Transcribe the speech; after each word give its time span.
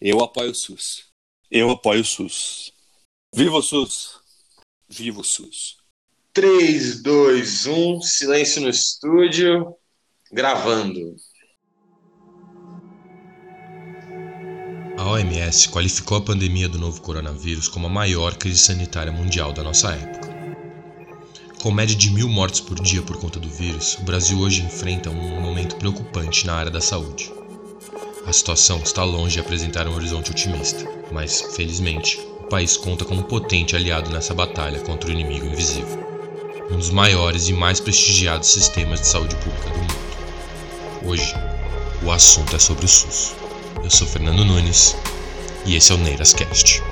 Eu 0.00 0.22
apoio 0.22 0.52
o 0.52 0.54
SUS. 0.54 1.04
Eu 1.50 1.70
apoio 1.70 2.00
o 2.00 2.04
SUS. 2.04 2.72
Viva 3.34 3.58
o 3.58 3.62
SUS! 3.62 4.18
Viva 4.88 5.20
o 5.20 5.24
SUS! 5.24 5.76
3, 6.32 7.02
2, 7.02 7.66
1, 7.66 8.00
silêncio 8.00 8.62
no 8.62 8.70
estúdio, 8.70 9.74
gravando. 10.32 11.16
A 14.96 15.10
OMS 15.10 15.68
qualificou 15.68 16.16
a 16.16 16.22
pandemia 16.22 16.68
do 16.68 16.78
novo 16.78 17.02
coronavírus 17.02 17.68
como 17.68 17.86
a 17.86 17.90
maior 17.90 18.36
crise 18.36 18.60
sanitária 18.60 19.12
mundial 19.12 19.52
da 19.52 19.62
nossa 19.62 19.92
época. 19.92 20.30
Com 21.62 21.70
média 21.70 21.94
de 21.94 22.10
mil 22.10 22.28
mortes 22.28 22.60
por 22.60 22.80
dia 22.80 23.02
por 23.02 23.20
conta 23.20 23.38
do 23.38 23.50
vírus, 23.50 23.96
o 23.96 24.02
Brasil 24.02 24.38
hoje 24.38 24.62
enfrenta 24.62 25.10
um 25.10 25.40
momento 25.42 25.76
preocupante 25.76 26.46
na 26.46 26.54
área 26.54 26.70
da 26.70 26.80
saúde. 26.80 27.39
A 28.26 28.32
situação 28.32 28.78
está 28.78 29.02
longe 29.02 29.34
de 29.34 29.40
apresentar 29.40 29.88
um 29.88 29.94
horizonte 29.94 30.30
otimista, 30.30 30.86
mas, 31.10 31.40
felizmente, 31.56 32.20
o 32.40 32.44
país 32.44 32.76
conta 32.76 33.04
com 33.04 33.14
um 33.14 33.22
potente 33.22 33.74
aliado 33.74 34.10
nessa 34.10 34.34
batalha 34.34 34.80
contra 34.80 35.08
o 35.08 35.12
inimigo 35.12 35.46
invisível. 35.46 35.98
Um 36.70 36.76
dos 36.76 36.90
maiores 36.90 37.48
e 37.48 37.52
mais 37.52 37.80
prestigiados 37.80 38.52
sistemas 38.52 39.00
de 39.00 39.06
saúde 39.08 39.34
pública 39.36 39.70
do 39.70 39.78
mundo. 39.78 39.94
Hoje, 41.06 41.34
o 42.02 42.10
assunto 42.10 42.54
é 42.54 42.58
sobre 42.58 42.84
o 42.84 42.88
SUS. 42.88 43.34
Eu 43.82 43.90
sou 43.90 44.06
Fernando 44.06 44.44
Nunes 44.44 44.94
e 45.64 45.74
esse 45.74 45.90
é 45.90 45.94
o 45.94 45.98
Neiras 45.98 46.34
Cast. 46.34 46.82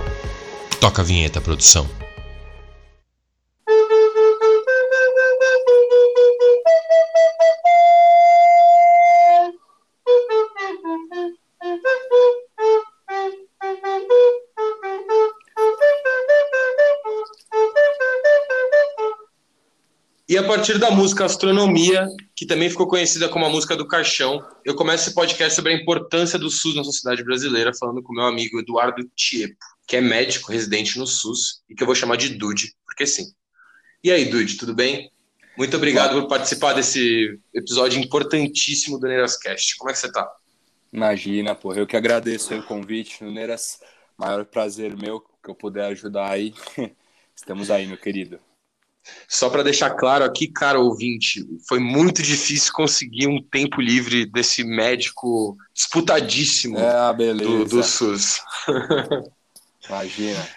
Toca 0.80 1.02
a 1.02 1.04
vinheta, 1.04 1.40
produção. 1.40 2.07
A 20.38 20.44
partir 20.44 20.78
da 20.78 20.90
música 20.90 21.24
Astronomia, 21.24 22.06
que 22.34 22.46
também 22.46 22.70
ficou 22.70 22.86
conhecida 22.86 23.28
como 23.28 23.44
a 23.44 23.48
música 23.48 23.76
do 23.76 23.86
caixão, 23.86 24.40
eu 24.64 24.74
começo 24.76 25.06
esse 25.06 25.14
podcast 25.14 25.54
sobre 25.54 25.72
a 25.72 25.76
importância 25.76 26.38
do 26.38 26.48
SUS 26.48 26.76
na 26.76 26.84
sociedade 26.84 27.24
brasileira, 27.24 27.74
falando 27.74 28.02
com 28.02 28.12
meu 28.12 28.24
amigo 28.24 28.60
Eduardo 28.60 29.02
Tiepo, 29.16 29.56
que 29.86 29.96
é 29.96 30.00
médico 30.00 30.52
residente 30.52 30.96
no 30.96 31.06
SUS 31.06 31.62
e 31.68 31.74
que 31.74 31.82
eu 31.82 31.86
vou 31.86 31.94
chamar 31.94 32.16
de 32.16 32.30
Dude, 32.30 32.72
porque 32.86 33.04
sim. 33.04 33.24
E 34.02 34.12
aí, 34.12 34.26
Dude, 34.26 34.56
tudo 34.56 34.74
bem? 34.74 35.10
Muito 35.56 35.76
obrigado 35.76 36.20
por 36.20 36.28
participar 36.28 36.72
desse 36.72 37.38
episódio 37.52 38.00
importantíssimo 38.00 38.98
do 38.98 39.08
Neirascast. 39.08 39.76
Como 39.76 39.90
é 39.90 39.92
que 39.92 39.98
você 39.98 40.12
tá? 40.12 40.30
Imagina, 40.92 41.54
pô, 41.54 41.74
eu 41.74 41.86
que 41.86 41.96
agradeço 41.96 42.54
o 42.54 42.62
convite, 42.62 43.24
Neiras, 43.24 43.80
maior 44.16 44.44
prazer 44.44 44.96
meu 44.96 45.20
que 45.20 45.50
eu 45.50 45.54
puder 45.54 45.86
ajudar 45.86 46.30
aí. 46.30 46.54
Estamos 47.34 47.70
aí, 47.70 47.86
meu 47.86 47.98
querido. 47.98 48.38
Só 49.28 49.50
para 49.50 49.62
deixar 49.62 49.90
claro 49.90 50.24
aqui, 50.24 50.48
cara 50.48 50.80
ouvinte, 50.80 51.46
foi 51.68 51.78
muito 51.78 52.22
difícil 52.22 52.72
conseguir 52.72 53.26
um 53.26 53.42
tempo 53.42 53.80
livre 53.80 54.24
desse 54.24 54.64
médico 54.64 55.56
disputadíssimo 55.74 56.78
É, 56.78 57.12
do, 57.12 57.14
beleza. 57.14 57.64
do 57.64 57.82
SUS. 57.82 58.40
Imagina. 59.88 60.48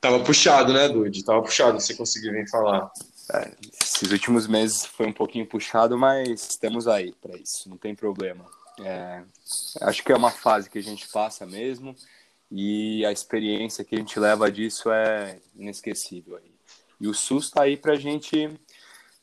Tava 0.00 0.20
puxado, 0.20 0.72
né, 0.72 0.88
Dude? 0.88 1.24
Tava 1.24 1.42
puxado 1.42 1.80
você 1.80 1.94
conseguir 1.94 2.30
vir 2.30 2.48
falar. 2.48 2.90
É, 3.32 3.50
esses 3.82 4.10
últimos 4.10 4.46
meses 4.46 4.86
foi 4.86 5.06
um 5.06 5.12
pouquinho 5.12 5.46
puxado, 5.46 5.98
mas 5.98 6.48
estamos 6.50 6.86
aí 6.86 7.12
para 7.20 7.36
isso, 7.36 7.68
não 7.68 7.76
tem 7.76 7.94
problema. 7.94 8.44
É, 8.80 9.22
acho 9.82 10.04
que 10.04 10.12
é 10.12 10.16
uma 10.16 10.30
fase 10.30 10.70
que 10.70 10.78
a 10.78 10.82
gente 10.82 11.08
passa 11.08 11.44
mesmo 11.46 11.96
e 12.50 13.04
a 13.04 13.10
experiência 13.10 13.84
que 13.84 13.94
a 13.94 13.98
gente 13.98 14.18
leva 14.20 14.50
disso 14.50 14.90
é 14.90 15.38
inesquecível 15.56 16.36
aí. 16.36 16.55
E 17.00 17.06
o 17.08 17.14
SUS 17.14 17.46
está 17.46 17.62
aí 17.62 17.76
para 17.76 17.92
a 17.92 17.96
gente, 17.96 18.50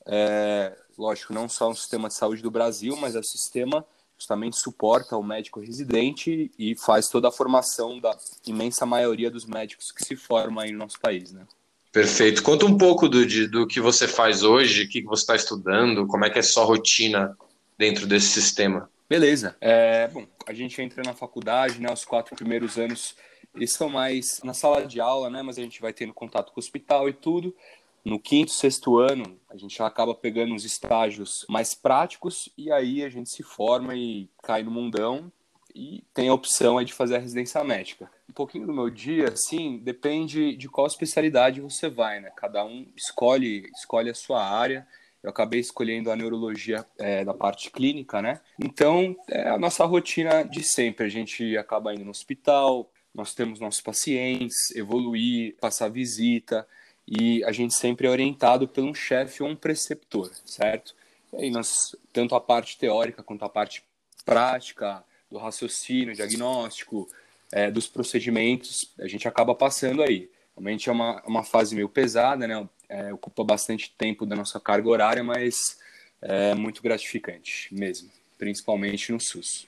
é, 0.05 0.75
lógico, 0.97 1.33
não 1.33 1.47
só 1.49 1.69
um 1.69 1.75
sistema 1.75 2.07
de 2.07 2.13
saúde 2.13 2.41
do 2.41 2.51
Brasil, 2.51 2.95
mas 2.95 3.15
é 3.15 3.19
um 3.19 3.23
sistema 3.23 3.81
que 3.81 3.87
justamente 4.19 4.57
suporta 4.57 5.17
o 5.17 5.23
médico 5.23 5.59
residente 5.59 6.51
e 6.57 6.75
faz 6.75 7.09
toda 7.09 7.27
a 7.27 7.31
formação 7.31 7.99
da 7.99 8.15
imensa 8.45 8.85
maioria 8.85 9.29
dos 9.31 9.45
médicos 9.45 9.91
que 9.91 10.03
se 10.05 10.15
formam 10.15 10.63
aí 10.63 10.71
no 10.71 10.77
nosso 10.79 10.99
país, 10.99 11.31
né? 11.31 11.45
Perfeito. 11.91 12.41
Conta 12.41 12.65
um 12.65 12.77
pouco 12.77 13.07
do, 13.07 13.25
de- 13.25 13.47
do 13.47 13.67
que 13.67 13.79
você 13.79 14.07
faz 14.07 14.43
hoje, 14.43 14.83
o 14.83 14.89
que 14.89 15.01
que 15.01 15.07
você 15.07 15.21
está 15.23 15.35
estudando, 15.35 16.07
como 16.07 16.25
é 16.25 16.29
que 16.29 16.39
é 16.39 16.41
sua 16.41 16.63
rotina 16.63 17.37
dentro 17.77 18.07
desse 18.07 18.27
sistema. 18.27 18.89
Beleza. 19.07 19.55
É, 19.61 20.07
bom, 20.07 20.25
a 20.47 20.53
gente 20.53 20.81
entra 20.81 21.03
na 21.03 21.13
faculdade, 21.13 21.79
né? 21.79 21.91
Os 21.91 22.03
quatro 22.03 22.35
primeiros 22.35 22.77
anos 22.77 23.15
eles 23.55 23.71
são 23.71 23.89
mais 23.89 24.41
na 24.43 24.53
sala 24.53 24.85
de 24.85 24.99
aula, 24.99 25.29
né? 25.29 25.41
Mas 25.41 25.57
a 25.57 25.61
gente 25.61 25.81
vai 25.81 25.93
tendo 25.93 26.13
contato 26.13 26.51
com 26.51 26.59
o 26.59 26.63
hospital 26.63 27.07
e 27.07 27.13
tudo. 27.13 27.55
No 28.03 28.19
quinto, 28.19 28.51
sexto 28.51 28.97
ano, 28.97 29.39
a 29.49 29.55
gente 29.55 29.81
acaba 29.81 30.13
pegando 30.13 30.53
uns 30.53 30.65
estágios 30.65 31.45
mais 31.47 31.73
práticos 31.73 32.49
e 32.57 32.71
aí 32.71 33.03
a 33.03 33.09
gente 33.09 33.29
se 33.29 33.43
forma 33.43 33.95
e 33.95 34.29
cai 34.41 34.61
no 34.61 34.71
mundão 34.71 35.31
e 35.73 36.03
tem 36.13 36.29
a 36.29 36.33
opção 36.33 36.77
aí 36.77 36.85
de 36.85 36.93
fazer 36.93 37.15
a 37.15 37.19
residência 37.19 37.63
médica. 37.63 38.11
Um 38.29 38.33
pouquinho 38.33 38.67
do 38.67 38.73
meu 38.73 38.89
dia, 38.89 39.29
assim, 39.29 39.77
depende 39.77 40.55
de 40.55 40.67
qual 40.67 40.85
especialidade 40.85 41.61
você 41.61 41.89
vai, 41.89 42.19
né? 42.19 42.29
Cada 42.35 42.63
um 42.65 42.85
escolhe, 42.95 43.69
escolhe 43.75 44.09
a 44.09 44.13
sua 44.15 44.43
área. 44.43 44.85
Eu 45.23 45.29
acabei 45.29 45.61
escolhendo 45.61 46.11
a 46.11 46.15
neurologia 46.15 46.85
é, 46.97 47.23
da 47.23 47.33
parte 47.33 47.71
clínica, 47.71 48.21
né? 48.21 48.41
Então, 48.61 49.15
é 49.29 49.49
a 49.49 49.57
nossa 49.57 49.85
rotina 49.85 50.43
de 50.43 50.61
sempre. 50.61 51.05
A 51.05 51.09
gente 51.09 51.57
acaba 51.57 51.93
indo 51.93 52.03
no 52.03 52.11
hospital, 52.11 52.91
nós 53.13 53.33
temos 53.33 53.59
nossos 53.59 53.81
pacientes, 53.81 54.71
evoluir, 54.75 55.55
passar 55.59 55.89
visita, 55.89 56.67
e 57.07 57.43
a 57.43 57.51
gente 57.51 57.73
sempre 57.75 58.07
é 58.07 58.09
orientado 58.09 58.67
por 58.67 58.83
um 58.83 58.93
chefe 58.93 59.43
ou 59.43 59.49
um 59.49 59.55
preceptor, 59.55 60.31
certo? 60.45 60.95
E 61.33 61.43
aí 61.43 61.51
nós, 61.51 61.95
tanto 62.11 62.33
a 62.35 62.41
parte 62.41 62.77
teórica 62.77 63.21
quanto 63.21 63.43
a 63.43 63.49
parte 63.49 63.83
prática, 64.25 65.03
do 65.29 65.39
raciocínio, 65.39 66.15
diagnóstico, 66.15 67.09
é, 67.51 67.71
dos 67.71 67.87
procedimentos, 67.87 68.93
a 68.99 69.07
gente 69.07 69.27
acaba 69.27 69.55
passando 69.55 70.03
aí. 70.03 70.29
Realmente 70.55 70.87
é 70.87 70.91
uma, 70.91 71.21
uma 71.25 71.43
fase 71.43 71.75
meio 71.75 71.89
pesada, 71.89 72.47
né? 72.47 72.69
É, 72.87 73.11
ocupa 73.11 73.43
bastante 73.43 73.91
tempo 73.97 74.25
da 74.25 74.35
nossa 74.35 74.59
carga 74.59 74.87
horária, 74.87 75.23
mas 75.23 75.79
é 76.21 76.53
muito 76.53 76.81
gratificante 76.83 77.73
mesmo, 77.73 78.09
principalmente 78.37 79.11
no 79.11 79.19
SUS. 79.19 79.67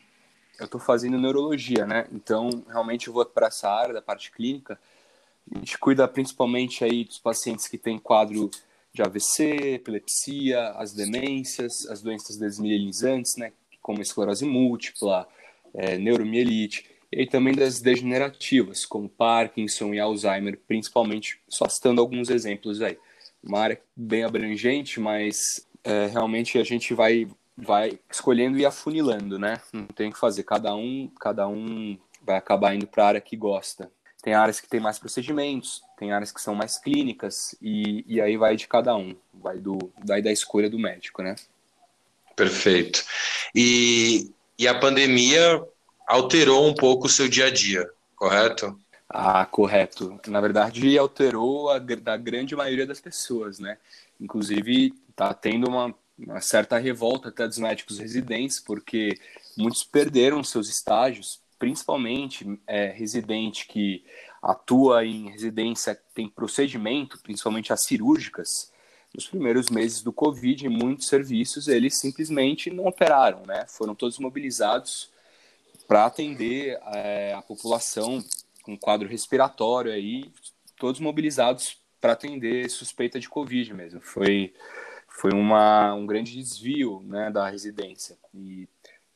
Eu 0.59 0.65
estou 0.65 0.79
fazendo 0.79 1.19
neurologia, 1.19 1.85
né? 1.85 2.07
Então, 2.11 2.63
realmente 2.67 3.07
eu 3.07 3.13
vou 3.13 3.25
para 3.25 3.47
essa 3.47 3.69
área 3.69 3.93
da 3.93 4.01
parte 4.01 4.31
clínica. 4.31 4.79
A 5.53 5.59
gente 5.59 5.77
cuida 5.77 6.07
principalmente 6.07 6.83
aí 6.83 7.03
dos 7.03 7.19
pacientes 7.19 7.67
que 7.67 7.77
têm 7.77 7.99
quadro 7.99 8.49
de 8.93 9.01
AVC, 9.01 9.75
epilepsia, 9.75 10.69
as 10.71 10.93
demências, 10.93 11.85
as 11.87 12.01
doenças 12.01 12.37
desmielinizantes, 12.37 13.35
né? 13.35 13.51
Como 13.81 14.01
esclerose 14.01 14.45
múltipla, 14.45 15.27
é, 15.73 15.97
neuromielite, 15.97 16.85
e 17.11 17.25
também 17.25 17.53
das 17.53 17.81
degenerativas, 17.81 18.85
como 18.85 19.07
Parkinson 19.07 19.93
e 19.93 19.99
Alzheimer, 19.99 20.59
principalmente, 20.67 21.39
só 21.47 21.67
citando 21.69 22.01
alguns 22.01 22.29
exemplos 22.29 22.81
aí. 22.81 22.97
Uma 23.43 23.59
área 23.59 23.81
bem 23.95 24.23
abrangente, 24.23 24.99
mas 24.99 25.65
é, 25.83 26.07
realmente 26.07 26.57
a 26.57 26.63
gente 26.63 26.93
vai 26.93 27.27
vai 27.57 27.99
escolhendo 28.11 28.57
e 28.57 28.65
afunilando, 28.65 29.39
né? 29.39 29.61
Não 29.71 29.85
tem 29.85 30.09
o 30.09 30.13
que 30.13 30.19
fazer. 30.19 30.43
Cada 30.43 30.75
um, 30.75 31.09
cada 31.19 31.47
um 31.47 31.97
vai 32.21 32.37
acabar 32.37 32.75
indo 32.75 32.87
para 32.87 33.03
a 33.03 33.07
área 33.07 33.21
que 33.21 33.35
gosta. 33.35 33.89
Tem 34.21 34.33
áreas 34.33 34.59
que 34.59 34.67
tem 34.67 34.79
mais 34.79 34.97
procedimentos, 34.97 35.83
tem 35.97 36.11
áreas 36.11 36.31
que 36.31 36.41
são 36.41 36.55
mais 36.55 36.77
clínicas 36.77 37.55
e, 37.61 38.03
e 38.07 38.19
aí 38.19 38.35
vai 38.37 38.55
de 38.55 38.67
cada 38.67 38.95
um, 38.95 39.15
vai 39.33 39.59
do 39.59 39.77
da 40.03 40.31
escolha 40.31 40.69
do 40.69 40.79
médico, 40.79 41.21
né? 41.21 41.35
Perfeito. 42.35 43.03
E, 43.53 44.33
e 44.57 44.67
a 44.67 44.77
pandemia 44.77 45.63
alterou 46.07 46.67
um 46.67 46.73
pouco 46.73 47.05
o 47.05 47.09
seu 47.09 47.29
dia 47.29 47.45
a 47.45 47.51
dia, 47.51 47.87
correto? 48.15 48.77
Ah, 49.07 49.45
correto. 49.45 50.19
Na 50.27 50.41
verdade, 50.41 50.97
alterou 50.97 51.69
a 51.69 51.77
da 51.77 52.17
grande 52.17 52.55
maioria 52.55 52.87
das 52.87 52.99
pessoas, 52.99 53.59
né? 53.59 53.77
Inclusive, 54.19 54.93
tá 55.15 55.33
tendo 55.33 55.69
uma, 55.69 55.93
uma 56.17 56.41
certa 56.41 56.77
revolta 56.77 57.29
até 57.29 57.47
dos 57.47 57.57
médicos 57.57 57.99
residentes, 57.99 58.59
porque 58.59 59.17
muitos 59.57 59.83
perderam 59.83 60.43
seus 60.43 60.69
estágios, 60.69 61.41
principalmente 61.59 62.59
é, 62.67 62.87
residente 62.87 63.67
que 63.67 64.03
atua 64.41 65.05
em 65.05 65.31
residência, 65.31 65.99
tem 66.13 66.29
procedimento, 66.29 67.19
principalmente 67.21 67.73
as 67.73 67.83
cirúrgicas, 67.83 68.71
nos 69.15 69.27
primeiros 69.27 69.69
meses 69.69 70.01
do 70.01 70.11
Covid, 70.11 70.67
muitos 70.67 71.07
serviços, 71.07 71.69
eles 71.69 71.97
simplesmente 71.99 72.69
não 72.69 72.85
operaram, 72.85 73.43
né? 73.47 73.65
Foram 73.67 73.95
todos 73.95 74.19
mobilizados 74.19 75.09
para 75.87 76.05
atender 76.05 76.77
é, 76.93 77.33
a 77.33 77.41
população 77.41 78.23
com 78.61 78.77
quadro 78.77 79.07
respiratório 79.07 79.91
aí, 79.91 80.29
todos 80.77 80.99
mobilizados 80.99 81.77
para 82.01 82.13
atender 82.13 82.69
suspeita 82.69 83.19
de 83.19 83.29
Covid 83.29 83.73
mesmo. 83.73 84.01
Foi, 84.01 84.53
foi 85.15 85.31
uma, 85.31 85.93
um 85.93 86.05
grande 86.05 86.37
desvio 86.37 87.01
né, 87.05 87.31
da 87.31 87.49
residência. 87.49 88.17
E 88.33 88.67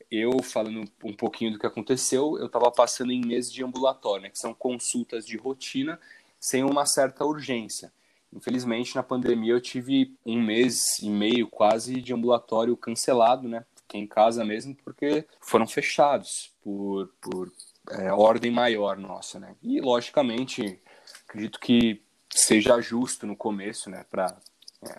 eu, 0.10 0.42
falando 0.42 0.90
um 1.04 1.14
pouquinho 1.14 1.52
do 1.52 1.60
que 1.60 1.66
aconteceu, 1.66 2.38
eu 2.40 2.46
estava 2.46 2.72
passando 2.72 3.12
em 3.12 3.24
meses 3.24 3.52
de 3.52 3.64
ambulatório, 3.64 4.24
né, 4.24 4.30
que 4.30 4.40
são 4.40 4.54
consultas 4.54 5.26
de 5.26 5.36
rotina 5.36 6.00
sem 6.40 6.64
uma 6.64 6.86
certa 6.86 7.26
urgência. 7.26 7.92
Infelizmente, 8.32 8.96
na 8.96 9.04
pandemia, 9.04 9.54
eu 9.54 9.62
tive 9.62 10.16
um 10.26 10.42
mês 10.42 11.00
e 11.02 11.10
meio 11.10 11.48
quase 11.48 12.02
de 12.02 12.14
ambulatório 12.14 12.78
cancelado, 12.78 13.48
né? 13.48 13.66
Fiquei 13.76 14.00
em 14.00 14.08
casa 14.08 14.46
mesmo, 14.46 14.76
porque 14.76 15.26
foram 15.42 15.68
fechados 15.68 16.52
por, 16.64 17.12
por 17.20 17.52
é, 17.90 18.14
ordem 18.14 18.52
maior 18.52 18.98
nossa, 18.98 19.40
né? 19.40 19.56
E, 19.64 19.82
logicamente, 19.82 20.80
acredito 21.28 21.60
que 21.60 22.02
seja 22.32 22.80
justo 22.80 23.26
no 23.26 23.36
começo, 23.36 23.90
né? 23.90 24.06
Para 24.12 24.38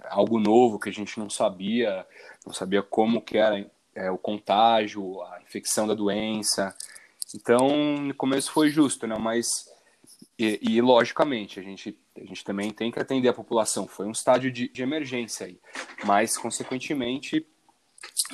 algo 0.09 0.39
novo 0.39 0.79
que 0.79 0.89
a 0.89 0.93
gente 0.93 1.19
não 1.19 1.31
sabia, 1.31 2.07
não 2.45 2.53
sabia 2.53 2.83
como 2.83 3.23
que 3.23 3.39
era 3.39 3.71
é, 3.95 4.11
o 4.11 4.19
contágio, 4.19 5.23
a 5.23 5.41
infecção 5.43 5.87
da 5.87 5.95
doença. 5.95 6.75
Então, 7.35 7.69
no 7.99 8.15
começo 8.15 8.53
foi 8.53 8.71
justo, 8.71 9.07
né? 9.07 9.17
Mas 9.19 9.71
e, 10.39 10.59
e, 10.63 10.81
logicamente, 10.81 11.61
a 11.61 11.63
gente, 11.63 11.99
a 12.17 12.25
gente 12.25 12.43
também 12.43 12.71
tem 12.71 12.91
que 12.91 12.99
atender 12.99 13.29
a 13.29 13.35
população. 13.35 13.87
Foi 13.87 14.07
um 14.07 14.11
estádio 14.11 14.51
de, 14.51 14.69
de 14.69 14.83
emergência 14.83 15.47
aí. 15.47 15.61
Mas, 16.05 16.39
consequentemente, 16.39 17.47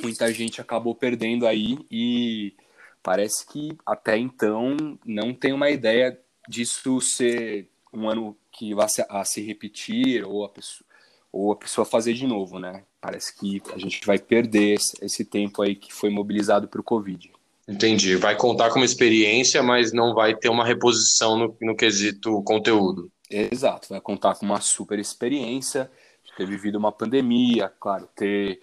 muita 0.01 0.33
gente 0.33 0.61
acabou 0.61 0.95
perdendo 0.95 1.47
aí 1.49 1.79
e 1.91 2.55
parece 3.03 3.45
que 3.47 3.77
até 3.85 4.17
então 4.17 4.77
não 5.05 5.35
tem 5.35 5.53
uma 5.53 5.69
ideia 5.69 6.17
disso 6.49 7.01
ser 7.01 7.69
um 7.93 8.09
ano 8.09 8.37
que 8.53 8.73
vai 8.73 8.89
se, 8.89 9.05
a 9.09 9.25
se 9.25 9.41
repetir 9.43 10.25
ou 10.25 10.45
a, 10.45 10.49
pessoa, 10.49 10.87
ou 11.33 11.53
a 11.53 11.57
pessoa 11.57 11.85
fazer 11.85 12.15
de 12.15 12.27
novo, 12.27 12.59
né? 12.59 12.83
Parece 13.01 13.37
que 13.37 13.63
a 13.73 13.79
gente 13.79 14.05
vai 14.07 14.19
perder 14.19 14.79
esse, 15.01 15.25
tempo 15.25 15.63
aí 15.63 15.75
que 15.75 15.93
foi 15.93 16.11
mobilizado 16.11 16.69
para 16.69 16.81
o 16.81 16.85
Covid. 16.85 17.31
Entendi. 17.69 18.17
Vai 18.17 18.37
contar 18.37 18.71
como 18.71 18.85
experiência, 18.85 19.63
mas 19.63 19.93
não 19.93 20.15
vai 20.15 20.35
ter 20.35 20.49
uma 20.49 20.65
reposição 20.65 21.37
no, 21.37 21.57
no 21.61 21.77
quesito 21.77 22.43
conteúdo. 22.43 23.11
Exato, 23.29 23.89
vai 23.89 24.01
contar 24.01 24.37
com 24.37 24.47
uma 24.47 24.61
super 24.61 24.99
experiência, 24.99 25.91
de 26.25 26.33
ter 26.37 26.47
vivido 26.47 26.79
uma 26.79 26.93
pandemia, 26.93 27.73
claro, 27.81 28.09
ter 28.15 28.61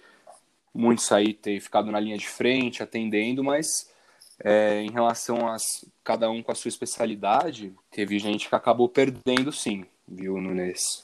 muitos 0.74 1.10
aí 1.12 1.32
ter 1.32 1.60
ficado 1.60 1.90
na 1.90 2.00
linha 2.00 2.16
de 2.16 2.26
frente, 2.26 2.82
atendendo, 2.82 3.44
mas 3.44 3.90
é, 4.42 4.80
em 4.80 4.90
relação 4.90 5.46
a 5.46 5.56
cada 6.02 6.30
um 6.30 6.42
com 6.42 6.50
a 6.50 6.54
sua 6.54 6.68
especialidade, 6.68 7.72
teve 7.90 8.18
gente 8.18 8.48
que 8.48 8.54
acabou 8.54 8.88
perdendo 8.88 9.52
sim, 9.52 9.84
viu, 10.08 10.40
Nunes? 10.40 11.02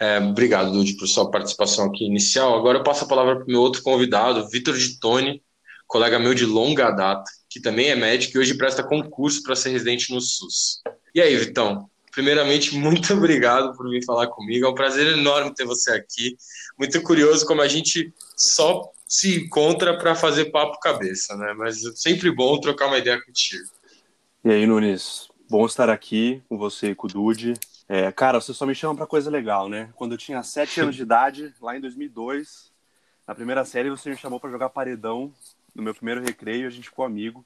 É, 0.00 0.18
obrigado, 0.18 0.70
Dude, 0.70 0.96
por 0.96 1.08
sua 1.08 1.30
participação 1.30 1.86
aqui 1.86 2.04
inicial. 2.04 2.56
Agora 2.56 2.78
eu 2.78 2.84
passo 2.84 3.04
a 3.04 3.08
palavra 3.08 3.36
para 3.36 3.44
o 3.44 3.48
meu 3.48 3.60
outro 3.60 3.82
convidado, 3.82 4.48
Vitor 4.48 4.76
de 4.76 4.98
Tone, 5.00 5.42
colega 5.86 6.18
meu 6.18 6.34
de 6.34 6.46
longa 6.46 6.90
data, 6.90 7.28
que 7.50 7.60
também 7.60 7.88
é 7.88 7.96
médico 7.96 8.36
e 8.36 8.40
hoje 8.40 8.56
presta 8.56 8.84
concurso 8.84 9.42
para 9.42 9.56
ser 9.56 9.70
residente 9.70 10.12
no 10.12 10.20
SUS. 10.20 10.80
E 11.14 11.20
aí, 11.20 11.34
Vitão? 11.36 11.90
Primeiramente, 12.12 12.74
muito 12.78 13.12
obrigado 13.12 13.76
por 13.76 13.90
vir 13.90 14.04
falar 14.04 14.28
comigo. 14.28 14.66
É 14.66 14.68
um 14.68 14.74
prazer 14.74 15.18
enorme 15.18 15.54
ter 15.54 15.64
você 15.64 15.90
aqui. 15.92 16.36
Muito 16.78 17.02
curioso 17.02 17.44
como 17.44 17.60
a 17.60 17.68
gente 17.68 18.12
só 18.36 18.90
se 19.08 19.36
encontra 19.36 19.98
para 19.98 20.14
fazer 20.14 20.46
papo 20.46 20.78
cabeça, 20.78 21.34
né? 21.36 21.54
Mas 21.56 21.84
é 21.84 21.90
sempre 21.94 22.30
bom 22.30 22.60
trocar 22.60 22.86
uma 22.86 22.98
ideia 22.98 23.20
contigo. 23.24 23.64
E 24.44 24.50
aí, 24.50 24.66
Nunes? 24.66 25.28
Bom 25.50 25.64
estar 25.64 25.88
aqui 25.88 26.42
com 26.48 26.58
você 26.58 26.90
e 26.90 26.94
com 26.94 27.06
o 27.06 27.10
Dude. 27.10 27.54
É, 27.88 28.12
cara, 28.12 28.40
você 28.40 28.52
só 28.52 28.66
me 28.66 28.74
chama 28.74 28.94
para 28.94 29.06
coisa 29.06 29.30
legal, 29.30 29.68
né? 29.68 29.90
Quando 29.96 30.12
eu 30.12 30.18
tinha 30.18 30.42
sete 30.42 30.80
anos 30.80 30.94
de 30.94 31.02
idade, 31.02 31.54
lá 31.60 31.76
em 31.76 31.80
2002, 31.80 32.70
na 33.26 33.34
primeira 33.34 33.64
série, 33.64 33.88
você 33.88 34.10
me 34.10 34.16
chamou 34.16 34.38
para 34.38 34.50
jogar 34.50 34.68
paredão 34.68 35.32
no 35.74 35.82
meu 35.82 35.94
primeiro 35.94 36.20
recreio, 36.20 36.66
a 36.66 36.70
gente 36.70 36.88
ficou 36.88 37.04
amigo. 37.04 37.44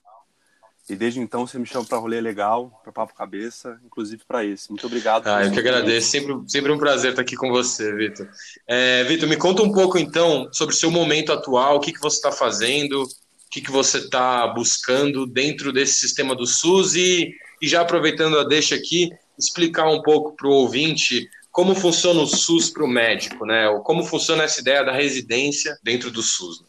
E 0.90 0.96
desde 0.96 1.20
então 1.20 1.46
você 1.46 1.58
me 1.58 1.66
chama 1.66 1.84
para 1.84 1.98
rolê 1.98 2.20
legal, 2.20 2.80
para 2.82 2.90
papo 2.90 3.14
cabeça, 3.14 3.80
inclusive 3.84 4.24
para 4.26 4.44
esse. 4.44 4.68
Muito 4.68 4.86
obrigado. 4.86 5.28
Ah, 5.28 5.44
eu 5.44 5.52
que 5.52 5.58
agradeço. 5.60 6.10
Sempre, 6.10 6.34
sempre 6.48 6.72
um 6.72 6.78
prazer 6.78 7.10
estar 7.10 7.22
aqui 7.22 7.36
com 7.36 7.50
você, 7.50 7.94
Vitor. 7.94 8.28
É, 8.66 9.04
Vitor, 9.04 9.28
me 9.28 9.36
conta 9.36 9.62
um 9.62 9.70
pouco 9.70 9.96
então 9.96 10.48
sobre 10.52 10.74
o 10.74 10.78
seu 10.78 10.90
momento 10.90 11.32
atual, 11.32 11.76
o 11.76 11.80
que, 11.80 11.92
que 11.92 12.00
você 12.00 12.16
está 12.16 12.32
fazendo, 12.32 13.04
o 13.04 13.08
que, 13.48 13.60
que 13.60 13.70
você 13.70 13.98
está 13.98 14.48
buscando 14.48 15.24
dentro 15.24 15.72
desse 15.72 16.00
sistema 16.00 16.34
do 16.34 16.46
SUS 16.46 16.96
e, 16.96 17.32
e 17.60 17.68
já 17.68 17.82
aproveitando 17.82 18.36
a 18.38 18.44
deixa 18.44 18.74
aqui, 18.74 19.08
explicar 19.44 19.88
um 19.88 20.02
pouco 20.02 20.36
para 20.36 20.48
o 20.48 20.52
ouvinte 20.52 21.28
como 21.50 21.74
funciona 21.74 22.20
o 22.20 22.26
SUS 22.26 22.70
para 22.70 22.84
o 22.84 22.88
médico, 22.88 23.44
né? 23.44 23.68
Como 23.84 24.02
funciona 24.04 24.42
essa 24.42 24.60
ideia 24.60 24.82
da 24.82 24.92
residência 24.92 25.78
dentro 25.82 26.10
do 26.10 26.22
SUS. 26.22 26.60
Né? 26.60 26.66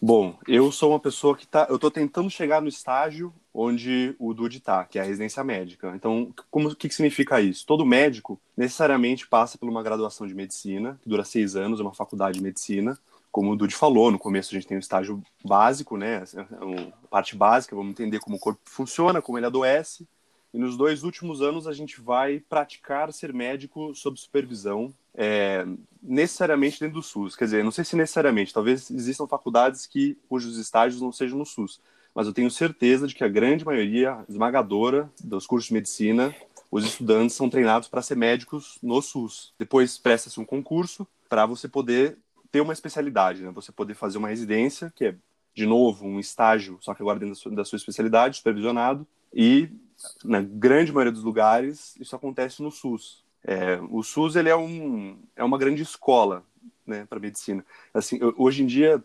Bom, 0.00 0.38
eu 0.46 0.70
sou 0.70 0.90
uma 0.90 1.00
pessoa 1.00 1.34
que 1.34 1.46
tá. 1.46 1.66
Eu 1.70 1.76
estou 1.76 1.90
tentando 1.90 2.28
chegar 2.28 2.60
no 2.60 2.68
estágio 2.68 3.32
onde 3.52 4.14
o 4.18 4.34
Dude 4.34 4.58
está, 4.58 4.84
que 4.84 4.98
é 4.98 5.02
a 5.02 5.04
residência 5.04 5.42
médica. 5.42 5.90
Então, 5.96 6.30
como 6.50 6.68
o 6.68 6.76
que, 6.76 6.88
que 6.88 6.94
significa 6.94 7.40
isso? 7.40 7.64
Todo 7.64 7.86
médico 7.86 8.38
necessariamente 8.54 9.26
passa 9.26 9.56
por 9.56 9.66
uma 9.66 9.82
graduação 9.82 10.26
de 10.26 10.34
medicina, 10.34 11.00
que 11.02 11.08
dura 11.08 11.24
seis 11.24 11.56
anos, 11.56 11.80
é 11.80 11.82
uma 11.82 11.94
faculdade 11.94 12.36
de 12.36 12.44
medicina. 12.44 12.98
Como 13.32 13.52
o 13.52 13.56
Dude 13.56 13.74
falou, 13.74 14.10
no 14.10 14.18
começo 14.18 14.50
a 14.50 14.54
gente 14.54 14.66
tem 14.66 14.76
um 14.76 14.80
estágio 14.80 15.22
básico, 15.42 15.96
né? 15.96 16.22
A 17.02 17.08
parte 17.08 17.34
básica, 17.34 17.74
vamos 17.74 17.92
entender 17.92 18.18
como 18.18 18.36
o 18.36 18.40
corpo 18.40 18.60
funciona, 18.66 19.22
como 19.22 19.38
ele 19.38 19.46
adoece. 19.46 20.06
E 20.52 20.58
nos 20.58 20.76
dois 20.76 21.02
últimos 21.02 21.42
anos 21.42 21.66
a 21.66 21.72
gente 21.72 22.00
vai 22.00 22.40
praticar 22.40 23.12
ser 23.12 23.32
médico 23.32 23.94
sob 23.94 24.18
supervisão 24.18 24.92
é, 25.14 25.66
necessariamente 26.02 26.80
dentro 26.80 26.96
do 26.96 27.02
SUS. 27.02 27.34
Quer 27.34 27.44
dizer, 27.44 27.64
não 27.64 27.70
sei 27.70 27.84
se 27.84 27.96
necessariamente, 27.96 28.54
talvez 28.54 28.90
existam 28.90 29.26
faculdades 29.26 29.86
que 29.86 30.16
cujos 30.28 30.58
estágios 30.58 31.00
não 31.00 31.12
sejam 31.12 31.38
no 31.38 31.46
SUS, 31.46 31.80
mas 32.14 32.26
eu 32.26 32.32
tenho 32.32 32.50
certeza 32.50 33.06
de 33.06 33.14
que 33.14 33.24
a 33.24 33.28
grande 33.28 33.64
maioria 33.64 34.24
esmagadora 34.28 35.10
dos 35.22 35.46
cursos 35.46 35.68
de 35.68 35.74
medicina, 35.74 36.34
os 36.70 36.84
estudantes 36.84 37.36
são 37.36 37.50
treinados 37.50 37.88
para 37.88 38.02
ser 38.02 38.16
médicos 38.16 38.78
no 38.82 39.00
SUS. 39.02 39.52
Depois 39.58 39.98
presta-se 39.98 40.40
um 40.40 40.44
concurso 40.44 41.06
para 41.28 41.44
você 41.44 41.68
poder 41.68 42.16
ter 42.50 42.60
uma 42.60 42.72
especialidade, 42.72 43.42
né? 43.42 43.50
Você 43.50 43.70
poder 43.70 43.94
fazer 43.94 44.18
uma 44.18 44.28
residência, 44.28 44.92
que 44.94 45.04
é 45.04 45.14
de 45.54 45.66
novo 45.66 46.06
um 46.06 46.20
estágio, 46.20 46.78
só 46.80 46.94
que 46.94 47.02
agora 47.02 47.18
dentro 47.18 47.34
da 47.34 47.40
sua, 47.40 47.52
da 47.52 47.64
sua 47.64 47.76
especialidade, 47.76 48.36
supervisionado, 48.38 49.06
e 49.32 49.68
na 50.24 50.40
grande 50.40 50.92
maioria 50.92 51.12
dos 51.12 51.22
lugares 51.22 51.96
isso 52.00 52.14
acontece 52.14 52.62
no 52.62 52.70
SUS. 52.70 53.24
É, 53.44 53.78
o 53.90 54.02
SUS 54.02 54.34
ele 54.34 54.48
é, 54.48 54.56
um, 54.56 55.18
é 55.36 55.44
uma 55.44 55.56
grande 55.56 55.82
escola 55.82 56.44
né, 56.86 57.06
para 57.08 57.20
medicina. 57.20 57.64
Assim, 57.94 58.18
eu, 58.20 58.34
hoje 58.36 58.62
em 58.62 58.66
dia, 58.66 59.02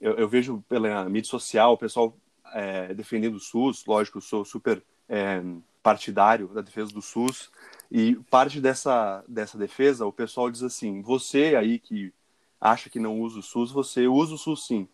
eu, 0.00 0.14
eu, 0.14 0.28
vejo 0.28 0.64
pela 0.68 1.08
mídia 1.08 1.30
social 1.30 1.72
o 1.72 1.78
pessoal 1.78 2.16
é, 2.52 2.92
defendendo 2.92 3.36
o 3.36 3.40
SUS. 3.40 3.84
Lógico, 3.86 4.18
eu 4.18 4.22
sou 4.22 4.44
super 4.44 4.82
é, 5.08 5.42
partidário 5.82 6.48
da 6.48 6.60
defesa 6.60 6.92
do 6.92 7.00
SUS. 7.00 7.50
E 7.90 8.16
parte 8.30 8.60
dessa, 8.60 9.22
dessa 9.28 9.56
defesa, 9.56 10.06
o 10.06 10.12
pessoal 10.12 10.50
diz 10.50 10.62
assim: 10.62 11.00
você 11.00 11.54
aí 11.54 11.78
que 11.78 12.12
acha 12.60 12.90
que 12.90 12.98
não 12.98 13.20
usa 13.20 13.38
o 13.38 13.42
SUS, 13.42 13.70
você 13.70 14.08
usa 14.08 14.34
o 14.34 14.38
SUS 14.38 14.66
sim. 14.66 14.88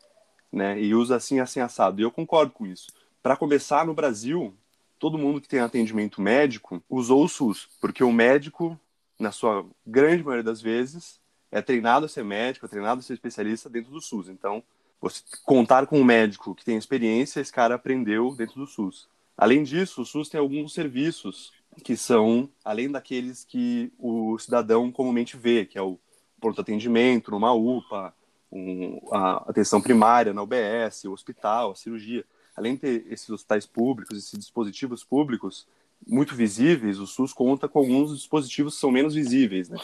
Né, 0.52 0.83
e 0.83 0.95
usa 0.95 1.14
assim, 1.14 1.38
assim, 1.38 1.61
assado. 1.61 2.00
E 2.00 2.04
eu 2.04 2.11
concordo 2.11 2.52
com 2.52 2.66
isso. 2.66 2.88
Para 3.23 3.37
começar, 3.37 3.87
no 3.87 3.95
Brasil, 3.95 4.52
todo 5.00 5.19
mundo 5.19 5.40
que 5.40 5.49
tem 5.49 5.59
atendimento 5.59 6.23
médico 6.23 6.80
usou 6.88 7.25
o 7.25 7.28
SUS, 7.28 7.69
porque 7.80 8.04
o 8.04 8.12
médico 8.12 8.78
na 9.21 9.30
sua 9.30 9.66
grande 9.87 10.25
maioria 10.25 10.42
das 10.42 10.61
vezes, 10.61 11.21
é 11.52 11.61
treinado 11.61 12.07
a 12.07 12.09
ser 12.09 12.25
médico, 12.25 12.64
é 12.64 12.69
treinado 12.69 13.00
a 13.00 13.02
ser 13.02 13.12
especialista 13.12 13.69
dentro 13.69 13.90
do 13.90 14.00
SUS. 14.00 14.28
Então, 14.28 14.62
você 15.00 15.23
contar 15.45 15.87
com 15.87 16.00
um 16.00 16.04
médico 16.04 16.54
que 16.54 16.64
tem 16.64 16.76
experiência, 16.76 17.40
esse 17.40 17.52
cara 17.52 17.75
aprendeu 17.75 18.35
dentro 18.35 18.59
do 18.59 18.66
SUS. 18.66 19.09
Além 19.37 19.62
disso, 19.62 20.02
o 20.02 20.07
SUS 20.07 20.28
tem 20.28 20.40
alguns 20.40 20.73
serviços 20.73 21.52
que 21.85 21.97
são 21.97 22.49
além 22.64 22.90
daqueles 22.90 23.45
que 23.45 23.92
o 23.99 24.38
cidadão 24.38 24.90
comumente 24.90 25.37
vê, 25.37 25.64
que 25.64 25.78
é 25.78 25.83
o 25.83 25.99
pronto 26.40 26.61
atendimento 26.61 27.30
numa 27.30 27.52
UPA, 27.52 28.14
um, 28.50 29.00
a 29.12 29.50
atenção 29.50 29.80
primária 29.80 30.33
na 30.33 30.42
UBS, 30.42 31.04
o 31.04 31.12
hospital, 31.12 31.73
a 31.73 31.76
cirurgia. 31.76 32.25
Além 32.57 32.75
de 32.75 32.80
ter 32.80 33.07
esses 33.11 33.30
hospitais 33.30 33.66
públicos, 33.66 34.16
esses 34.16 34.38
dispositivos 34.38 35.04
públicos, 35.04 35.66
muito 36.07 36.35
visíveis, 36.35 36.99
o 36.99 37.07
SUS 37.07 37.33
conta 37.33 37.69
com 37.69 37.80
alguns 37.80 38.14
dispositivos 38.14 38.75
que 38.75 38.80
são 38.80 38.90
menos 38.90 39.14
visíveis. 39.14 39.69
Né? 39.69 39.78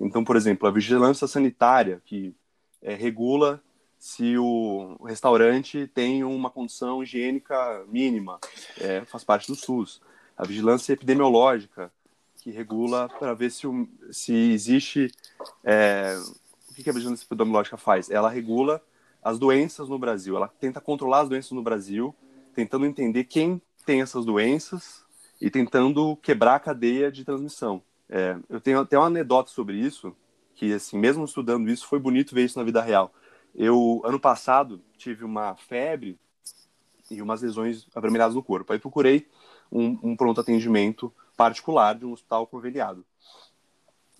Então, 0.00 0.24
por 0.24 0.36
exemplo, 0.36 0.66
a 0.68 0.70
vigilância 0.70 1.26
sanitária, 1.26 2.00
que 2.04 2.34
é, 2.82 2.94
regula 2.94 3.62
se 3.98 4.38
o 4.38 4.96
restaurante 5.04 5.88
tem 5.88 6.22
uma 6.22 6.50
condição 6.50 7.02
higiênica 7.02 7.84
mínima, 7.88 8.38
é, 8.80 9.04
faz 9.04 9.24
parte 9.24 9.48
do 9.48 9.56
SUS. 9.56 10.00
A 10.36 10.46
vigilância 10.46 10.92
epidemiológica, 10.92 11.90
que 12.40 12.50
regula 12.50 13.08
para 13.08 13.34
ver 13.34 13.50
se, 13.50 13.66
se 14.12 14.32
existe. 14.32 15.12
É, 15.64 16.16
o 16.70 16.74
que 16.74 16.88
a 16.88 16.92
vigilância 16.92 17.24
epidemiológica 17.24 17.76
faz? 17.76 18.08
Ela 18.08 18.30
regula 18.30 18.80
as 19.22 19.38
doenças 19.38 19.88
no 19.88 19.98
Brasil, 19.98 20.36
ela 20.36 20.48
tenta 20.48 20.80
controlar 20.80 21.20
as 21.20 21.28
doenças 21.28 21.52
no 21.52 21.62
Brasil, 21.62 22.14
tentando 22.54 22.86
entender 22.86 23.24
quem 23.24 23.60
tem 23.84 24.00
essas 24.00 24.24
doenças 24.24 25.04
e 25.40 25.50
tentando 25.50 26.16
quebrar 26.16 26.56
a 26.56 26.60
cadeia 26.60 27.10
de 27.10 27.24
transmissão. 27.24 27.82
É, 28.08 28.36
eu 28.48 28.60
tenho 28.60 28.80
até 28.80 28.98
uma 28.98 29.06
anedota 29.06 29.50
sobre 29.50 29.76
isso, 29.76 30.14
que 30.54 30.72
assim, 30.72 30.98
mesmo 30.98 31.24
estudando 31.24 31.68
isso, 31.68 31.86
foi 31.86 31.98
bonito 31.98 32.34
ver 32.34 32.44
isso 32.44 32.58
na 32.58 32.64
vida 32.64 32.82
real. 32.82 33.12
Eu 33.54 34.00
ano 34.04 34.18
passado 34.18 34.80
tive 34.96 35.24
uma 35.24 35.54
febre 35.56 36.18
e 37.10 37.22
umas 37.22 37.42
lesões 37.42 37.86
avermelhadas 37.94 38.34
no 38.34 38.42
corpo. 38.42 38.72
Aí 38.72 38.78
procurei 38.78 39.26
um, 39.70 39.98
um 40.02 40.16
pronto 40.16 40.40
atendimento 40.40 41.12
particular 41.36 41.94
de 41.94 42.04
um 42.04 42.12
hospital 42.12 42.46
conveniado. 42.46 43.04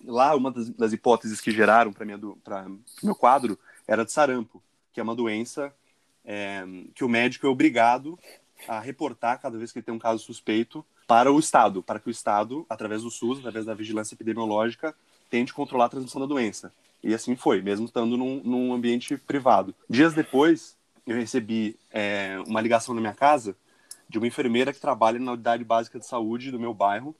Lá, 0.05 0.35
uma 0.35 0.49
das, 0.49 0.69
das 0.69 0.93
hipóteses 0.93 1.41
que 1.41 1.51
geraram 1.51 1.91
para 1.91 2.05
meu 2.05 3.15
quadro 3.15 3.59
era 3.85 4.05
de 4.05 4.11
sarampo, 4.11 4.63
que 4.91 4.99
é 4.99 5.03
uma 5.03 5.15
doença 5.15 5.73
é, 6.25 6.63
que 6.93 7.03
o 7.03 7.09
médico 7.09 7.47
é 7.47 7.49
obrigado 7.49 8.17
a 8.67 8.79
reportar 8.79 9.39
cada 9.41 9.57
vez 9.57 9.71
que 9.71 9.79
ele 9.79 9.85
tem 9.85 9.93
um 9.93 9.99
caso 9.99 10.23
suspeito 10.23 10.85
para 11.07 11.31
o 11.31 11.39
Estado, 11.39 11.81
para 11.81 11.99
que 11.99 12.07
o 12.07 12.11
Estado, 12.11 12.65
através 12.69 13.03
do 13.03 13.09
SUS, 13.09 13.39
através 13.39 13.65
da 13.65 13.73
vigilância 13.73 14.13
epidemiológica, 14.13 14.95
tente 15.29 15.53
controlar 15.53 15.85
a 15.85 15.89
transmissão 15.89 16.21
da 16.21 16.27
doença. 16.27 16.71
E 17.03 17.13
assim 17.13 17.35
foi, 17.35 17.61
mesmo 17.61 17.85
estando 17.85 18.17
num, 18.17 18.41
num 18.43 18.73
ambiente 18.73 19.17
privado. 19.17 19.73
Dias 19.89 20.13
depois, 20.13 20.77
eu 21.07 21.15
recebi 21.15 21.77
é, 21.89 22.37
uma 22.45 22.61
ligação 22.61 22.93
na 22.93 23.01
minha 23.01 23.13
casa 23.13 23.55
de 24.07 24.17
uma 24.17 24.27
enfermeira 24.27 24.73
que 24.73 24.79
trabalha 24.79 25.19
na 25.19 25.33
unidade 25.33 25.63
básica 25.63 25.99
de 25.99 26.05
saúde 26.05 26.51
do 26.51 26.59
meu 26.59 26.73
bairro, 26.73 27.15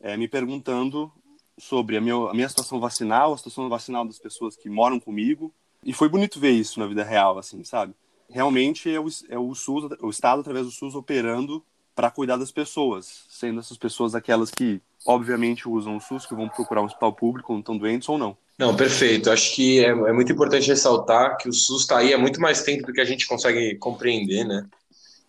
é, 0.00 0.16
me 0.16 0.26
perguntando 0.26 1.12
sobre 1.56 1.96
a 1.96 2.00
a 2.00 2.34
minha 2.34 2.48
situação 2.48 2.80
vacinal, 2.80 3.32
a 3.32 3.36
situação 3.36 3.68
vacinal 3.68 4.04
das 4.04 4.18
pessoas 4.18 4.56
que 4.56 4.68
moram 4.68 4.98
comigo. 4.98 5.54
E 5.84 5.92
foi 5.92 6.08
bonito 6.08 6.40
ver 6.40 6.50
isso 6.50 6.80
na 6.80 6.86
vida 6.86 7.04
real, 7.04 7.38
assim, 7.38 7.62
sabe? 7.62 7.94
Realmente 8.28 8.92
é 8.92 8.98
o, 8.98 9.06
é 9.28 9.38
o 9.38 9.54
SUS, 9.54 9.90
o 10.00 10.10
Estado, 10.10 10.40
através 10.40 10.66
do 10.66 10.72
SUS, 10.72 10.94
operando 10.94 11.62
para 11.94 12.10
cuidar 12.10 12.36
das 12.36 12.50
pessoas, 12.50 13.24
sendo 13.28 13.60
essas 13.60 13.76
pessoas 13.76 14.14
aquelas 14.14 14.50
que, 14.50 14.80
obviamente, 15.06 15.68
usam 15.68 15.96
o 15.96 16.00
SUS, 16.00 16.26
que 16.26 16.34
vão 16.34 16.48
procurar 16.48 16.82
um 16.82 16.86
hospital 16.86 17.12
público 17.12 17.48
quando 17.48 17.60
estão 17.60 17.78
doentes 17.78 18.08
ou 18.08 18.18
não. 18.18 18.36
Não, 18.58 18.74
perfeito. 18.74 19.30
Acho 19.30 19.54
que 19.54 19.84
é, 19.84 19.88
é 19.88 20.12
muito 20.12 20.32
importante 20.32 20.68
ressaltar 20.68 21.36
que 21.36 21.48
o 21.48 21.52
SUS 21.52 21.82
está 21.82 21.98
aí 21.98 22.14
há 22.14 22.18
muito 22.18 22.40
mais 22.40 22.62
tempo 22.62 22.86
do 22.86 22.92
que 22.92 23.00
a 23.00 23.04
gente 23.04 23.26
consegue 23.26 23.76
compreender, 23.76 24.44
né? 24.44 24.64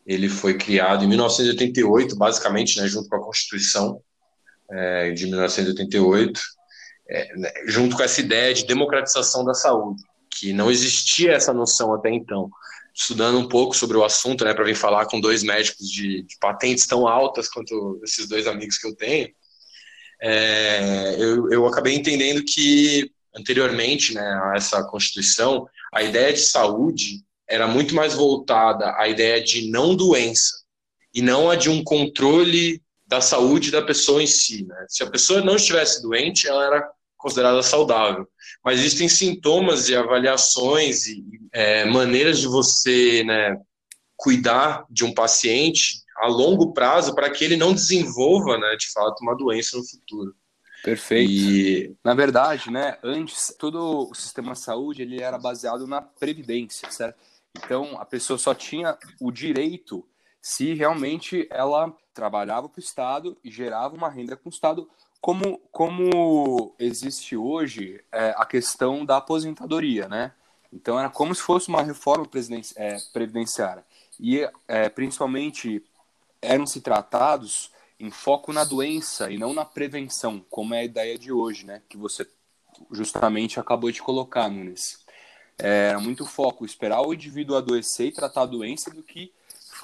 Ele 0.05 0.29
foi 0.29 0.55
criado 0.55 1.03
em 1.03 1.07
1988, 1.07 2.15
basicamente, 2.15 2.79
né, 2.79 2.87
junto 2.87 3.09
com 3.09 3.15
a 3.15 3.23
Constituição 3.23 3.99
é, 4.69 5.11
de 5.11 5.25
1988, 5.25 6.39
é, 7.09 7.35
né, 7.35 7.51
junto 7.65 7.95
com 7.95 8.03
essa 8.03 8.21
ideia 8.21 8.53
de 8.53 8.67
democratização 8.67 9.43
da 9.43 9.55
saúde, 9.55 10.03
que 10.35 10.53
não 10.53 10.69
existia 10.69 11.33
essa 11.33 11.53
noção 11.53 11.93
até 11.93 12.09
então. 12.09 12.49
Estudando 12.93 13.39
um 13.39 13.47
pouco 13.47 13.75
sobre 13.75 13.97
o 13.97 14.03
assunto, 14.03 14.45
né, 14.45 14.53
para 14.53 14.63
vir 14.63 14.75
falar 14.75 15.05
com 15.05 15.19
dois 15.19 15.43
médicos 15.43 15.89
de, 15.89 16.23
de, 16.23 16.37
patentes 16.39 16.85
tão 16.85 17.07
altas 17.07 17.49
quanto 17.49 17.99
esses 18.03 18.27
dois 18.27 18.47
amigos 18.47 18.77
que 18.77 18.87
eu 18.87 18.95
tenho, 18.95 19.29
é, 20.21 21.15
eu, 21.19 21.51
eu 21.51 21.65
acabei 21.67 21.93
entendendo 21.93 22.43
que 22.43 23.11
anteriormente 23.35 24.13
né, 24.13 24.21
a 24.21 24.53
essa 24.55 24.83
Constituição, 24.83 25.67
a 25.93 26.03
ideia 26.03 26.31
de 26.31 26.39
saúde 26.39 27.21
era 27.47 27.67
muito 27.67 27.93
mais 27.93 28.13
voltada 28.13 28.95
à 28.97 29.07
ideia 29.07 29.43
de 29.43 29.69
não 29.69 29.95
doença 29.95 30.63
e 31.13 31.21
não 31.21 31.49
a 31.49 31.55
de 31.55 31.69
um 31.69 31.83
controle 31.83 32.81
da 33.05 33.21
saúde 33.21 33.71
da 33.71 33.81
pessoa 33.81 34.23
em 34.23 34.27
si. 34.27 34.65
Né? 34.65 34.85
Se 34.87 35.03
a 35.03 35.09
pessoa 35.09 35.41
não 35.41 35.57
estivesse 35.57 36.01
doente, 36.01 36.47
ela 36.47 36.65
era 36.65 36.89
considerada 37.25 37.63
saudável. 37.63 38.27
Mas 38.63 38.79
existem 38.79 39.09
sintomas 39.09 39.89
e 39.89 39.95
avaliações 39.95 41.07
e 41.07 41.23
é, 41.51 41.83
maneiras 41.83 42.37
de 42.37 42.45
você 42.45 43.23
né, 43.23 43.59
cuidar 44.15 44.85
de 44.91 45.03
um 45.03 45.11
paciente 45.11 46.03
a 46.19 46.27
longo 46.27 46.71
prazo 46.71 47.15
para 47.15 47.31
que 47.31 47.43
ele 47.43 47.57
não 47.57 47.73
desenvolva, 47.73 48.59
né, 48.59 48.75
de 48.75 48.91
fato, 48.91 49.23
uma 49.23 49.35
doença 49.35 49.75
no 49.75 49.83
futuro. 49.83 50.35
Perfeito. 50.83 51.31
E... 51.31 51.95
Na 52.03 52.13
verdade, 52.13 52.69
né, 52.69 52.99
antes, 53.03 53.51
todo 53.57 54.07
o 54.11 54.13
sistema 54.13 54.53
de 54.53 54.59
saúde 54.59 55.01
ele 55.01 55.19
era 55.19 55.39
baseado 55.39 55.87
na 55.87 56.03
previdência, 56.03 56.91
certo? 56.91 57.17
Então, 57.57 57.99
a 57.99 58.05
pessoa 58.05 58.37
só 58.37 58.53
tinha 58.53 58.95
o 59.19 59.31
direito 59.31 60.07
se 60.39 60.75
realmente 60.75 61.47
ela 61.49 61.91
trabalhava 62.13 62.69
para 62.69 62.79
o 62.79 62.83
Estado 62.83 63.35
e 63.43 63.49
gerava 63.49 63.95
uma 63.95 64.09
renda 64.09 64.37
com 64.37 64.47
o 64.47 64.53
Estado, 64.53 64.87
como, 65.25 65.59
como 65.71 66.75
existe 66.77 67.35
hoje 67.35 67.99
é, 68.11 68.35
a 68.37 68.45
questão 68.45 69.03
da 69.03 69.17
aposentadoria, 69.17 70.07
né? 70.07 70.31
Então, 70.71 70.99
era 70.99 71.09
como 71.09 71.33
se 71.33 71.41
fosse 71.41 71.67
uma 71.67 71.81
reforma 71.81 72.29
é, 72.75 72.97
previdenciária. 73.11 73.83
E, 74.19 74.47
é, 74.67 74.87
principalmente, 74.87 75.83
eram-se 76.39 76.79
tratados 76.79 77.71
em 77.99 78.11
foco 78.11 78.53
na 78.53 78.63
doença 78.63 79.31
e 79.31 79.39
não 79.39 79.51
na 79.51 79.65
prevenção, 79.65 80.45
como 80.47 80.75
é 80.75 80.81
a 80.81 80.85
ideia 80.85 81.17
de 81.17 81.31
hoje, 81.31 81.65
né? 81.65 81.81
Que 81.89 81.97
você 81.97 82.29
justamente 82.91 83.59
acabou 83.59 83.91
de 83.91 84.03
colocar, 84.03 84.47
Nunes. 84.47 85.03
É 85.57 85.97
muito 85.97 86.23
foco 86.27 86.63
esperar 86.63 87.01
o 87.01 87.15
indivíduo 87.15 87.57
adoecer 87.57 88.09
e 88.09 88.11
tratar 88.11 88.43
a 88.43 88.45
doença 88.45 88.91
do 88.91 89.01
que 89.01 89.33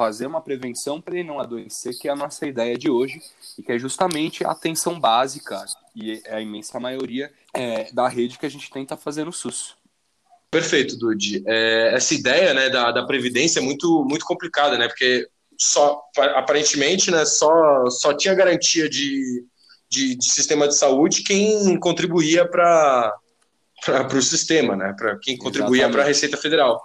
fazer 0.02 0.26
uma 0.26 0.42
prevenção 0.42 1.00
para 1.00 1.14
ele 1.14 1.28
não 1.28 1.40
adoecer, 1.40 1.96
que 1.96 2.08
é 2.08 2.12
a 2.12 2.16
nossa 2.16 2.48
ideia 2.48 2.76
de 2.76 2.90
hoje, 2.90 3.22
e 3.56 3.62
que 3.62 3.72
é 3.72 3.78
justamente 3.78 4.44
a 4.44 4.50
atenção 4.50 5.00
básica, 5.00 5.64
e 5.96 6.20
é 6.26 6.38
a 6.38 6.42
imensa 6.42 6.80
maioria 6.80 7.32
é, 7.54 7.94
da 7.94 8.08
rede 8.08 8.40
que 8.40 8.46
a 8.48 8.50
gente 8.50 8.72
tenta 8.72 8.98
fazer 8.98 9.26
no 9.26 9.32
SUS. 9.32 9.76
Perfeito, 10.50 10.98
Dude. 10.98 11.44
É, 11.46 11.94
essa 11.94 12.16
ideia 12.16 12.52
né, 12.52 12.68
da, 12.72 12.92
da 12.92 13.06
previdência 13.06 13.60
é 13.60 13.62
muito, 13.62 14.04
muito 14.04 14.26
complicada, 14.26 14.76
né? 14.76 14.88
Porque 14.88 15.30
só 15.56 16.02
aparentemente 16.36 17.12
né, 17.12 17.24
só, 17.24 17.88
só 17.92 18.12
tinha 18.12 18.34
garantia 18.34 18.90
de, 18.90 19.46
de, 19.88 20.16
de 20.16 20.34
sistema 20.34 20.68
de 20.68 20.76
saúde 20.76 21.22
quem 21.22 21.80
contribuía 21.80 22.44
para 22.50 23.14
o 24.16 24.22
sistema, 24.24 24.76
né? 24.76 24.96
Para 24.98 25.20
quem 25.20 25.38
contribuía 25.38 25.88
para 25.92 26.02
a 26.02 26.06
Receita 26.06 26.38
Federal. 26.38 26.82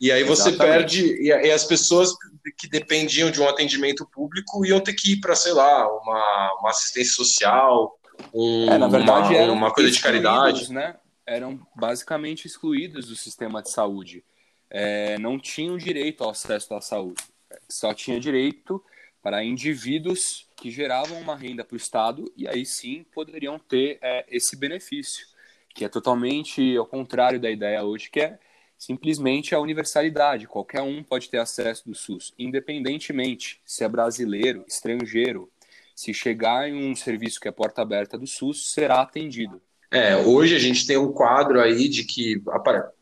E 0.00 0.10
aí 0.10 0.24
você 0.24 0.48
Exatamente. 0.48 0.76
perde, 0.76 1.22
e, 1.22 1.28
e, 1.28 1.50
as 1.50 1.64
pessoas 1.64 2.12
que 2.52 2.68
dependiam 2.68 3.30
de 3.30 3.40
um 3.40 3.48
atendimento 3.48 4.06
público 4.06 4.64
iam 4.64 4.80
ter 4.80 4.94
que 4.94 5.12
ir 5.12 5.20
para, 5.20 5.34
sei 5.34 5.52
lá, 5.52 5.88
uma, 6.00 6.58
uma 6.60 6.70
assistência 6.70 7.12
social, 7.12 7.98
um, 8.32 8.70
é, 8.70 8.78
na 8.78 8.88
verdade, 8.88 9.34
uma, 9.34 9.52
uma 9.52 9.72
coisa 9.72 9.90
de 9.90 10.00
caridade. 10.00 10.72
Né? 10.72 10.96
Eram 11.26 11.60
basicamente 11.74 12.46
excluídos 12.46 13.06
do 13.06 13.16
sistema 13.16 13.62
de 13.62 13.70
saúde. 13.70 14.24
É, 14.70 15.18
não 15.18 15.38
tinham 15.38 15.78
direito 15.78 16.24
ao 16.24 16.30
acesso 16.30 16.74
à 16.74 16.80
saúde 16.80 17.22
só 17.68 17.94
tinha 17.94 18.18
direito 18.18 18.82
para 19.22 19.44
indivíduos 19.44 20.48
que 20.56 20.70
geravam 20.70 21.18
uma 21.20 21.36
renda 21.36 21.64
para 21.64 21.74
o 21.74 21.78
Estado 21.78 22.30
e 22.36 22.46
aí 22.46 22.64
sim 22.66 23.04
poderiam 23.14 23.58
ter 23.58 23.98
é, 24.02 24.24
esse 24.28 24.56
benefício, 24.56 25.26
que 25.74 25.84
é 25.84 25.88
totalmente 25.88 26.76
ao 26.76 26.86
contrário 26.86 27.40
da 27.40 27.50
ideia 27.50 27.82
hoje, 27.82 28.10
que 28.10 28.20
é 28.20 28.38
simplesmente 28.78 29.54
a 29.54 29.60
universalidade. 29.60 30.46
Qualquer 30.46 30.82
um 30.82 31.02
pode 31.02 31.28
ter 31.28 31.38
acesso 31.38 31.88
do 31.88 31.94
SUS, 31.94 32.32
independentemente 32.38 33.60
se 33.64 33.84
é 33.84 33.88
brasileiro, 33.88 34.64
estrangeiro. 34.68 35.50
Se 35.94 36.12
chegar 36.12 36.68
em 36.68 36.90
um 36.90 36.96
serviço 36.96 37.40
que 37.40 37.48
é 37.48 37.52
porta 37.52 37.82
aberta 37.82 38.18
do 38.18 38.26
SUS, 38.26 38.72
será 38.72 39.00
atendido. 39.00 39.60
É, 39.90 40.16
hoje 40.16 40.56
a 40.56 40.58
gente 40.58 40.86
tem 40.86 40.96
um 40.96 41.12
quadro 41.12 41.60
aí 41.60 41.88
de 41.88 42.04
que 42.04 42.42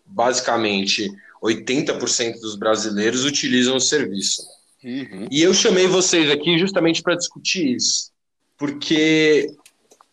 basicamente 0.05 1.11
80% 1.43 2.41
dos 2.41 2.55
brasileiros 2.55 3.25
utilizam 3.25 3.77
o 3.77 3.81
serviço. 3.81 4.43
Uhum. 4.85 5.27
E 5.31 5.43
eu 5.43 5.55
chamei 5.55 5.87
vocês 5.87 6.31
aqui 6.31 6.59
justamente 6.59 7.03
para 7.03 7.15
discutir 7.15 7.77
isso, 7.77 8.11
porque 8.59 9.55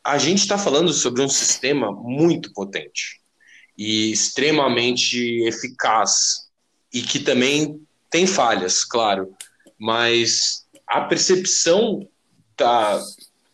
a 0.04 0.18
gente 0.18 0.40
está 0.40 0.58
falando 0.58 0.94
sobre 0.94 1.22
um 1.22 1.28
sistema 1.28 1.92
muito 1.92 2.54
potente 2.54 3.20
e 3.80 4.12
extremamente 4.12 5.42
eficaz 5.48 6.50
e 6.94 7.02
que 7.02 7.18
também 7.18 7.82
tem 8.10 8.28
falhas, 8.28 8.84
claro, 8.84 9.34
mas 9.80 10.66
a 10.86 11.00
percepção 11.02 12.06
da, 12.58 13.02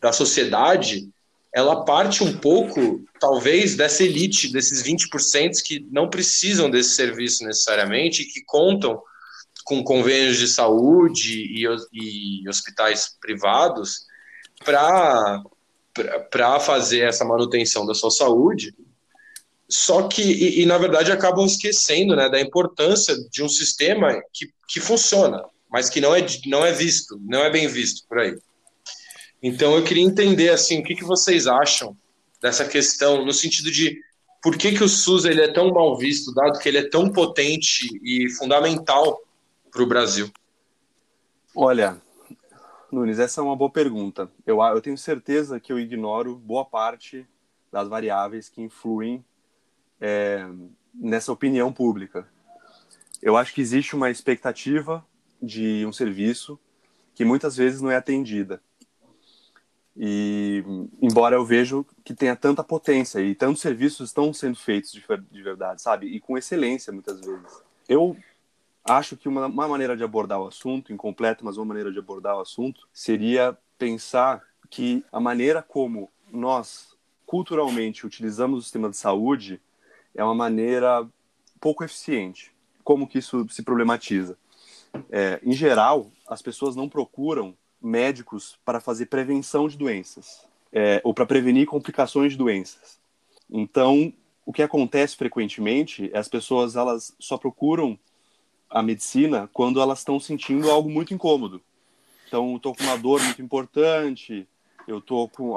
da 0.01 0.11
sociedade 0.11 1.07
ela 1.53 1.85
parte 1.85 2.23
um 2.23 2.37
pouco, 2.37 3.05
talvez, 3.19 3.75
dessa 3.75 4.03
elite, 4.03 4.51
desses 4.51 4.83
20% 4.83 5.61
que 5.63 5.87
não 5.91 6.09
precisam 6.09 6.71
desse 6.71 6.95
serviço 6.95 7.45
necessariamente 7.45 8.23
e 8.23 8.25
que 8.25 8.43
contam 8.45 8.99
com 9.63 9.83
convênios 9.83 10.37
de 10.37 10.47
saúde 10.47 11.33
e, 11.33 11.65
e 11.93 12.49
hospitais 12.49 13.15
privados 13.21 14.05
para 14.65 16.59
fazer 16.59 17.01
essa 17.01 17.23
manutenção 17.23 17.85
da 17.85 17.93
sua 17.93 18.11
saúde. 18.11 18.73
Só 19.67 20.07
que, 20.07 20.21
e, 20.21 20.61
e, 20.61 20.65
na 20.65 20.77
verdade, 20.77 21.11
acabam 21.11 21.45
esquecendo 21.45 22.15
né, 22.15 22.29
da 22.29 22.39
importância 22.39 23.15
de 23.31 23.43
um 23.43 23.49
sistema 23.49 24.21
que, 24.31 24.53
que 24.67 24.79
funciona, 24.79 25.43
mas 25.69 25.89
que 25.89 25.99
não 25.99 26.15
é, 26.15 26.25
não 26.45 26.65
é 26.65 26.71
visto, 26.71 27.19
não 27.23 27.43
é 27.43 27.49
bem 27.49 27.67
visto 27.67 28.07
por 28.07 28.19
aí. 28.19 28.37
Então 29.41 29.75
eu 29.75 29.83
queria 29.83 30.03
entender 30.03 30.49
assim, 30.49 30.79
o 30.79 30.83
que, 30.83 30.95
que 30.95 31.03
vocês 31.03 31.47
acham 31.47 31.95
dessa 32.41 32.65
questão, 32.65 33.25
no 33.25 33.33
sentido 33.33 33.71
de 33.71 33.99
por 34.41 34.57
que, 34.57 34.73
que 34.73 34.83
o 34.83 34.89
SUS 34.89 35.25
ele 35.25 35.41
é 35.41 35.51
tão 35.51 35.71
mal 35.71 35.97
visto, 35.97 36.33
dado 36.33 36.59
que 36.59 36.69
ele 36.69 36.77
é 36.77 36.89
tão 36.89 37.11
potente 37.11 37.87
e 38.03 38.29
fundamental 38.29 39.19
para 39.71 39.81
o 39.81 39.87
Brasil? 39.87 40.31
Olha, 41.55 41.99
Nunes, 42.91 43.17
essa 43.17 43.41
é 43.41 43.43
uma 43.43 43.55
boa 43.55 43.71
pergunta. 43.71 44.29
Eu, 44.45 44.61
eu 44.61 44.81
tenho 44.81 44.97
certeza 44.97 45.59
que 45.59 45.73
eu 45.73 45.79
ignoro 45.79 46.35
boa 46.35 46.63
parte 46.63 47.25
das 47.71 47.87
variáveis 47.87 48.47
que 48.47 48.61
influem 48.61 49.23
é, 49.99 50.47
nessa 50.93 51.31
opinião 51.31 51.71
pública. 51.71 52.27
Eu 53.21 53.37
acho 53.37 53.53
que 53.53 53.61
existe 53.61 53.95
uma 53.95 54.09
expectativa 54.09 55.05
de 55.41 55.85
um 55.85 55.93
serviço 55.93 56.59
que 57.13 57.25
muitas 57.25 57.55
vezes 57.55 57.81
não 57.81 57.91
é 57.91 57.95
atendida. 57.95 58.61
E 59.97 60.63
embora 61.01 61.35
eu 61.35 61.45
vejo 61.45 61.85
que 62.03 62.13
tenha 62.13 62.35
tanta 62.35 62.63
potência 62.63 63.19
e 63.21 63.33
tantos 63.33 63.61
serviços 63.61 64.09
estão 64.09 64.33
sendo 64.33 64.57
feitos 64.57 64.91
de, 64.91 65.01
de 65.31 65.41
verdade, 65.41 65.81
sabe? 65.81 66.07
E 66.07 66.19
com 66.19 66.37
excelência 66.37 66.91
muitas 66.91 67.21
vezes. 67.21 67.63
Eu 67.87 68.17
acho 68.83 69.15
que 69.15 69.29
uma, 69.29 69.45
uma 69.47 69.67
maneira 69.67 69.95
de 69.95 70.03
abordar 70.03 70.41
o 70.41 70.47
assunto, 70.47 70.91
incompleto, 70.91 71.45
mas 71.45 71.57
uma 71.57 71.65
maneira 71.65 71.91
de 71.91 71.99
abordar 71.99 72.37
o 72.37 72.41
assunto, 72.41 72.87
seria 72.91 73.57
pensar 73.77 74.43
que 74.69 75.03
a 75.11 75.19
maneira 75.19 75.61
como 75.61 76.11
nós 76.31 76.95
culturalmente 77.25 78.05
utilizamos 78.05 78.59
o 78.59 78.61
sistema 78.61 78.89
de 78.89 78.97
saúde 78.97 79.61
é 80.15 80.23
uma 80.23 80.35
maneira 80.35 81.07
pouco 81.59 81.83
eficiente. 81.83 82.51
Como 82.83 83.07
que 83.07 83.19
isso 83.19 83.47
se 83.49 83.63
problematiza? 83.63 84.37
É, 85.11 85.39
em 85.43 85.51
geral, 85.51 86.09
as 86.27 86.41
pessoas 86.41 86.75
não 86.75 86.87
procuram 86.87 87.55
médicos 87.81 88.57
para 88.63 88.79
fazer 88.79 89.07
prevenção 89.07 89.67
de 89.67 89.77
doenças 89.77 90.45
é, 90.71 91.01
ou 91.03 91.13
para 91.13 91.25
prevenir 91.25 91.67
complicações 91.67 92.33
de 92.33 92.37
doenças. 92.37 92.99
Então, 93.49 94.13
o 94.45 94.51
que 94.51 94.61
acontece 94.61 95.15
frequentemente 95.15 96.09
é 96.13 96.17
as 96.17 96.27
pessoas 96.27 96.75
elas 96.75 97.15
só 97.19 97.37
procuram 97.37 97.97
a 98.69 98.81
medicina 98.81 99.49
quando 99.53 99.81
elas 99.81 99.99
estão 99.99 100.19
sentindo 100.19 100.69
algo 100.69 100.89
muito 100.89 101.13
incômodo. 101.13 101.61
Então, 102.27 102.55
estou 102.55 102.75
com 102.75 102.83
uma 102.83 102.97
dor 102.97 103.21
muito 103.23 103.41
importante, 103.41 104.47
eu 104.87 104.99
tô 104.99 105.27
com 105.29 105.55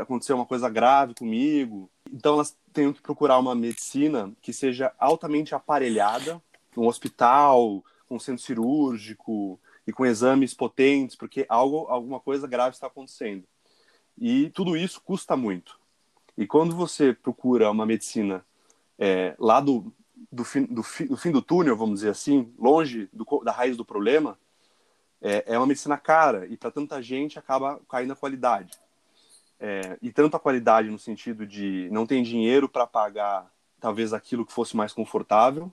aconteceu 0.00 0.36
uma 0.36 0.46
coisa 0.46 0.68
grave 0.68 1.14
comigo. 1.14 1.90
Então, 2.12 2.34
elas 2.34 2.56
têm 2.72 2.92
que 2.92 3.02
procurar 3.02 3.38
uma 3.38 3.54
medicina 3.54 4.32
que 4.42 4.52
seja 4.52 4.92
altamente 4.98 5.54
aparelhada, 5.54 6.42
um 6.76 6.86
hospital, 6.86 7.84
um 8.10 8.18
centro 8.18 8.42
cirúrgico, 8.44 9.60
e 9.86 9.92
com 9.92 10.06
exames 10.06 10.54
potentes, 10.54 11.16
porque 11.16 11.46
algo, 11.48 11.86
alguma 11.88 12.20
coisa 12.20 12.46
grave 12.46 12.74
está 12.74 12.86
acontecendo. 12.86 13.44
E 14.18 14.50
tudo 14.50 14.76
isso 14.76 15.00
custa 15.00 15.36
muito. 15.36 15.78
E 16.36 16.46
quando 16.46 16.74
você 16.76 17.12
procura 17.12 17.70
uma 17.70 17.86
medicina 17.86 18.44
é, 18.98 19.34
lá 19.38 19.60
do, 19.60 19.92
do, 20.30 20.44
fim, 20.44 20.64
do, 20.64 20.82
fi, 20.82 21.04
do, 21.04 21.16
fim 21.16 21.30
do 21.30 21.42
túnel, 21.42 21.76
vamos 21.76 22.00
dizer 22.00 22.10
assim, 22.10 22.52
longe 22.58 23.08
do, 23.12 23.24
da 23.44 23.52
raiz 23.52 23.76
do 23.76 23.84
problema, 23.84 24.38
é, 25.20 25.54
é 25.54 25.58
uma 25.58 25.66
medicina 25.66 25.98
cara 25.98 26.46
e 26.46 26.56
para 26.56 26.70
tanta 26.70 27.02
gente 27.02 27.38
acaba 27.38 27.80
caindo 27.88 28.12
a 28.12 28.16
qualidade. 28.16 28.78
É, 29.60 29.98
e 30.00 30.10
tanto 30.10 30.36
a 30.36 30.40
qualidade 30.40 30.88
no 30.88 30.98
sentido 30.98 31.46
de 31.46 31.88
não 31.92 32.06
tem 32.06 32.22
dinheiro 32.22 32.66
para 32.66 32.86
pagar 32.86 33.52
talvez 33.78 34.12
aquilo 34.12 34.46
que 34.46 34.52
fosse 34.52 34.74
mais 34.74 34.92
confortável, 34.92 35.70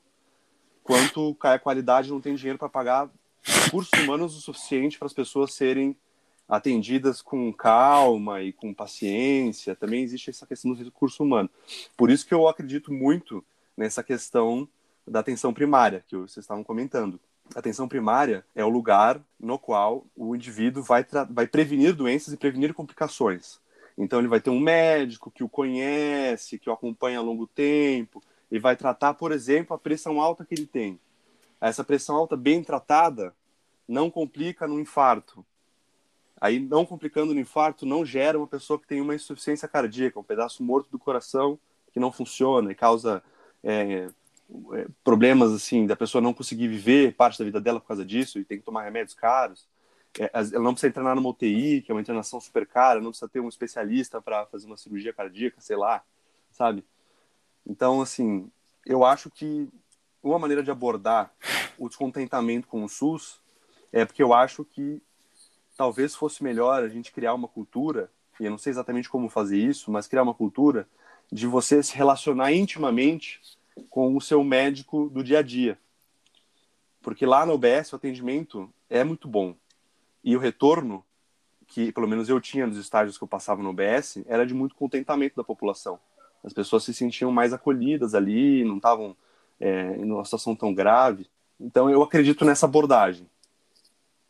quanto 0.84 1.34
cai 1.36 1.56
a 1.56 1.60
qualidade 1.60 2.10
não 2.10 2.20
tem 2.20 2.36
dinheiro 2.36 2.60
para 2.60 2.68
pagar 2.68 3.10
recursos 3.44 3.92
humanos 4.02 4.36
o 4.36 4.42
suficiente 4.42 4.98
para 4.98 5.06
as 5.06 5.14
pessoas 5.14 5.54
serem 5.54 5.96
atendidas 6.48 7.22
com 7.22 7.52
calma 7.54 8.42
e 8.42 8.54
com 8.54 8.74
paciência. 8.74 9.76
Também 9.76 10.04
existe 10.04 10.30
essa 10.30 10.46
questão 10.46 10.74
do 10.74 10.84
recurso 10.84 11.24
humano. 11.24 11.50
Por 11.96 12.10
isso 12.10 12.26
que 12.26 12.34
eu 12.34 12.48
acredito 12.48 12.92
muito 12.92 13.44
nessa 13.76 14.04
questão 14.04 14.68
da 15.06 15.20
atenção 15.20 15.54
primária, 15.54 16.04
que 16.08 16.16
vocês 16.16 16.44
estavam 16.44 16.64
comentando. 16.64 17.20
A 17.56 17.60
atenção 17.60 17.88
primária 17.88 18.46
é 18.54 18.64
o 18.64 18.70
lugar 18.70 19.22
no 19.40 19.58
qual 19.58 20.06
o 20.16 20.36
indivíduo 20.36 20.84
vai, 20.84 21.06
vai 21.30 21.48
prevenir 21.48 21.94
doenças 21.94 22.34
e 22.34 22.38
prevenir 22.38 22.74
complicações. 22.74 23.60
Então, 23.98 24.20
ele 24.20 24.28
vai 24.28 24.40
ter 24.40 24.50
um 24.50 24.60
médico 24.60 25.32
que 25.32 25.44
o 25.44 25.50
conhece, 25.50 26.60
que 26.60 26.70
o 26.70 26.74
acompanha 26.74 27.20
a 27.20 27.22
longo 27.22 27.48
tempo, 27.48 28.22
e 28.52 28.60
vai 28.60 28.76
tratar, 28.76 29.16
por 29.16 29.32
exemplo, 29.32 29.76
a 29.76 29.80
pressão 29.80 30.22
alta 30.22 30.46
que 30.46 30.54
ele 30.54 30.68
tem. 30.68 31.00
Essa 31.60 31.84
pressão 31.84 32.16
alta 32.16 32.38
bem 32.38 32.64
tratada 32.64 33.34
não 33.88 34.12
complica 34.12 34.68
no 34.68 34.80
infarto. 34.80 35.46
Aí, 36.40 36.60
não 36.60 36.86
complicando 36.86 37.34
no 37.34 37.40
infarto, 37.40 37.86
não 37.86 38.06
gera 38.06 38.38
uma 38.38 38.48
pessoa 38.48 38.80
que 38.80 38.86
tem 38.86 39.02
uma 39.02 39.16
insuficiência 39.16 39.68
cardíaca, 39.68 40.20
um 40.20 40.24
pedaço 40.24 40.64
morto 40.64 40.90
do 40.92 41.00
coração 41.00 41.58
que 41.92 42.00
não 42.00 42.12
funciona 42.12 42.72
e 42.72 42.76
causa 42.76 43.24
é, 43.64 44.08
é, 44.74 44.88
problemas 45.04 45.52
assim 45.52 45.88
da 45.88 45.96
pessoa 45.96 46.22
não 46.22 46.34
conseguir 46.34 46.68
viver 46.68 47.16
parte 47.16 47.40
da 47.40 47.46
vida 47.46 47.60
dela 47.60 47.80
por 47.80 47.88
causa 47.88 48.06
disso 48.06 48.40
e 48.40 48.46
tem 48.46 48.60
que 48.60 48.64
tomar 48.64 48.84
remédios 48.84 49.16
caros. 49.16 49.68
É, 50.20 50.32
ela 50.34 50.64
não 50.64 50.74
precisa 50.74 50.90
entrar 50.90 51.16
numa 51.16 51.30
UTI, 51.30 51.82
que 51.82 51.92
é 51.92 51.94
uma 51.96 52.02
internação 52.02 52.40
super 52.40 52.66
cara, 52.66 53.00
não 53.00 53.12
precisa 53.12 53.30
ter 53.30 53.40
um 53.40 53.50
especialista 53.50 54.22
para 54.22 54.46
fazer 54.48 54.66
uma 54.66 54.78
cirurgia 54.78 55.14
cardíaca, 55.14 55.62
sei 55.62 55.76
lá, 55.76 56.04
sabe? 56.52 56.84
Então, 57.66 58.02
assim, 58.02 58.50
eu 58.86 59.04
acho 59.04 59.30
que 59.30 59.70
uma 60.24 60.40
maneira 60.40 60.64
de 60.64 60.72
abordar 60.72 61.32
o 61.78 61.88
descontentamento 61.88 62.68
com 62.68 62.84
o 62.84 62.90
SUS 62.90 63.40
é 63.92 64.06
porque 64.06 64.24
eu 64.24 64.34
acho 64.34 64.66
que 64.66 65.02
talvez 65.76 66.16
fosse 66.16 66.44
melhor 66.44 66.84
a 66.84 66.90
gente 66.90 67.12
criar 67.12 67.34
uma 67.34 67.48
cultura, 67.48 68.10
e 68.40 68.46
eu 68.46 68.52
não 68.52 68.58
sei 68.58 68.72
exatamente 68.72 69.10
como 69.10 69.30
fazer 69.30 69.58
isso, 69.58 69.92
mas 69.92 70.08
criar 70.08 70.24
uma 70.24 70.34
cultura 70.34 70.88
de 71.32 71.46
você 71.46 71.84
se 71.84 71.96
relacionar 71.96 72.52
intimamente 72.52 73.40
com 73.90 74.16
o 74.16 74.22
seu 74.22 74.44
médico 74.44 75.10
do 75.10 75.24
dia 75.24 75.40
a 75.40 75.42
dia. 75.42 75.78
Porque 77.02 77.26
lá 77.26 77.46
no 77.46 77.54
OBS 77.54 77.94
o 77.94 77.96
atendimento 77.96 78.74
é 78.90 79.04
muito 79.04 79.28
bom. 79.28 79.56
E 80.24 80.36
o 80.36 80.40
retorno, 80.40 81.04
que 81.68 81.92
pelo 81.92 82.08
menos 82.08 82.30
eu 82.30 82.40
tinha 82.40 82.68
nos 82.68 82.78
estágios 82.78 83.18
que 83.18 83.24
eu 83.24 83.28
passava 83.28 83.62
no 83.62 83.70
OBS, 83.70 84.24
era 84.26 84.46
de 84.46 84.54
muito 84.54 84.76
contentamento 84.76 85.36
da 85.36 85.44
população. 85.44 86.00
As 86.44 86.54
pessoas 86.54 86.84
se 86.84 86.94
sentiam 86.94 87.32
mais 87.32 87.54
acolhidas 87.54 88.14
ali, 88.16 88.64
não 88.64 88.78
estavam 88.78 89.16
é, 89.60 89.84
uma 89.98 90.24
situação 90.24 90.56
tão 90.56 90.74
grave. 90.74 91.28
Então 91.60 91.90
eu 91.90 92.02
acredito 92.02 92.46
nessa 92.46 92.66
abordagem. 92.66 93.28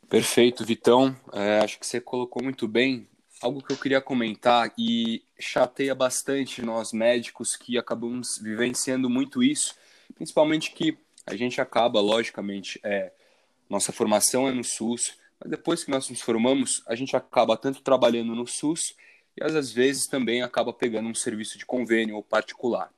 Perfeito, 0.09 0.65
Vitão. 0.65 1.15
É, 1.33 1.59
acho 1.59 1.77
que 1.79 1.85
você 1.85 1.99
colocou 1.99 2.41
muito 2.41 2.67
bem 2.67 3.07
algo 3.41 3.61
que 3.61 3.71
eu 3.71 3.77
queria 3.77 4.01
comentar 4.01 4.73
e 4.77 5.23
chateia 5.39 5.93
bastante 5.93 6.61
nós 6.61 6.91
médicos 6.91 7.55
que 7.55 7.77
acabamos 7.77 8.39
vivenciando 8.41 9.09
muito 9.09 9.43
isso, 9.43 9.75
principalmente 10.15 10.71
que 10.71 10.97
a 11.25 11.35
gente 11.35 11.59
acaba, 11.59 11.99
logicamente, 11.99 12.79
é, 12.83 13.11
nossa 13.69 13.91
formação 13.91 14.47
é 14.47 14.51
no 14.51 14.63
SUS, 14.63 15.17
mas 15.39 15.51
depois 15.51 15.83
que 15.83 15.91
nós 15.91 16.09
nos 16.09 16.21
formamos, 16.21 16.83
a 16.87 16.95
gente 16.95 17.15
acaba 17.15 17.57
tanto 17.57 17.81
trabalhando 17.81 18.35
no 18.35 18.47
SUS 18.47 18.95
e 19.35 19.43
às 19.43 19.71
vezes 19.71 20.07
também 20.07 20.41
acaba 20.41 20.73
pegando 20.73 21.07
um 21.07 21.15
serviço 21.15 21.57
de 21.57 21.65
convênio 21.65 22.15
ou 22.15 22.23
particular. 22.23 22.91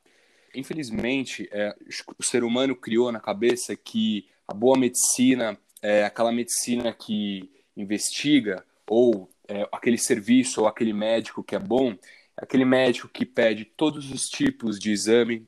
Infelizmente, 0.56 1.48
é, 1.52 1.76
o 2.18 2.24
ser 2.24 2.44
humano 2.44 2.76
criou 2.76 3.12
na 3.12 3.20
cabeça 3.20 3.76
que 3.76 4.28
a 4.48 4.54
boa 4.54 4.78
medicina 4.78 5.58
é 5.82 6.04
aquela 6.04 6.32
medicina 6.32 6.94
que 6.94 7.52
investiga, 7.76 8.66
ou 8.88 9.30
é, 9.48 9.68
aquele 9.72 9.98
serviço 9.98 10.62
ou 10.62 10.68
aquele 10.68 10.94
médico 10.94 11.44
que 11.44 11.56
é 11.56 11.60
bom, 11.60 11.92
é 11.92 12.44
aquele 12.44 12.66
médico 12.66 13.08
que 13.08 13.26
pede 13.26 13.66
todos 13.66 14.12
os 14.12 14.28
tipos 14.28 14.80
de 14.80 14.92
exame, 14.92 15.48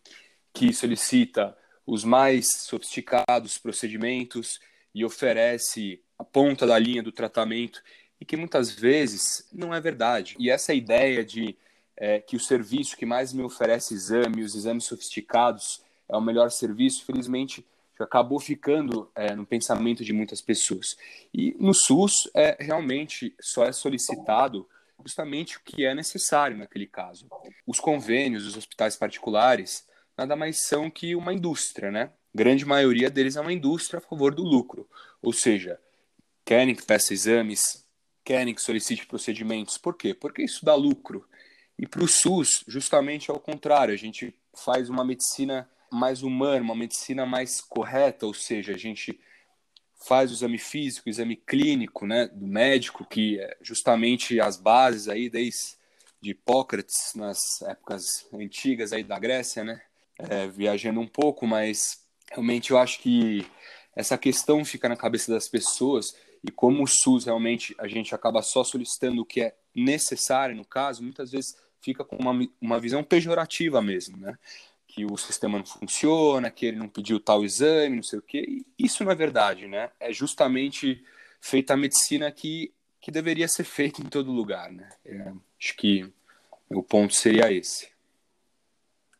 que 0.54 0.72
solicita 0.72 1.58
os 1.86 2.04
mais 2.04 2.48
sofisticados 2.60 3.58
procedimentos 3.58 4.60
e 4.94 5.04
oferece 5.04 6.02
a 6.22 6.24
ponta 6.24 6.68
da 6.68 6.78
linha 6.78 7.02
do 7.02 7.12
tratamento, 7.12 7.82
e 8.20 8.26
que 8.26 8.38
muitas 8.38 8.72
vezes 8.72 9.48
não 9.52 9.74
é 9.74 9.82
verdade. 9.82 10.36
E 10.38 10.50
essa 10.50 10.74
ideia 10.74 11.26
de 11.26 11.58
é, 11.98 12.20
que 12.20 12.36
o 12.36 12.40
serviço 12.40 12.96
que 12.96 13.06
mais 13.06 13.34
me 13.34 13.42
oferece 13.42 13.96
exame, 13.96 14.44
os 14.44 14.54
exames 14.56 14.86
sofisticados, 14.86 15.82
é 16.08 16.16
o 16.16 16.22
melhor 16.22 16.52
serviço, 16.52 17.06
felizmente 17.06 17.66
acabou 18.04 18.40
ficando 18.40 19.12
é, 19.16 19.36
no 19.36 19.46
pensamento 19.46 20.04
de 20.04 20.12
muitas 20.12 20.42
pessoas. 20.42 20.98
E 21.32 21.56
no 21.60 21.74
SUS, 21.74 22.30
é, 22.34 22.58
realmente 22.60 23.36
só 23.40 23.66
é 23.66 23.72
solicitado 23.72 24.68
justamente 25.04 25.58
o 25.58 25.62
que 25.64 25.86
é 25.86 25.94
necessário 25.94 26.58
naquele 26.58 26.88
caso. 26.88 27.28
Os 27.66 27.80
convênios 27.80 28.46
dos 28.46 28.58
hospitais 28.58 28.96
particulares 28.96 29.88
nada 30.18 30.36
mais 30.36 30.66
são 30.66 30.90
que 30.90 31.16
uma 31.16 31.34
indústria, 31.34 31.92
né? 31.92 32.12
Grande 32.34 32.66
maioria 32.66 33.10
deles 33.10 33.36
é 33.36 33.42
uma 33.42 33.54
indústria 33.54 33.98
a 34.00 34.02
favor 34.02 34.34
do 34.34 34.44
lucro. 34.44 34.88
Ou 35.22 35.34
seja, 35.34 35.80
querem 36.46 36.76
que 36.76 36.86
peça 36.86 37.14
exames, 37.14 37.86
querem 38.24 38.54
que 38.54 38.62
solicite 38.62 39.06
procedimentos. 39.06 39.78
Por 39.78 39.96
quê? 39.96 40.14
Porque 40.14 40.44
isso 40.44 40.66
dá 40.66 40.76
lucro. 40.76 41.28
E 41.78 41.88
para 41.88 42.04
o 42.04 42.08
SUS, 42.08 42.64
justamente 42.68 43.32
ao 43.32 43.40
contrário, 43.40 43.94
a 43.94 43.98
gente 43.98 44.36
faz 44.54 44.90
uma 44.90 45.04
medicina 45.04 45.70
mais 45.92 46.24
humana, 46.24 46.64
uma 46.64 46.76
medicina 46.76 47.26
mais 47.26 47.60
correta, 47.60 48.26
ou 48.26 48.34
seja, 48.34 48.74
a 48.74 48.78
gente 48.78 49.20
faz 50.08 50.32
o 50.32 50.34
exame 50.34 50.58
físico, 50.58 51.08
o 51.08 51.10
exame 51.10 51.36
clínico, 51.36 52.08
né, 52.08 52.28
do 52.28 52.48
médico, 52.48 53.06
que 53.06 53.40
é 53.40 53.58
justamente 53.62 54.40
as 54.40 54.58
bases 54.58 55.08
aí 55.08 55.30
desde 55.30 55.80
de 56.22 56.32
Hipócrates 56.32 57.14
nas 57.16 57.40
épocas 57.64 58.28
antigas 58.32 58.94
aí 58.94 59.04
da 59.04 59.18
Grécia, 59.18 59.64
né, 59.64 59.82
é, 60.18 60.48
viajando 60.48 61.00
um 61.00 61.08
pouco, 61.08 61.48
mas 61.48 62.06
realmente 62.32 62.72
eu 62.72 62.78
acho 62.78 63.00
que 63.00 63.46
essa 63.96 64.18
questão 64.18 64.64
fica 64.64 64.88
na 64.88 64.96
cabeça 64.96 65.32
das 65.32 65.48
pessoas 65.48 66.16
e 66.44 66.52
como 66.52 66.84
o 66.84 66.88
SUS 66.88 67.26
realmente 67.26 67.76
a 67.78 67.88
gente 67.88 68.16
acaba 68.16 68.42
só 68.42 68.64
solicitando 68.64 69.22
o 69.22 69.26
que 69.26 69.42
é 69.42 69.56
necessário 69.76 70.56
no 70.56 70.66
caso, 70.66 71.04
muitas 71.04 71.32
vezes 71.32 71.56
fica 71.82 72.04
com 72.04 72.16
uma, 72.16 72.48
uma 72.60 72.80
visão 72.80 73.04
pejorativa 73.04 73.82
mesmo, 73.82 74.18
né? 74.18 74.38
que 74.92 75.06
o 75.06 75.18
sistema 75.18 75.58
não 75.58 75.66
funciona, 75.66 76.52
que 76.52 76.66
ele 76.66 76.78
não 76.78 76.90
pediu 76.90 77.20
tal 77.20 77.46
exame, 77.46 77.96
não 77.96 78.04
sei 78.04 78.20
o 78.20 78.22
quê. 78.22 78.46
E 78.78 78.86
isso 78.86 79.04
não 79.04 79.12
é 79.12 79.16
verdade, 79.16 79.66
né? 79.66 79.90
É 79.98 80.12
justamente 80.12 81.02
feita 81.40 81.74
a 81.74 81.78
medicina 81.78 82.30
que, 82.30 82.74
que 83.00 83.10
deveria 83.10 83.48
ser 83.48 83.64
feita 83.64 84.02
em 84.02 84.06
todo 84.06 84.34
lugar, 84.34 84.70
né? 84.70 84.90
É, 85.06 85.32
acho 85.58 85.78
que 85.78 86.12
o 86.70 86.84
ponto 86.84 87.14
seria 87.14 87.52
esse. 87.52 87.88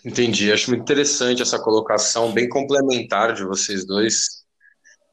Entendi. 0.04 0.52
Acho 0.52 0.72
muito 0.72 0.82
interessante 0.82 1.42
essa 1.42 1.58
colocação, 1.60 2.34
bem 2.34 2.50
complementar 2.50 3.34
de 3.34 3.46
vocês 3.46 3.86
dois, 3.86 4.41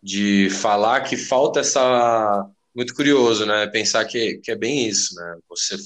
de 0.03 0.49
falar 0.51 1.03
que 1.03 1.17
falta 1.17 1.61
essa. 1.61 2.47
Muito 2.75 2.95
curioso, 2.95 3.45
né? 3.45 3.67
Pensar 3.67 4.05
que, 4.05 4.39
que 4.39 4.53
é 4.53 4.57
bem 4.57 4.87
isso, 4.87 5.15
né? 5.15 5.37
Você, 5.49 5.77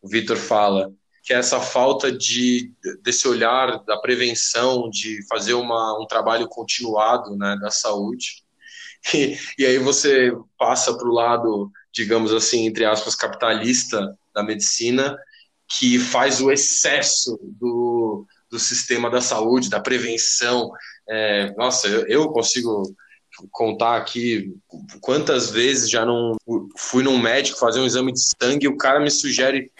o 0.00 0.08
Vitor 0.08 0.36
fala 0.36 0.90
que 1.28 1.34
é 1.34 1.36
essa 1.36 1.60
falta 1.60 2.10
de 2.10 2.72
desse 3.02 3.28
olhar 3.28 3.84
da 3.84 3.98
prevenção, 3.98 4.88
de 4.88 5.20
fazer 5.28 5.52
uma, 5.52 6.00
um 6.00 6.06
trabalho 6.06 6.48
continuado 6.48 7.36
né, 7.36 7.54
da 7.60 7.70
saúde. 7.70 8.42
E, 9.14 9.38
e 9.56 9.64
aí 9.64 9.78
você 9.78 10.32
passa 10.58 10.92
para 10.92 11.06
o 11.06 11.12
lado, 11.12 11.70
digamos 11.92 12.34
assim, 12.34 12.66
entre 12.66 12.84
aspas, 12.84 13.14
capitalista 13.14 14.18
da 14.34 14.42
medicina, 14.42 15.16
que 15.68 16.00
faz 16.00 16.40
o 16.40 16.50
excesso 16.50 17.38
do, 17.40 18.26
do 18.50 18.58
sistema 18.58 19.08
da 19.08 19.20
saúde, 19.20 19.70
da 19.70 19.78
prevenção. 19.78 20.68
É, 21.08 21.54
nossa, 21.56 21.86
eu, 21.86 22.06
eu 22.08 22.28
consigo 22.30 22.82
contar 23.50 23.96
aqui 23.96 24.54
quantas 25.00 25.50
vezes 25.50 25.90
já 25.90 26.04
não 26.04 26.36
fui 26.76 27.02
num 27.02 27.18
médico 27.18 27.58
fazer 27.58 27.80
um 27.80 27.86
exame 27.86 28.12
de 28.12 28.20
sangue 28.20 28.66
e 28.66 28.68
o 28.68 28.76
cara 28.76 29.00
me 29.00 29.10
sugere 29.10 29.70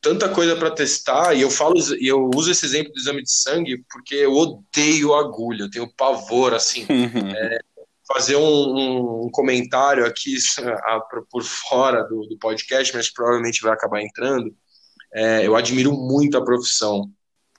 tanta 0.00 0.28
coisa 0.28 0.56
para 0.56 0.70
testar 0.70 1.34
e 1.34 1.42
eu 1.42 1.50
falo 1.50 1.74
e 1.98 2.06
eu 2.06 2.30
uso 2.34 2.50
esse 2.50 2.64
exemplo 2.64 2.92
do 2.92 2.98
exame 2.98 3.22
de 3.22 3.32
sangue 3.32 3.84
porque 3.90 4.14
eu 4.14 4.34
odeio 4.34 5.14
agulha, 5.14 5.64
eu 5.64 5.70
tenho 5.70 5.92
pavor 5.94 6.54
assim. 6.54 6.86
é, 6.88 7.58
fazer 8.12 8.34
um, 8.34 9.26
um, 9.26 9.30
comentário 9.30 10.04
aqui 10.04 10.36
por 11.30 11.44
fora 11.44 12.02
do, 12.04 12.26
do, 12.26 12.36
podcast, 12.38 12.94
mas 12.94 13.12
provavelmente 13.12 13.62
vai 13.62 13.72
acabar 13.72 14.02
entrando. 14.02 14.52
É, 15.14 15.46
eu 15.46 15.54
admiro 15.54 15.92
muito 15.92 16.36
a 16.36 16.44
profissão, 16.44 17.08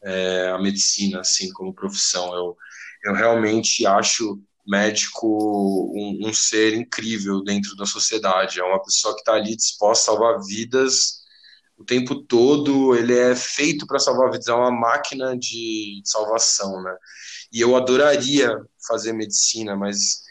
é, 0.04 0.50
a 0.50 0.60
medicina, 0.60 1.22
assim, 1.22 1.52
como 1.54 1.74
profissão. 1.74 2.34
Eu, 2.34 2.58
eu 3.06 3.14
realmente 3.14 3.86
acho 3.86 4.42
médico 4.66 5.92
um, 5.96 6.28
um 6.30 6.34
ser 6.34 6.74
incrível 6.74 7.44
dentro 7.44 7.76
da 7.76 7.86
sociedade. 7.86 8.60
É 8.60 8.64
uma 8.64 8.82
pessoa 8.82 9.14
que 9.14 9.22
está 9.22 9.34
ali 9.34 9.56
disposta 9.56 10.12
a 10.12 10.14
salvar 10.14 10.40
vidas 10.46 11.22
o 11.82 11.84
tempo 11.84 12.16
todo, 12.16 12.96
ele 12.96 13.18
é 13.18 13.36
feito 13.36 13.88
para 13.88 13.98
salvar 13.98 14.30
vidas, 14.30 14.48
é 14.48 14.54
uma 14.54 14.72
máquina 14.72 15.36
de 15.36 16.00
salvação, 16.06 16.82
né? 16.84 16.96
E 17.52 17.60
eu 17.60 17.76
adoraria 17.76 18.56
fazer 18.88 19.14
medicina, 19.14 19.76
mas 19.76 20.22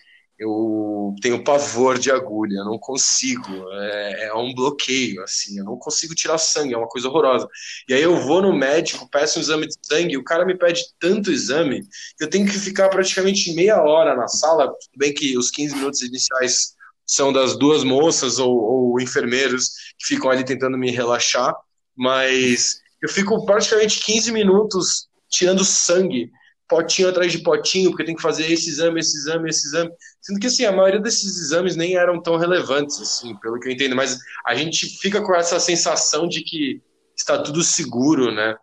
eu 0.41 1.15
tenho 1.21 1.45
pavor 1.45 1.99
de 1.99 2.11
agulha, 2.11 2.65
não 2.65 2.79
consigo, 2.79 3.71
é, 3.73 4.29
é, 4.29 4.35
um 4.35 4.55
bloqueio, 4.55 5.23
assim, 5.23 5.59
eu 5.59 5.65
não 5.67 5.77
consigo 5.77 6.15
tirar 6.15 6.39
sangue, 6.39 6.73
é 6.73 6.79
uma 6.79 6.89
coisa 6.89 7.09
horrorosa. 7.09 7.47
E 7.87 7.93
aí 7.93 8.03
eu 8.03 8.17
vou 8.17 8.41
no 8.41 8.51
médico, 8.51 9.07
peço 9.11 9.39
um 9.39 9.43
exame 9.43 9.67
de 9.67 9.75
sangue, 9.83 10.17
o 10.17 10.25
cara 10.25 10.47
me 10.47 10.57
pede 10.57 10.83
tanto 10.99 11.31
exame 11.31 11.83
que 12.17 12.25
eu 12.25 12.31
tenho 12.31 12.47
que 12.47 12.59
ficar 12.59 12.89
praticamente 12.89 13.53
meia 13.53 13.83
hora 13.83 14.17
na 14.17 14.29
sala, 14.29 14.73
bem 14.97 15.13
que 15.13 15.37
os 15.37 15.51
15 15.51 15.77
minutos 15.77 16.01
iniciais 16.01 16.75
são 17.05 17.31
das 17.31 17.59
duas 17.59 17.85
moças 17.85 18.39
ou, 18.39 18.51
ou 18.51 19.01
enfermeiros 19.01 19.69
que 19.99 20.15
ficam 20.15 20.31
ali 20.31 20.43
tentando 20.43 20.79
me 20.79 20.91
relaxar, 20.91 21.55
mas 21.95 22.81
eu 23.03 23.11
fico 23.11 23.45
praticamente 23.45 24.01
15 24.01 24.33
minutos 24.33 25.07
tirando 25.29 25.67
sangue, 25.67 26.31
potinho 26.71 27.09
atrás 27.09 27.33
de 27.33 27.39
potinho, 27.39 27.91
porque 27.91 28.05
tem 28.05 28.15
que 28.15 28.23
fazer 28.23 28.51
esse 28.51 28.71
exame, 28.71 29.01
esse 29.01 29.19
exame, 29.19 29.51
esse 29.51 29.67
exame. 29.67 29.91
Sendo 30.21 30.39
que, 30.39 30.47
assim, 30.47 30.65
a 30.65 30.73
maioria 30.73 31.01
desses 31.01 31.37
exames 31.39 31.75
nem 31.75 31.97
eram 31.97 32.23
tão 32.23 32.37
relevantes, 32.37 33.01
assim, 33.01 33.37
pelo 33.41 33.59
que 33.59 33.69
eu 33.69 33.73
entendo, 33.73 33.97
mas 33.97 34.17
a 34.47 34.55
gente 34.55 34.87
fica 35.01 35.21
com 35.21 35.35
essa 35.35 35.59
sensação 35.59 36.29
de 36.29 36.43
que 36.43 36.81
está 37.17 37.43
tudo 37.43 37.63
seguro, 37.65 38.33
né? 38.33 38.57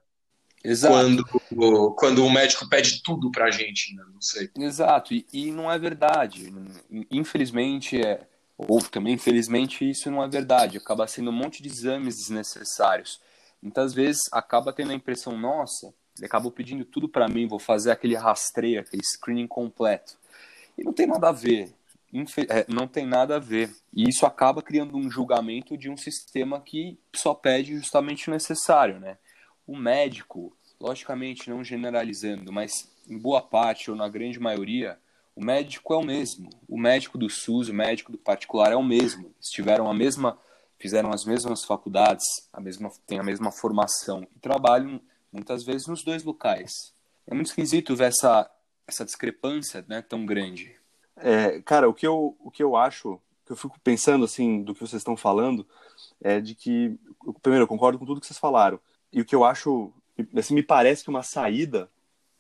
Exato. 0.63 0.93
Quando, 1.49 1.95
quando 1.95 2.25
o 2.25 2.29
médico 2.29 2.67
pede 2.67 3.01
tudo 3.03 3.29
pra 3.29 3.51
gente, 3.51 3.93
né? 3.93 4.03
Não 4.11 4.21
sei. 4.21 4.49
Exato, 4.57 5.13
e, 5.13 5.25
e 5.31 5.51
não 5.51 5.71
é 5.71 5.77
verdade. 5.77 6.51
Infelizmente, 7.11 8.01
é, 8.01 8.25
ou 8.57 8.81
também, 8.81 9.13
infelizmente, 9.13 9.87
isso 9.87 10.09
não 10.09 10.23
é 10.23 10.27
verdade. 10.27 10.77
Acaba 10.77 11.05
sendo 11.07 11.29
um 11.29 11.33
monte 11.33 11.61
de 11.61 11.69
exames 11.69 12.15
desnecessários. 12.17 13.19
Muitas 13.61 13.93
vezes 13.93 14.21
acaba 14.31 14.71
tendo 14.71 14.91
a 14.91 14.95
impressão, 14.95 15.37
nossa, 15.37 15.93
ele 16.17 16.25
acabou 16.25 16.51
pedindo 16.51 16.85
tudo 16.85 17.07
para 17.07 17.27
mim, 17.27 17.47
vou 17.47 17.59
fazer 17.59 17.91
aquele 17.91 18.15
rastreio, 18.15 18.79
aquele 18.79 19.03
screening 19.03 19.47
completo. 19.47 20.17
E 20.77 20.83
não 20.83 20.93
tem 20.93 21.07
nada 21.07 21.29
a 21.29 21.31
ver. 21.31 21.73
É, 22.49 22.65
não 22.69 22.87
tem 22.87 23.05
nada 23.05 23.35
a 23.35 23.39
ver. 23.39 23.69
E 23.93 24.07
isso 24.07 24.25
acaba 24.25 24.61
criando 24.61 24.95
um 24.95 25.09
julgamento 25.09 25.77
de 25.77 25.89
um 25.89 25.97
sistema 25.97 26.61
que 26.61 26.97
só 27.15 27.33
pede 27.33 27.75
justamente 27.75 28.29
o 28.29 28.31
necessário, 28.31 28.99
né? 28.99 29.17
O 29.65 29.75
médico, 29.75 30.55
logicamente 30.79 31.49
não 31.49 31.63
generalizando, 31.63 32.51
mas 32.51 32.89
em 33.09 33.17
boa 33.17 33.41
parte 33.41 33.91
ou 33.91 33.97
na 33.97 34.07
grande 34.07 34.39
maioria, 34.39 34.97
o 35.35 35.43
médico 35.43 35.93
é 35.93 35.97
o 35.97 36.03
mesmo. 36.03 36.49
O 36.67 36.79
médico 36.79 37.17
do 37.17 37.29
SUS, 37.29 37.69
o 37.69 37.73
médico 37.73 38.11
do 38.11 38.17
particular 38.17 38.71
é 38.71 38.75
o 38.75 38.83
mesmo. 38.83 39.25
Eles 39.35 39.49
tiveram 39.49 39.89
a 39.89 39.93
mesma, 39.93 40.39
fizeram 40.79 41.11
as 41.11 41.25
mesmas 41.25 41.63
faculdades, 41.63 42.25
a 42.51 42.61
mesma, 42.61 42.89
têm 43.05 43.19
a 43.19 43.23
mesma 43.23 43.51
formação 43.51 44.27
e 44.35 44.39
trabalham 44.39 44.99
muitas 45.37 45.63
vezes 45.63 45.87
nos 45.87 46.03
dois 46.03 46.23
locais. 46.23 46.93
É 47.25 47.33
muito 47.33 47.47
esquisito 47.47 47.95
ver 47.95 48.05
essa, 48.05 48.49
essa 48.87 49.05
discrepância 49.05 49.85
né, 49.87 50.01
tão 50.01 50.25
grande. 50.25 50.75
É, 51.15 51.61
cara, 51.61 51.87
o 51.87 51.93
que, 51.93 52.05
eu, 52.05 52.35
o 52.39 52.51
que 52.51 52.63
eu 52.63 52.75
acho, 52.75 53.19
que 53.45 53.51
eu 53.51 53.55
fico 53.55 53.79
pensando 53.79 54.25
assim, 54.25 54.61
do 54.61 54.73
que 54.73 54.81
vocês 54.81 55.01
estão 55.01 55.15
falando, 55.15 55.65
é 56.21 56.39
de 56.39 56.55
que, 56.55 56.97
primeiro, 57.41 57.63
eu 57.63 57.67
concordo 57.67 57.97
com 57.97 58.05
tudo 58.05 58.19
que 58.19 58.27
vocês 58.27 58.39
falaram. 58.39 58.79
E 59.11 59.21
o 59.21 59.25
que 59.25 59.35
eu 59.35 59.43
acho, 59.43 59.93
assim, 60.35 60.53
me 60.53 60.63
parece 60.63 61.03
que 61.03 61.09
uma 61.09 61.23
saída 61.23 61.89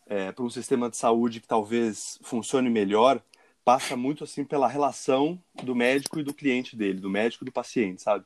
é, 0.05 0.31
para 0.31 0.43
um 0.43 0.49
sistema 0.49 0.89
de 0.89 0.97
saúde 0.97 1.41
que 1.41 1.47
talvez 1.47 2.19
funcione 2.23 2.69
melhor 2.69 3.21
passa 3.63 3.97
muito 3.97 4.23
assim 4.23 4.45
pela 4.45 4.65
relação 4.65 5.37
do 5.61 5.75
médico 5.75 6.19
e 6.19 6.23
do 6.23 6.33
cliente 6.33 6.73
dele, 6.73 7.01
do 7.01 7.09
médico 7.09 7.43
e 7.43 7.47
do 7.47 7.51
paciente, 7.51 8.01
sabe? 8.01 8.23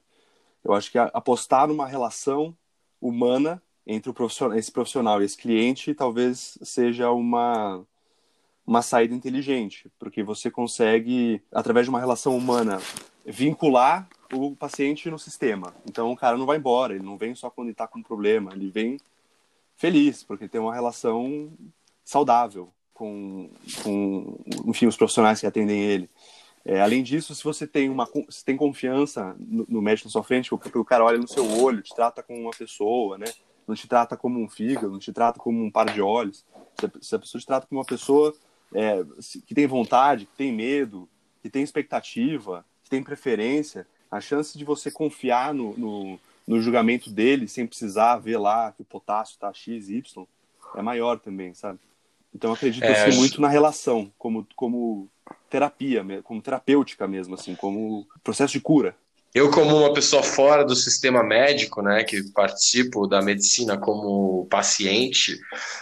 Eu 0.64 0.74
acho 0.74 0.92
que 0.92 1.00
apostar 1.00 1.68
numa 1.68 1.88
relação 1.88 2.56
humana 3.02 3.60
entre 3.86 4.10
o 4.10 4.14
profissional, 4.14 4.58
esse 4.58 4.72
profissional 4.72 5.22
e 5.22 5.26
esse 5.26 5.38
cliente 5.38 5.94
talvez 5.94 6.58
seja 6.62 7.12
uma 7.12 7.86
uma 8.66 8.82
saída 8.82 9.14
inteligente, 9.14 9.92
porque 10.00 10.24
você 10.24 10.50
consegue 10.50 11.42
através 11.52 11.86
de 11.86 11.90
uma 11.90 12.00
relação 12.00 12.38
humana 12.38 12.80
vincular 13.26 14.08
o 14.34 14.56
paciente 14.56 15.10
no 15.10 15.20
sistema. 15.20 15.74
Então 15.86 16.12
o 16.12 16.16
cara 16.16 16.38
não 16.38 16.46
vai 16.46 16.58
embora, 16.58 16.94
ele 16.94 17.04
não 17.04 17.18
vem 17.18 17.36
só 17.36 17.50
quando 17.50 17.70
está 17.70 17.88
com 17.88 18.00
um 18.00 18.04
problema, 18.04 18.52
ele 18.54 18.70
vem 18.70 18.98
feliz, 19.76 20.24
porque 20.24 20.48
tem 20.48 20.62
uma 20.62 20.74
relação 20.74 21.52
saudável 22.04 22.72
com, 22.94 23.50
com 23.84 24.38
enfim, 24.68 24.86
os 24.86 24.96
profissionais 24.96 25.40
que 25.40 25.48
atendem 25.48 25.82
ele. 25.82 26.10
É, 26.64 26.80
além 26.80 27.02
disso, 27.02 27.34
se 27.34 27.44
você 27.44 27.66
tem 27.66 27.90
uma 27.90 28.08
se 28.30 28.46
tem 28.46 28.56
confiança 28.56 29.36
no, 29.40 29.66
no 29.68 29.82
médico 29.82 30.08
na 30.08 30.12
sua 30.12 30.24
frente, 30.24 30.50
porque 30.52 30.78
o 30.78 30.86
cara 30.86 31.04
olha 31.04 31.18
no 31.18 31.28
seu 31.28 31.44
olho, 31.60 31.82
te 31.82 31.94
trata 31.96 32.22
como 32.22 32.40
uma 32.40 32.52
pessoa, 32.52 33.18
né? 33.18 33.26
Não 33.72 33.76
te 33.76 33.88
trata 33.88 34.18
como 34.18 34.40
um 34.40 34.50
fígado, 34.50 34.92
não 34.92 35.00
te 35.00 35.14
trata 35.14 35.40
como 35.40 35.64
um 35.64 35.72
par 35.72 35.94
de 35.94 36.02
olhos. 36.02 36.46
Se 37.02 37.16
a, 37.16 37.20
pessoa 37.20 37.40
te 37.40 37.48
trata 37.48 37.66
como 37.66 37.80
uma 37.80 37.86
pessoa 37.86 38.36
é, 38.74 39.02
que 39.48 39.56
tem 39.56 39.66
vontade, 39.66 40.26
que 40.26 40.36
tem 40.36 40.52
medo, 40.52 41.08
que 41.42 41.50
tem 41.50 41.64
expectativa, 41.64 42.66
que 42.84 42.90
tem 42.90 43.02
preferência, 43.02 43.88
a 44.12 44.20
chance 44.20 44.58
de 44.58 44.66
você 44.66 44.92
confiar 44.92 45.54
no, 45.54 45.78
no 45.78 46.20
no 46.48 46.62
julgamento 46.62 47.10
dele, 47.10 47.48
sem 47.48 47.66
precisar 47.66 48.18
ver 48.18 48.38
lá 48.38 48.72
que 48.72 48.82
o 48.82 48.86
potássio 48.86 49.34
está 49.34 49.54
X, 49.54 49.90
Y, 49.90 50.26
é 50.76 50.82
maior 50.82 51.20
também, 51.20 51.54
sabe? 51.54 51.80
Então 52.34 52.52
acredito 52.52 52.84
é, 52.84 53.08
assim, 53.08 53.18
muito 53.18 53.40
na 53.40 53.48
relação, 53.48 54.12
como, 54.18 54.46
como 54.56 55.08
terapia, 55.50 56.04
como 56.24 56.42
terapêutica 56.42 57.08
mesmo, 57.08 57.36
assim, 57.36 57.56
como 57.56 58.08
processo 58.24 58.54
de 58.54 58.60
cura. 58.60 58.96
Eu, 59.34 59.50
como 59.50 59.78
uma 59.78 59.94
pessoa 59.94 60.22
fora 60.22 60.66
do 60.66 60.76
sistema 60.76 61.24
médico, 61.24 61.82
né, 61.82 62.04
que 62.04 62.22
participo 62.34 63.08
da 63.08 63.22
medicina 63.22 63.78
como 63.78 64.46
paciente, 64.50 65.40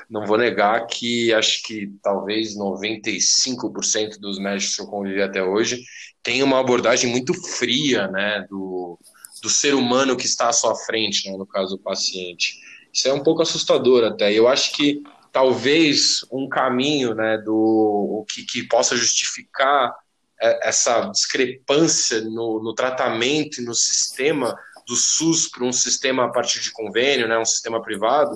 não 0.08 0.24
vou 0.24 0.38
negar 0.38 0.86
que 0.86 1.34
acho 1.34 1.64
que 1.64 1.92
talvez 2.04 2.56
95% 2.56 4.20
dos 4.20 4.38
médicos 4.38 4.76
que 4.76 4.82
eu 4.84 4.88
convivi 4.88 5.22
até 5.22 5.44
hoje 5.44 5.82
tem 6.22 6.44
uma 6.44 6.60
abordagem 6.60 7.10
muito 7.10 7.34
fria, 7.34 8.08
né, 8.08 8.46
do, 8.48 9.00
do 9.42 9.50
ser 9.50 9.74
humano 9.74 10.16
que 10.16 10.28
está 10.28 10.50
à 10.50 10.54
sua 10.54 10.76
frente, 10.76 11.28
né, 11.28 11.36
no 11.36 11.48
caso 11.48 11.76
do 11.76 11.82
paciente. 11.82 12.60
Isso 12.94 13.08
é 13.08 13.14
um 13.14 13.24
pouco 13.24 13.42
assustador 13.42 14.04
até. 14.04 14.32
Eu 14.32 14.48
acho 14.48 14.74
que 14.74 15.02
talvez 15.32 16.20
um 16.32 16.48
caminho 16.48 17.16
né, 17.16 17.38
do 17.40 18.26
que, 18.30 18.44
que 18.44 18.68
possa 18.68 18.96
justificar 18.96 19.92
essa 20.40 21.02
discrepância 21.08 22.22
no, 22.22 22.62
no 22.64 22.74
tratamento 22.74 23.62
e 23.62 23.66
no 23.66 23.76
sistema 23.76 24.58
do 24.88 24.96
SUS 24.96 25.48
para 25.50 25.64
um 25.64 25.72
sistema 25.72 26.26
a 26.26 26.30
partir 26.30 26.62
de 26.62 26.72
convênio, 26.72 27.28
né, 27.28 27.38
um 27.38 27.46
sistema 27.46 27.82
privado, 27.82 28.36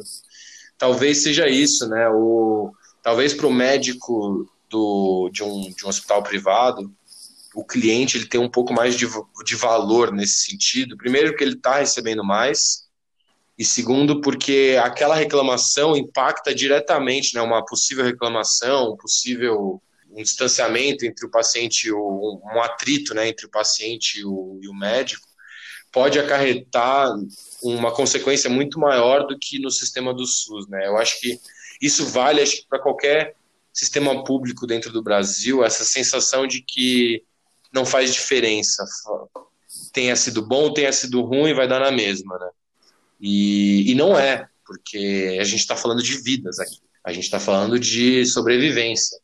talvez 0.77 1.23
seja 1.23 1.47
isso, 1.47 1.87
né? 1.87 2.07
O, 2.09 2.71
talvez 3.01 3.33
para 3.33 3.47
o 3.47 3.53
médico 3.53 4.47
do, 4.69 5.29
de, 5.31 5.43
um, 5.43 5.71
de 5.71 5.85
um 5.85 5.89
hospital 5.89 6.21
privado, 6.21 6.93
o 7.55 7.63
cliente 7.63 8.17
ele 8.17 8.27
tem 8.27 8.39
um 8.39 8.49
pouco 8.49 8.73
mais 8.73 8.95
de, 8.95 9.07
de 9.45 9.55
valor 9.55 10.11
nesse 10.11 10.45
sentido. 10.45 10.97
Primeiro, 10.97 11.29
porque 11.29 11.43
ele 11.43 11.55
está 11.55 11.77
recebendo 11.77 12.23
mais, 12.23 12.83
e 13.57 13.63
segundo, 13.63 14.19
porque 14.21 14.79
aquela 14.83 15.15
reclamação 15.15 15.95
impacta 15.95 16.53
diretamente, 16.53 17.35
né, 17.35 17.41
uma 17.41 17.63
possível 17.63 18.03
reclamação, 18.03 18.93
um 18.93 18.97
possível 18.97 19.81
um 20.15 20.21
distanciamento 20.21 21.05
entre 21.05 21.25
o 21.25 21.29
paciente, 21.29 21.91
um, 21.91 22.61
atrito 22.61 23.13
né, 23.13 23.27
entre 23.27 23.45
o 23.45 23.49
paciente 23.49 24.19
e 24.19 24.25
o, 24.25 24.59
e 24.61 24.67
o 24.67 24.73
médico, 24.73 25.27
pode 25.91 26.19
acarretar 26.19 27.11
uma 27.61 27.91
consequência 27.91 28.49
muito 28.49 28.79
maior 28.79 29.27
do 29.27 29.37
que 29.37 29.59
no 29.59 29.69
sistema 29.69 30.13
do 30.13 30.25
SUS. 30.25 30.67
Né? 30.67 30.87
Eu 30.87 30.97
acho 30.97 31.19
que 31.19 31.39
isso 31.81 32.05
vale 32.07 32.43
para 32.69 32.79
qualquer 32.79 33.35
sistema 33.71 34.23
público 34.23 34.67
dentro 34.67 34.91
do 34.91 35.03
Brasil, 35.03 35.63
essa 35.63 35.83
sensação 35.83 36.45
de 36.45 36.61
que 36.61 37.23
não 37.73 37.85
faz 37.85 38.13
diferença. 38.13 38.85
Tenha 39.91 40.15
sido 40.15 40.45
bom, 40.45 40.71
tenha 40.73 40.91
sido 40.91 41.21
ruim, 41.21 41.53
vai 41.53 41.67
dar 41.67 41.79
na 41.79 41.91
mesma, 41.91 42.37
né? 42.37 42.49
E, 43.19 43.91
e 43.91 43.95
não 43.95 44.17
é, 44.17 44.47
porque 44.65 45.37
a 45.39 45.43
gente 45.43 45.61
está 45.61 45.75
falando 45.75 46.03
de 46.03 46.17
vidas 46.21 46.59
aqui. 46.59 46.77
A 47.03 47.11
gente 47.11 47.23
está 47.23 47.39
falando 47.39 47.79
de 47.79 48.25
sobrevivência. 48.25 49.17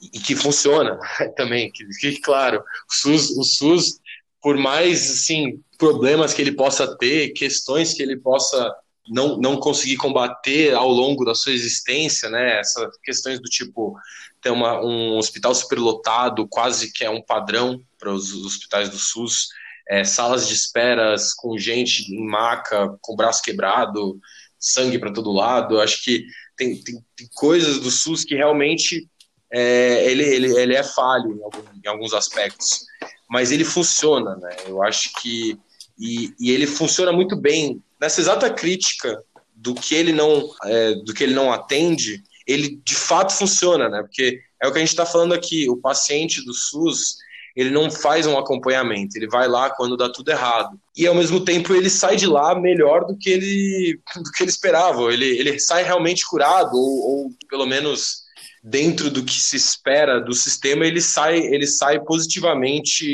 E, 0.00 0.18
que 0.18 0.34
funciona 0.34 0.98
também, 1.36 1.70
que 1.70 1.84
fique 1.94 2.20
claro. 2.20 2.62
O 2.88 2.94
SUS, 2.94 3.30
o 3.36 3.44
SUS, 3.44 4.00
por 4.40 4.56
mais 4.56 5.10
assim, 5.10 5.60
problemas 5.78 6.32
que 6.32 6.40
ele 6.40 6.52
possa 6.52 6.96
ter, 6.96 7.32
questões 7.32 7.94
que 7.94 8.02
ele 8.02 8.16
possa 8.16 8.74
não, 9.08 9.36
não 9.38 9.56
conseguir 9.56 9.96
combater 9.96 10.72
ao 10.72 10.88
longo 10.88 11.24
da 11.24 11.34
sua 11.34 11.52
existência, 11.52 12.30
né? 12.30 12.60
Essas 12.60 12.96
questões 13.02 13.40
do 13.40 13.48
tipo 13.48 13.96
ter 14.40 14.50
uma, 14.50 14.80
um 14.80 15.18
hospital 15.18 15.54
superlotado, 15.54 16.48
quase 16.48 16.92
que 16.92 17.04
é 17.04 17.10
um 17.10 17.22
padrão 17.22 17.82
para 17.98 18.12
os 18.12 18.32
hospitais 18.32 18.88
do 18.88 18.96
SUS, 18.96 19.48
é, 19.88 20.04
salas 20.04 20.48
de 20.48 20.54
esperas 20.54 21.34
com 21.34 21.58
gente 21.58 22.10
em 22.14 22.24
maca, 22.24 22.96
com 23.02 23.16
braço 23.16 23.42
quebrado, 23.42 24.18
sangue 24.58 24.98
para 24.98 25.12
todo 25.12 25.32
lado. 25.32 25.80
Acho 25.80 26.02
que 26.02 26.24
tem, 26.56 26.80
tem, 26.82 27.04
tem, 27.16 27.28
coisas 27.34 27.80
do 27.80 27.90
SUS 27.90 28.24
que 28.24 28.36
realmente 28.36 29.08
é, 29.52 30.10
ele, 30.10 30.24
ele, 30.24 30.58
ele 30.58 30.74
é 30.74 30.82
falho 30.82 31.36
em, 31.36 31.42
algum, 31.42 31.62
em 31.84 31.88
alguns 31.88 32.14
aspectos, 32.14 32.86
mas 33.28 33.50
ele 33.50 33.64
funciona, 33.64 34.36
né? 34.36 34.56
Eu 34.66 34.82
acho 34.82 35.10
que 35.20 35.58
e, 35.98 36.32
e 36.40 36.50
ele 36.50 36.66
funciona 36.66 37.12
muito 37.12 37.36
bem 37.36 37.82
nessa 38.00 38.20
exata 38.20 38.50
crítica 38.50 39.22
do 39.54 39.74
que 39.74 39.94
ele 39.94 40.12
não 40.12 40.48
é, 40.64 40.94
do 40.94 41.12
que 41.12 41.22
ele 41.22 41.34
não 41.34 41.52
atende 41.52 42.22
ele 42.50 42.80
de 42.84 42.94
fato 42.94 43.32
funciona, 43.32 43.88
né? 43.88 44.02
Porque 44.02 44.40
é 44.60 44.66
o 44.66 44.72
que 44.72 44.78
a 44.78 44.80
gente 44.80 44.90
está 44.90 45.06
falando 45.06 45.32
aqui, 45.32 45.68
o 45.70 45.76
paciente 45.76 46.44
do 46.44 46.52
SUS, 46.52 47.16
ele 47.54 47.70
não 47.70 47.90
faz 47.90 48.26
um 48.26 48.38
acompanhamento, 48.38 49.16
ele 49.16 49.28
vai 49.28 49.48
lá 49.48 49.70
quando 49.70 49.96
dá 49.96 50.08
tudo 50.08 50.30
errado. 50.30 50.78
E 50.96 51.06
ao 51.06 51.14
mesmo 51.14 51.44
tempo 51.44 51.74
ele 51.74 51.88
sai 51.88 52.16
de 52.16 52.26
lá 52.26 52.54
melhor 52.54 53.06
do 53.06 53.16
que 53.16 53.30
ele, 53.30 54.00
do 54.16 54.30
que 54.32 54.42
ele 54.42 54.50
esperava. 54.50 55.12
Ele, 55.12 55.26
ele 55.26 55.58
sai 55.58 55.82
realmente 55.82 56.26
curado, 56.26 56.76
ou, 56.76 57.24
ou 57.24 57.30
pelo 57.48 57.66
menos 57.66 58.22
dentro 58.62 59.10
do 59.10 59.24
que 59.24 59.40
se 59.40 59.56
espera 59.56 60.20
do 60.20 60.34
sistema, 60.34 60.86
ele 60.86 61.00
sai, 61.00 61.38
ele 61.38 61.66
sai 61.66 61.98
positivamente 62.00 63.04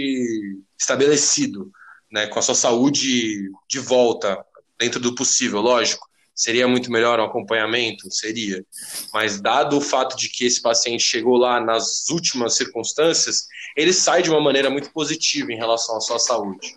estabelecido, 0.79 1.71
né, 2.11 2.27
com 2.27 2.39
a 2.39 2.43
sua 2.43 2.55
saúde 2.55 3.49
de 3.69 3.79
volta, 3.79 4.45
dentro 4.79 5.01
do 5.01 5.15
possível, 5.15 5.61
lógico. 5.61 6.07
Seria 6.35 6.69
muito 6.69 6.93
melhor 6.93 7.19
um 7.19 7.25
acompanhamento? 7.25 8.11
Seria. 8.11 8.63
Mas, 9.11 9.41
dado 9.41 9.79
o 9.79 9.81
fato 9.81 10.17
de 10.19 10.29
que 10.29 10.45
esse 10.45 10.61
paciente 10.61 11.03
chegou 11.03 11.39
lá 11.39 11.59
nas 11.59 12.11
últimas 12.11 12.57
circunstâncias, 12.57 13.47
ele 13.75 13.93
sai 13.93 14.23
de 14.23 14.29
uma 14.29 14.41
maneira 14.41 14.69
muito 14.69 14.93
positiva 14.93 15.51
em 15.51 15.57
relação 15.57 15.97
à 15.97 16.01
sua 16.01 16.19
saúde. 16.19 16.77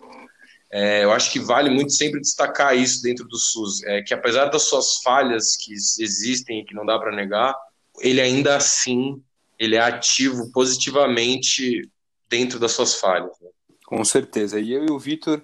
É, 0.71 1.03
eu 1.03 1.11
acho 1.11 1.31
que 1.31 1.39
vale 1.39 1.69
muito 1.69 1.91
sempre 1.91 2.21
destacar 2.21 2.77
isso 2.77 3.01
dentro 3.01 3.27
do 3.27 3.37
SUS, 3.37 3.83
é, 3.83 4.01
que 4.01 4.13
apesar 4.13 4.45
das 4.45 4.63
suas 4.63 5.01
falhas 5.03 5.57
que 5.57 5.73
existem 5.73 6.61
e 6.61 6.65
que 6.65 6.75
não 6.75 6.85
dá 6.85 6.97
para 6.97 7.13
negar, 7.13 7.53
ele 8.01 8.21
ainda 8.21 8.55
assim 8.55 9.21
ele 9.59 9.75
é 9.75 9.81
ativo 9.81 10.49
positivamente 10.51 11.81
dentro 12.29 12.57
das 12.57 12.71
suas 12.71 12.95
falhas. 12.95 13.37
Né? 13.41 13.49
Com 13.85 14.03
certeza. 14.05 14.59
E 14.59 14.71
eu 14.71 14.85
e 14.85 14.91
o 14.91 14.97
Vitor, 14.97 15.43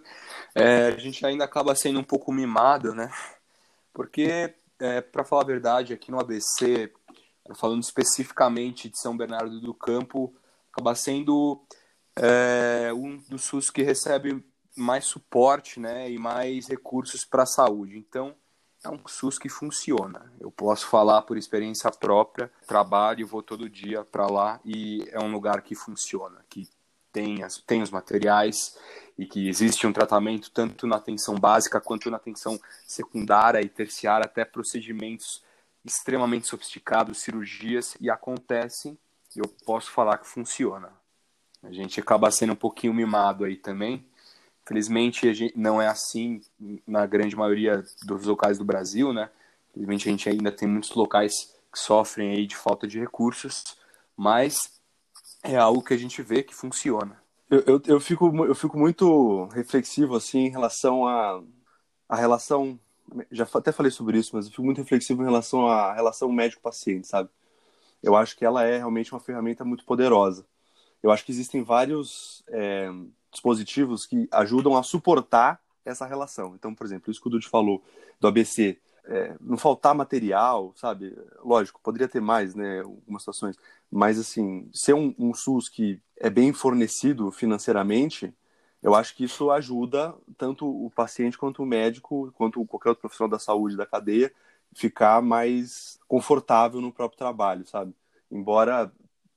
é, 0.55 0.87
a 0.87 0.97
gente 0.97 1.25
ainda 1.25 1.43
acaba 1.43 1.75
sendo 1.75 1.99
um 1.99 2.03
pouco 2.03 2.31
mimado, 2.31 2.95
né? 2.95 3.11
Porque, 3.93 4.53
é, 4.79 5.01
para 5.01 5.25
falar 5.25 5.41
a 5.41 5.47
verdade, 5.47 5.93
aqui 5.93 6.11
no 6.11 6.19
ABC, 6.19 6.91
falando 7.55 7.83
especificamente 7.83 8.89
de 8.89 8.99
São 8.99 9.17
Bernardo 9.17 9.59
do 9.59 9.73
Campo, 9.73 10.33
acaba 10.71 10.95
sendo 10.95 11.61
é, 12.17 12.93
um 12.93 13.17
dos 13.29 13.43
SUS 13.43 13.69
que 13.69 13.83
recebe 13.83 14.45
mais 14.77 15.05
suporte 15.05 15.79
né, 15.79 16.11
e 16.11 16.17
mais 16.17 16.67
recursos 16.67 17.23
para 17.25 17.43
a 17.43 17.47
saúde. 17.47 17.97
Então, 17.97 18.35
é 18.85 18.89
um 18.89 18.99
SUS 19.07 19.37
que 19.37 19.49
funciona. 19.49 20.31
Eu 20.39 20.51
posso 20.51 20.87
falar 20.87 21.23
por 21.23 21.37
experiência 21.37 21.91
própria, 21.91 22.51
trabalho, 22.67 23.27
vou 23.27 23.41
todo 23.41 23.69
dia 23.69 24.03
para 24.03 24.27
lá 24.27 24.59
e 24.63 25.07
é 25.11 25.19
um 25.19 25.31
lugar 25.31 25.61
que 25.61 25.75
funciona, 25.75 26.43
que 26.49 26.69
tem, 27.11 27.43
as, 27.43 27.57
tem 27.57 27.81
os 27.81 27.89
materiais 27.89 28.77
e 29.17 29.25
que 29.25 29.47
existe 29.47 29.87
um 29.87 29.93
tratamento 29.93 30.51
tanto 30.51 30.85
na 30.85 30.97
atenção 30.97 31.35
básica 31.35 31.81
quanto 31.81 32.11
na 32.11 32.17
atenção 32.17 32.59
secundária 32.85 33.61
e 33.61 33.69
terciária, 33.69 34.25
até 34.25 34.43
procedimentos 34.45 35.43
extremamente 35.83 36.47
sofisticados, 36.47 37.19
cirurgias, 37.19 37.95
e 38.01 38.09
acontecem, 38.09 38.97
eu 39.35 39.47
posso 39.65 39.91
falar 39.91 40.17
que 40.17 40.27
funciona. 40.27 40.89
A 41.63 41.71
gente 41.71 41.99
acaba 41.99 42.31
sendo 42.31 42.53
um 42.53 42.57
pouquinho 42.57 42.93
mimado 42.93 43.45
aí 43.45 43.55
também. 43.55 44.05
Felizmente 44.67 45.53
não 45.55 45.81
é 45.81 45.87
assim 45.87 46.41
na 46.87 47.05
grande 47.05 47.35
maioria 47.35 47.83
dos 48.03 48.25
locais 48.25 48.57
do 48.57 48.65
Brasil, 48.65 49.13
né? 49.13 49.29
Felizmente 49.71 50.07
a 50.07 50.11
gente 50.11 50.29
ainda 50.29 50.51
tem 50.51 50.67
muitos 50.67 50.91
locais 50.95 51.53
que 51.71 51.77
sofrem 51.77 52.31
aí 52.31 52.47
de 52.47 52.55
falta 52.55 52.87
de 52.87 52.99
recursos, 52.99 53.77
mas 54.17 54.81
é 55.43 55.55
algo 55.55 55.83
que 55.83 55.93
a 55.93 55.97
gente 55.97 56.21
vê 56.21 56.41
que 56.41 56.55
funciona. 56.55 57.21
Eu, 57.49 57.63
eu, 57.67 57.81
eu, 57.85 57.99
fico, 57.99 58.45
eu 58.45 58.55
fico 58.55 58.77
muito 58.77 59.45
reflexivo 59.53 60.15
assim 60.15 60.45
em 60.45 60.49
relação 60.49 61.07
a, 61.07 61.43
a 62.09 62.15
relação. 62.15 62.79
Já 63.31 63.47
até 63.53 63.71
falei 63.71 63.91
sobre 63.91 64.17
isso, 64.17 64.31
mas 64.33 64.45
eu 64.45 64.51
fico 64.51 64.63
muito 64.63 64.79
reflexivo 64.79 65.21
em 65.21 65.25
relação 65.25 65.67
à 65.67 65.93
relação 65.93 66.31
médico-paciente, 66.31 67.07
sabe? 67.07 67.29
Eu 68.01 68.15
acho 68.15 68.35
que 68.35 68.43
ela 68.43 68.63
é 68.63 68.77
realmente 68.77 69.13
uma 69.13 69.19
ferramenta 69.19 69.63
muito 69.63 69.85
poderosa. 69.85 70.45
Eu 71.03 71.11
acho 71.11 71.23
que 71.23 71.31
existem 71.31 71.61
vários 71.61 72.43
é, 72.47 72.89
dispositivos 73.35 74.05
que 74.05 74.27
ajudam 74.31 74.75
a 74.75 74.83
suportar 74.83 75.59
essa 75.83 76.05
relação. 76.05 76.55
Então, 76.55 76.73
por 76.73 76.85
exemplo, 76.85 77.11
isso 77.11 77.21
que 77.21 77.27
o 77.27 77.29
Dudu 77.29 77.47
falou 77.47 77.83
do 78.19 78.27
ABC, 78.27 78.77
é, 79.05 79.35
não 79.39 79.57
faltar 79.57 79.93
material, 79.93 80.73
sabe? 80.75 81.15
Lógico, 81.43 81.79
poderia 81.81 82.07
ter 82.07 82.19
mais, 82.19 82.55
né? 82.55 82.81
Algumas 82.81 83.21
situações. 83.21 83.55
Mas, 83.91 84.17
assim, 84.17 84.67
ser 84.73 84.93
um, 84.93 85.13
um 85.17 85.33
SUS 85.33 85.69
que 85.69 86.01
é 86.17 86.29
bem 86.29 86.51
fornecido 86.51 87.31
financeiramente, 87.31 88.33
eu 88.81 88.95
acho 88.95 89.15
que 89.15 89.23
isso 89.23 89.51
ajuda 89.51 90.15
tanto 90.37 90.67
o 90.67 90.89
paciente 90.89 91.37
quanto 91.37 91.61
o 91.61 91.65
médico, 91.65 92.31
quanto 92.35 92.65
qualquer 92.65 92.89
outro 92.89 93.01
profissional 93.01 93.29
da 93.29 93.39
saúde 93.39 93.77
da 93.77 93.85
cadeia, 93.85 94.31
ficar 94.73 95.21
mais 95.21 95.99
confortável 96.07 96.81
no 96.81 96.91
próprio 96.91 97.17
trabalho, 97.17 97.65
sabe? 97.65 97.93
Embora 98.31 98.91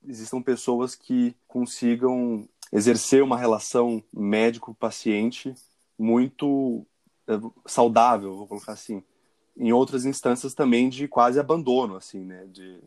existam 0.06 0.40
pessoas 0.40 0.94
que 0.94 1.37
consigam 1.46 2.48
exercer 2.72 3.22
uma 3.22 3.37
relação 3.37 4.02
médico-paciente 4.12 5.54
muito 5.98 6.87
é, 7.26 7.33
saudável, 7.66 8.37
vou 8.37 8.46
colocar 8.46 8.72
assim 8.72 9.02
em 9.59 9.72
outras 9.72 10.04
instâncias 10.04 10.54
também 10.54 10.88
de 10.88 11.09
quase 11.09 11.40
abandono, 11.40 11.96
assim, 11.96 12.24
né? 12.24 12.46
De, 12.46 12.81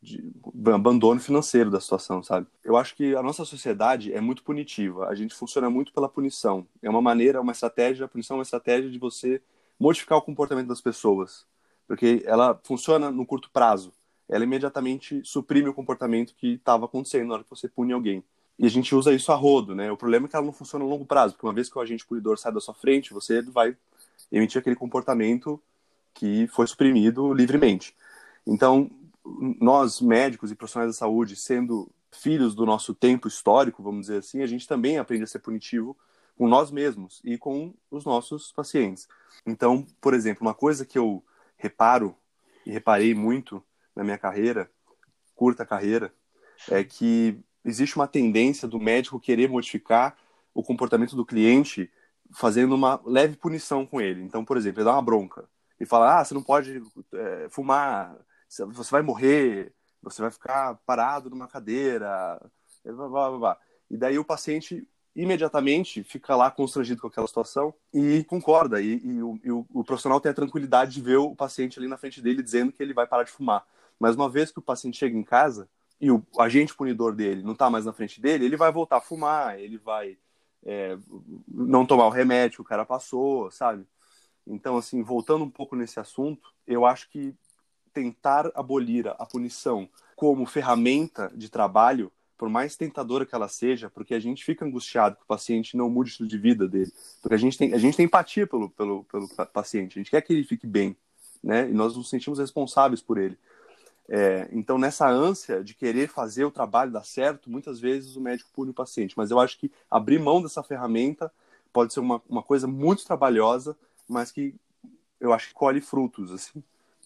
de 0.00 0.32
abandono 0.72 1.20
financeiro 1.20 1.70
da 1.70 1.80
situação, 1.80 2.22
sabe? 2.22 2.46
Eu 2.64 2.76
acho 2.76 2.96
que 2.96 3.14
a 3.14 3.22
nossa 3.22 3.44
sociedade 3.44 4.12
é 4.12 4.20
muito 4.20 4.42
punitiva. 4.42 5.08
A 5.08 5.14
gente 5.14 5.34
funciona 5.34 5.68
muito 5.68 5.92
pela 5.92 6.08
punição. 6.08 6.66
É 6.80 6.88
uma 6.88 7.02
maneira, 7.02 7.40
uma 7.40 7.52
estratégia, 7.52 8.06
a 8.06 8.08
punição 8.08 8.36
é 8.36 8.38
uma 8.38 8.44
estratégia 8.44 8.90
de 8.90 8.98
você 8.98 9.42
modificar 9.78 10.16
o 10.16 10.22
comportamento 10.22 10.68
das 10.68 10.80
pessoas, 10.80 11.46
porque 11.86 12.22
ela 12.24 12.58
funciona 12.64 13.10
no 13.10 13.26
curto 13.26 13.50
prazo. 13.52 13.92
Ela 14.28 14.44
imediatamente 14.44 15.20
suprime 15.22 15.68
o 15.68 15.74
comportamento 15.74 16.34
que 16.34 16.54
estava 16.54 16.86
acontecendo 16.86 17.28
na 17.28 17.34
hora 17.34 17.44
que 17.44 17.50
você 17.50 17.68
pune 17.68 17.92
alguém. 17.92 18.24
E 18.58 18.64
a 18.64 18.70
gente 18.70 18.94
usa 18.94 19.12
isso 19.12 19.30
a 19.32 19.34
rodo, 19.34 19.74
né? 19.74 19.90
O 19.92 19.96
problema 19.96 20.26
é 20.26 20.28
que 20.28 20.36
ela 20.36 20.44
não 20.44 20.52
funciona 20.52 20.84
a 20.84 20.88
longo 20.88 21.04
prazo, 21.04 21.34
porque 21.34 21.46
uma 21.46 21.52
vez 21.52 21.68
que 21.68 21.76
o 21.76 21.80
agente 21.80 22.06
punidor 22.06 22.38
sai 22.38 22.52
da 22.52 22.60
sua 22.60 22.74
frente, 22.74 23.12
você 23.12 23.42
vai 23.42 23.76
emitir 24.32 24.58
aquele 24.58 24.76
comportamento 24.76 25.60
que 26.14 26.46
foi 26.48 26.66
suprimido 26.66 27.32
livremente. 27.34 27.94
Então, 28.46 28.90
nós, 29.60 30.00
médicos 30.00 30.50
e 30.50 30.54
profissionais 30.54 30.92
da 30.92 30.98
saúde, 30.98 31.36
sendo 31.36 31.90
filhos 32.10 32.54
do 32.54 32.64
nosso 32.64 32.94
tempo 32.94 33.28
histórico, 33.28 33.82
vamos 33.82 34.02
dizer 34.02 34.18
assim, 34.18 34.40
a 34.42 34.46
gente 34.46 34.66
também 34.66 34.98
aprende 34.98 35.24
a 35.24 35.26
ser 35.26 35.40
punitivo 35.40 35.96
com 36.36 36.48
nós 36.48 36.70
mesmos 36.70 37.20
e 37.24 37.36
com 37.36 37.74
os 37.90 38.04
nossos 38.04 38.52
pacientes. 38.52 39.08
Então, 39.44 39.86
por 40.00 40.14
exemplo, 40.14 40.46
uma 40.46 40.54
coisa 40.54 40.84
que 40.84 40.98
eu 40.98 41.22
reparo 41.56 42.16
e 42.64 42.70
reparei 42.70 43.14
muito 43.14 43.62
na 43.94 44.02
minha 44.04 44.18
carreira, 44.18 44.70
curta 45.34 45.64
carreira, 45.64 46.12
é 46.70 46.82
que 46.82 47.38
existe 47.66 47.96
uma 47.96 48.06
tendência 48.06 48.66
do 48.66 48.78
médico 48.78 49.20
querer 49.20 49.48
modificar 49.48 50.16
o 50.54 50.62
comportamento 50.62 51.16
do 51.16 51.26
cliente 51.26 51.90
fazendo 52.32 52.74
uma 52.74 53.00
leve 53.04 53.36
punição 53.36 53.84
com 53.84 54.00
ele. 54.00 54.22
Então, 54.22 54.44
por 54.44 54.56
exemplo, 54.56 54.80
ele 54.80 54.86
dá 54.86 54.92
uma 54.92 55.02
bronca 55.02 55.44
e 55.78 55.84
fala: 55.84 56.20
ah, 56.20 56.24
você 56.24 56.32
não 56.32 56.42
pode 56.42 56.80
é, 57.12 57.48
fumar, 57.50 58.16
você 58.48 58.90
vai 58.90 59.02
morrer, 59.02 59.74
você 60.00 60.22
vai 60.22 60.30
ficar 60.30 60.76
parado 60.86 61.28
numa 61.28 61.48
cadeira, 61.48 62.40
blá, 62.84 63.08
blá, 63.08 63.08
blá, 63.08 63.38
blá. 63.38 63.58
e 63.90 63.96
daí 63.96 64.18
o 64.18 64.24
paciente 64.24 64.88
imediatamente 65.14 66.04
fica 66.04 66.36
lá 66.36 66.50
constrangido 66.50 67.00
com 67.00 67.08
aquela 67.08 67.26
situação 67.26 67.74
e 67.92 68.22
concorda. 68.24 68.80
E, 68.80 69.00
e, 69.02 69.22
o, 69.22 69.40
e 69.42 69.50
o, 69.50 69.66
o, 69.72 69.82
profissional 69.82 70.20
tem 70.20 70.30
a 70.30 70.34
tranquilidade 70.34 70.92
de 70.92 71.00
ver 71.00 71.16
o 71.16 71.34
paciente 71.34 71.78
ali 71.78 71.88
na 71.88 71.96
frente 71.96 72.20
dele 72.20 72.42
dizendo 72.42 72.70
que 72.70 72.82
ele 72.82 72.92
vai 72.92 73.06
parar 73.06 73.22
de 73.22 73.30
fumar. 73.30 73.66
Mas 73.98 74.14
uma 74.14 74.28
vez 74.28 74.50
que 74.50 74.58
o 74.58 74.62
paciente 74.62 74.98
chega 74.98 75.16
em 75.16 75.22
casa 75.22 75.68
e 76.00 76.10
o 76.10 76.22
agente 76.38 76.74
punidor 76.74 77.14
dele 77.14 77.42
não 77.42 77.52
está 77.52 77.70
mais 77.70 77.84
na 77.84 77.92
frente 77.92 78.20
dele, 78.20 78.44
ele 78.44 78.56
vai 78.56 78.70
voltar 78.70 78.98
a 78.98 79.00
fumar, 79.00 79.58
ele 79.58 79.78
vai 79.78 80.18
é, 80.64 80.98
não 81.48 81.86
tomar 81.86 82.06
o 82.06 82.10
remédio 82.10 82.56
que 82.56 82.62
o 82.62 82.64
cara 82.64 82.84
passou, 82.84 83.50
sabe? 83.50 83.86
Então, 84.46 84.76
assim, 84.76 85.02
voltando 85.02 85.44
um 85.44 85.50
pouco 85.50 85.74
nesse 85.74 85.98
assunto, 85.98 86.52
eu 86.66 86.84
acho 86.84 87.08
que 87.08 87.34
tentar 87.92 88.50
abolir 88.54 89.08
a 89.08 89.24
punição 89.24 89.88
como 90.14 90.44
ferramenta 90.44 91.32
de 91.34 91.48
trabalho 91.48 92.12
por 92.36 92.48
mais 92.48 92.76
tentadora 92.76 93.24
que 93.24 93.34
ela 93.34 93.48
seja, 93.48 93.88
porque 93.88 94.14
a 94.14 94.20
gente 94.20 94.44
fica 94.44 94.64
angustiado 94.64 95.16
que 95.16 95.22
o 95.22 95.26
paciente 95.26 95.76
não 95.76 95.88
mude 95.88 96.10
o 96.10 96.12
estilo 96.12 96.28
de 96.28 96.36
vida 96.36 96.68
dele, 96.68 96.92
porque 97.22 97.34
a 97.34 97.38
gente 97.38 97.56
tem, 97.56 97.72
a 97.72 97.78
gente 97.78 97.96
tem 97.96 98.04
empatia 98.04 98.46
pelo, 98.46 98.68
pelo, 98.68 99.04
pelo 99.04 99.26
paciente, 99.46 99.98
a 99.98 100.00
gente 100.00 100.10
quer 100.10 100.20
que 100.20 100.32
ele 100.32 100.44
fique 100.44 100.66
bem, 100.66 100.94
né? 101.42 101.68
E 101.68 101.72
nós 101.72 101.96
nos 101.96 102.10
sentimos 102.10 102.38
responsáveis 102.38 103.00
por 103.00 103.16
ele. 103.16 103.38
É, 104.08 104.48
então, 104.52 104.78
nessa 104.78 105.08
ânsia 105.08 105.62
de 105.64 105.74
querer 105.74 106.08
fazer 106.08 106.44
o 106.44 106.50
trabalho 106.50 106.92
dar 106.92 107.04
certo, 107.04 107.50
muitas 107.50 107.80
vezes 107.80 108.16
o 108.16 108.20
médico 108.20 108.50
pune 108.52 108.70
o 108.70 108.74
paciente. 108.74 109.14
Mas 109.16 109.30
eu 109.30 109.40
acho 109.40 109.58
que 109.58 109.70
abrir 109.90 110.18
mão 110.18 110.40
dessa 110.40 110.62
ferramenta 110.62 111.32
pode 111.72 111.92
ser 111.92 112.00
uma, 112.00 112.22
uma 112.28 112.42
coisa 112.42 112.66
muito 112.66 113.04
trabalhosa, 113.04 113.76
mas 114.08 114.30
que 114.30 114.54
eu 115.20 115.32
acho 115.32 115.48
que 115.48 115.54
colhe 115.54 115.80
frutos, 115.80 116.30
assim, 116.30 116.62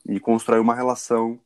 e 0.06 0.20
constrói 0.20 0.60
uma 0.60 0.74
relação 0.74 1.40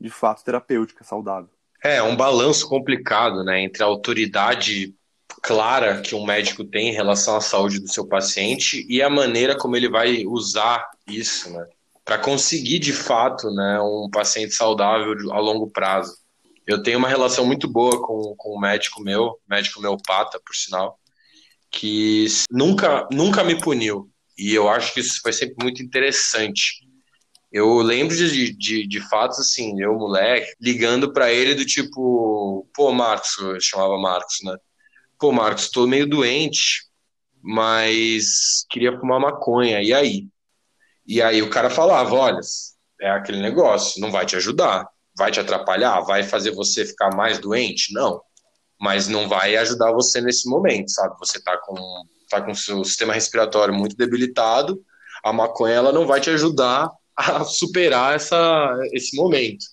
de 0.00 0.10
fato 0.10 0.44
terapêutica, 0.44 1.02
saudável. 1.04 1.48
É, 1.82 2.02
um 2.02 2.16
balanço 2.16 2.68
complicado, 2.68 3.44
né, 3.44 3.62
entre 3.62 3.82
a 3.82 3.86
autoridade 3.86 4.94
clara 5.42 6.00
que 6.00 6.14
um 6.14 6.24
médico 6.24 6.64
tem 6.64 6.88
em 6.88 6.94
relação 6.94 7.36
à 7.36 7.40
saúde 7.40 7.80
do 7.80 7.88
seu 7.88 8.06
paciente 8.06 8.84
e 8.88 9.00
a 9.02 9.08
maneira 9.08 9.56
como 9.56 9.76
ele 9.76 9.88
vai 9.88 10.24
usar 10.26 10.90
isso, 11.06 11.50
né, 11.52 11.66
para 12.08 12.18
conseguir 12.18 12.78
de 12.78 12.94
fato, 12.94 13.50
né, 13.50 13.78
um 13.82 14.08
paciente 14.10 14.54
saudável 14.54 15.14
a 15.30 15.38
longo 15.38 15.70
prazo. 15.70 16.16
Eu 16.66 16.82
tenho 16.82 16.96
uma 16.96 17.08
relação 17.08 17.44
muito 17.44 17.68
boa 17.68 18.00
com, 18.00 18.34
com 18.34 18.56
um 18.56 18.60
médico 18.60 19.02
meu, 19.02 19.38
médico 19.46 19.78
meu 19.78 19.94
pata, 20.06 20.40
por 20.42 20.56
sinal, 20.56 20.98
que 21.70 22.26
nunca 22.50 23.06
nunca 23.12 23.44
me 23.44 23.60
puniu. 23.60 24.10
E 24.38 24.54
eu 24.54 24.70
acho 24.70 24.94
que 24.94 25.00
isso 25.00 25.20
foi 25.22 25.34
sempre 25.34 25.56
muito 25.62 25.82
interessante 25.82 26.88
eu 27.50 27.78
lembro 27.78 28.14
de, 28.14 28.52
de, 28.54 28.86
de 28.86 29.00
fatos 29.08 29.38
assim, 29.38 29.80
eu, 29.80 29.94
moleque, 29.94 30.52
ligando 30.60 31.12
para 31.12 31.32
ele 31.32 31.54
do 31.54 31.64
tipo, 31.64 32.68
pô, 32.74 32.92
Marcos, 32.92 33.38
eu 33.38 33.60
chamava 33.60 33.98
Marcos, 33.98 34.36
né? 34.44 34.54
Pô, 35.18 35.32
Marcos, 35.32 35.70
tô 35.70 35.86
meio 35.86 36.06
doente, 36.06 36.84
mas 37.42 38.66
queria 38.70 38.98
fumar 38.98 39.18
maconha, 39.18 39.82
e 39.82 39.94
aí? 39.94 40.28
E 41.08 41.22
aí 41.22 41.40
o 41.40 41.48
cara 41.48 41.70
falava, 41.70 42.14
olha, 42.14 42.40
é 43.00 43.10
aquele 43.10 43.40
negócio, 43.40 43.98
não 43.98 44.12
vai 44.12 44.26
te 44.26 44.36
ajudar, 44.36 44.86
vai 45.16 45.30
te 45.30 45.40
atrapalhar, 45.40 46.02
vai 46.02 46.22
fazer 46.22 46.50
você 46.50 46.84
ficar 46.84 47.16
mais 47.16 47.38
doente? 47.38 47.94
Não. 47.94 48.20
Mas 48.78 49.08
não 49.08 49.26
vai 49.26 49.56
ajudar 49.56 49.90
você 49.90 50.20
nesse 50.20 50.46
momento, 50.48 50.90
sabe? 50.90 51.16
Você 51.18 51.42
tá 51.42 51.56
com, 51.56 51.74
tá 52.28 52.42
com 52.42 52.54
seu 52.54 52.84
sistema 52.84 53.14
respiratório 53.14 53.72
muito 53.72 53.96
debilitado, 53.96 54.78
a 55.24 55.32
maconha 55.32 55.76
ela 55.76 55.92
não 55.92 56.06
vai 56.06 56.20
te 56.20 56.28
ajudar 56.28 56.90
a 57.16 57.42
superar 57.42 58.14
essa, 58.14 58.78
esse 58.92 59.16
momento. 59.16 59.64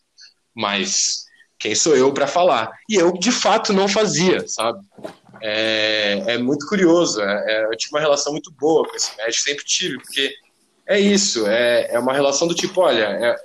Mas 0.55 1.25
quem 1.59 1.75
sou 1.75 1.97
eu 1.97 2.13
para 2.13 2.27
falar? 2.27 2.71
E 2.89 2.95
eu, 2.95 3.11
de 3.11 3.31
fato, 3.31 3.73
não 3.73 3.89
fazia, 3.89 4.47
sabe? 4.47 4.79
É, 5.41 6.23
é 6.27 6.37
muito 6.37 6.65
curioso. 6.65 7.21
É, 7.21 7.51
é, 7.51 7.65
eu 7.65 7.77
tive 7.77 7.93
uma 7.93 7.99
relação 7.99 8.31
muito 8.31 8.51
boa 8.57 8.87
com 8.87 8.95
esse 8.95 9.15
médico, 9.17 9.43
sempre 9.43 9.65
tive, 9.65 9.97
porque 9.97 10.33
é 10.87 10.99
isso, 10.99 11.47
é, 11.47 11.93
é 11.93 11.99
uma 11.99 12.13
relação 12.13 12.47
do 12.47 12.55
tipo: 12.55 12.81
olha, 12.81 13.05
é, 13.05 13.35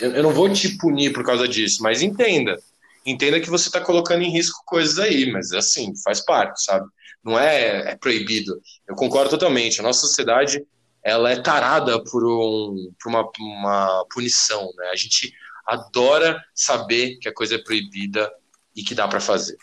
eu, 0.00 0.12
eu 0.12 0.22
não 0.22 0.32
vou 0.32 0.52
te 0.52 0.76
punir 0.76 1.12
por 1.12 1.24
causa 1.24 1.48
disso, 1.48 1.82
mas 1.82 2.02
entenda. 2.02 2.58
Entenda 3.04 3.40
que 3.40 3.48
você 3.48 3.68
está 3.68 3.80
colocando 3.80 4.22
em 4.22 4.30
risco 4.30 4.62
coisas 4.66 4.98
aí, 4.98 5.30
mas 5.32 5.52
assim, 5.52 5.92
faz 6.04 6.20
parte, 6.20 6.62
sabe? 6.62 6.86
Não 7.24 7.38
é, 7.38 7.92
é 7.92 7.96
proibido. 7.96 8.60
Eu 8.86 8.94
concordo 8.94 9.30
totalmente. 9.30 9.80
A 9.80 9.82
nossa 9.82 10.00
sociedade 10.00 10.62
ela 11.02 11.30
é 11.30 11.40
tarada 11.40 12.02
por, 12.04 12.24
um, 12.24 12.92
por 13.02 13.08
uma, 13.08 13.30
uma 13.38 14.04
punição, 14.12 14.70
né? 14.76 14.90
A 14.92 14.96
gente 14.96 15.32
adora 15.66 16.42
saber 16.54 17.16
que 17.18 17.28
a 17.28 17.34
coisa 17.34 17.54
é 17.54 17.58
proibida 17.58 18.30
e 18.76 18.82
que 18.82 18.94
dá 18.94 19.08
para 19.08 19.20
fazer. 19.20 19.56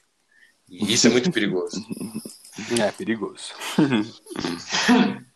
E 0.68 0.94
isso 0.94 1.08
é 1.08 1.10
muito 1.10 1.32
perigoso. 1.32 1.80
É 2.82 2.92
perigoso. 2.92 3.54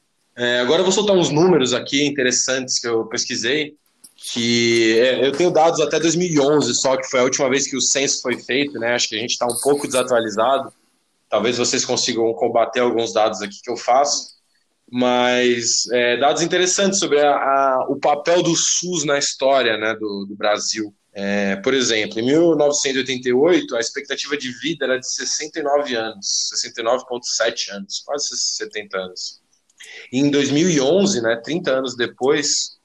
é, 0.43 0.59
agora 0.59 0.81
eu 0.81 0.83
vou 0.83 0.91
soltar 0.91 1.15
uns 1.15 1.29
números 1.29 1.73
aqui 1.73 2.05
interessantes 2.05 2.79
que 2.79 2.87
eu 2.87 3.05
pesquisei, 3.05 3.75
que 4.15 4.99
é, 4.99 5.25
eu 5.25 5.31
tenho 5.31 5.51
dados 5.51 5.79
até 5.79 5.99
2011 5.99 6.73
só, 6.75 6.97
que 6.97 7.09
foi 7.09 7.19
a 7.19 7.23
última 7.23 7.49
vez 7.49 7.67
que 7.67 7.75
o 7.75 7.81
censo 7.81 8.21
foi 8.21 8.37
feito, 8.39 8.79
né? 8.79 8.93
Acho 8.93 9.09
que 9.09 9.15
a 9.15 9.19
gente 9.19 9.31
está 9.31 9.45
um 9.45 9.59
pouco 9.61 9.87
desatualizado. 9.87 10.73
Talvez 11.29 11.57
vocês 11.57 11.85
consigam 11.85 12.31
combater 12.33 12.81
alguns 12.81 13.13
dados 13.13 13.41
aqui 13.41 13.61
que 13.63 13.71
eu 13.71 13.77
faço 13.77 14.31
mas 14.91 15.89
é, 15.89 16.17
dados 16.17 16.41
interessantes 16.41 16.99
sobre 16.99 17.21
a, 17.21 17.31
a, 17.31 17.85
o 17.87 17.95
papel 17.95 18.43
do 18.43 18.53
SUS 18.53 19.05
na 19.05 19.17
história 19.17 19.77
né, 19.77 19.95
do, 19.95 20.25
do 20.25 20.35
Brasil. 20.35 20.93
É, 21.13 21.55
por 21.57 21.73
exemplo, 21.73 22.19
em 22.19 22.25
1988, 22.25 23.75
a 23.75 23.79
expectativa 23.79 24.35
de 24.35 24.51
vida 24.59 24.85
era 24.85 24.99
de 24.99 25.09
69 25.09 25.95
anos, 25.95 26.51
69,7 26.53 27.73
anos, 27.73 28.01
quase 28.05 28.35
70 28.35 28.97
anos. 28.97 29.40
E 30.11 30.19
em 30.19 30.29
2011, 30.29 31.21
né, 31.21 31.35
30 31.37 31.71
anos 31.71 31.95
depois 31.95 32.77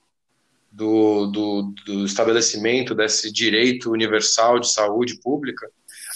do, 0.71 1.27
do, 1.27 1.75
do 1.85 2.05
estabelecimento 2.05 2.95
desse 2.95 3.33
direito 3.33 3.91
universal 3.91 4.61
de 4.61 4.71
saúde 4.71 5.19
pública, 5.21 5.69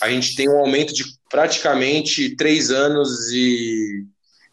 a 0.02 0.08
gente 0.08 0.34
tem 0.34 0.48
um 0.48 0.58
aumento 0.58 0.94
de 0.94 1.04
praticamente 1.28 2.36
3 2.36 2.70
anos 2.70 3.30
e 3.32 4.06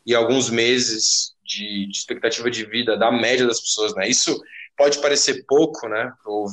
e 0.07 0.15
alguns 0.15 0.49
meses 0.49 1.33
de, 1.43 1.85
de, 1.85 1.91
expectativa 1.91 2.49
de 2.49 2.65
vida 2.65 2.97
da 2.97 3.11
média 3.11 3.45
das 3.45 3.59
pessoas, 3.59 3.93
né? 3.93 4.07
Isso 4.07 4.41
pode 4.77 4.99
parecer 4.99 5.43
pouco, 5.45 5.89
né, 5.89 6.13
para 6.23 6.31
o 6.31 6.49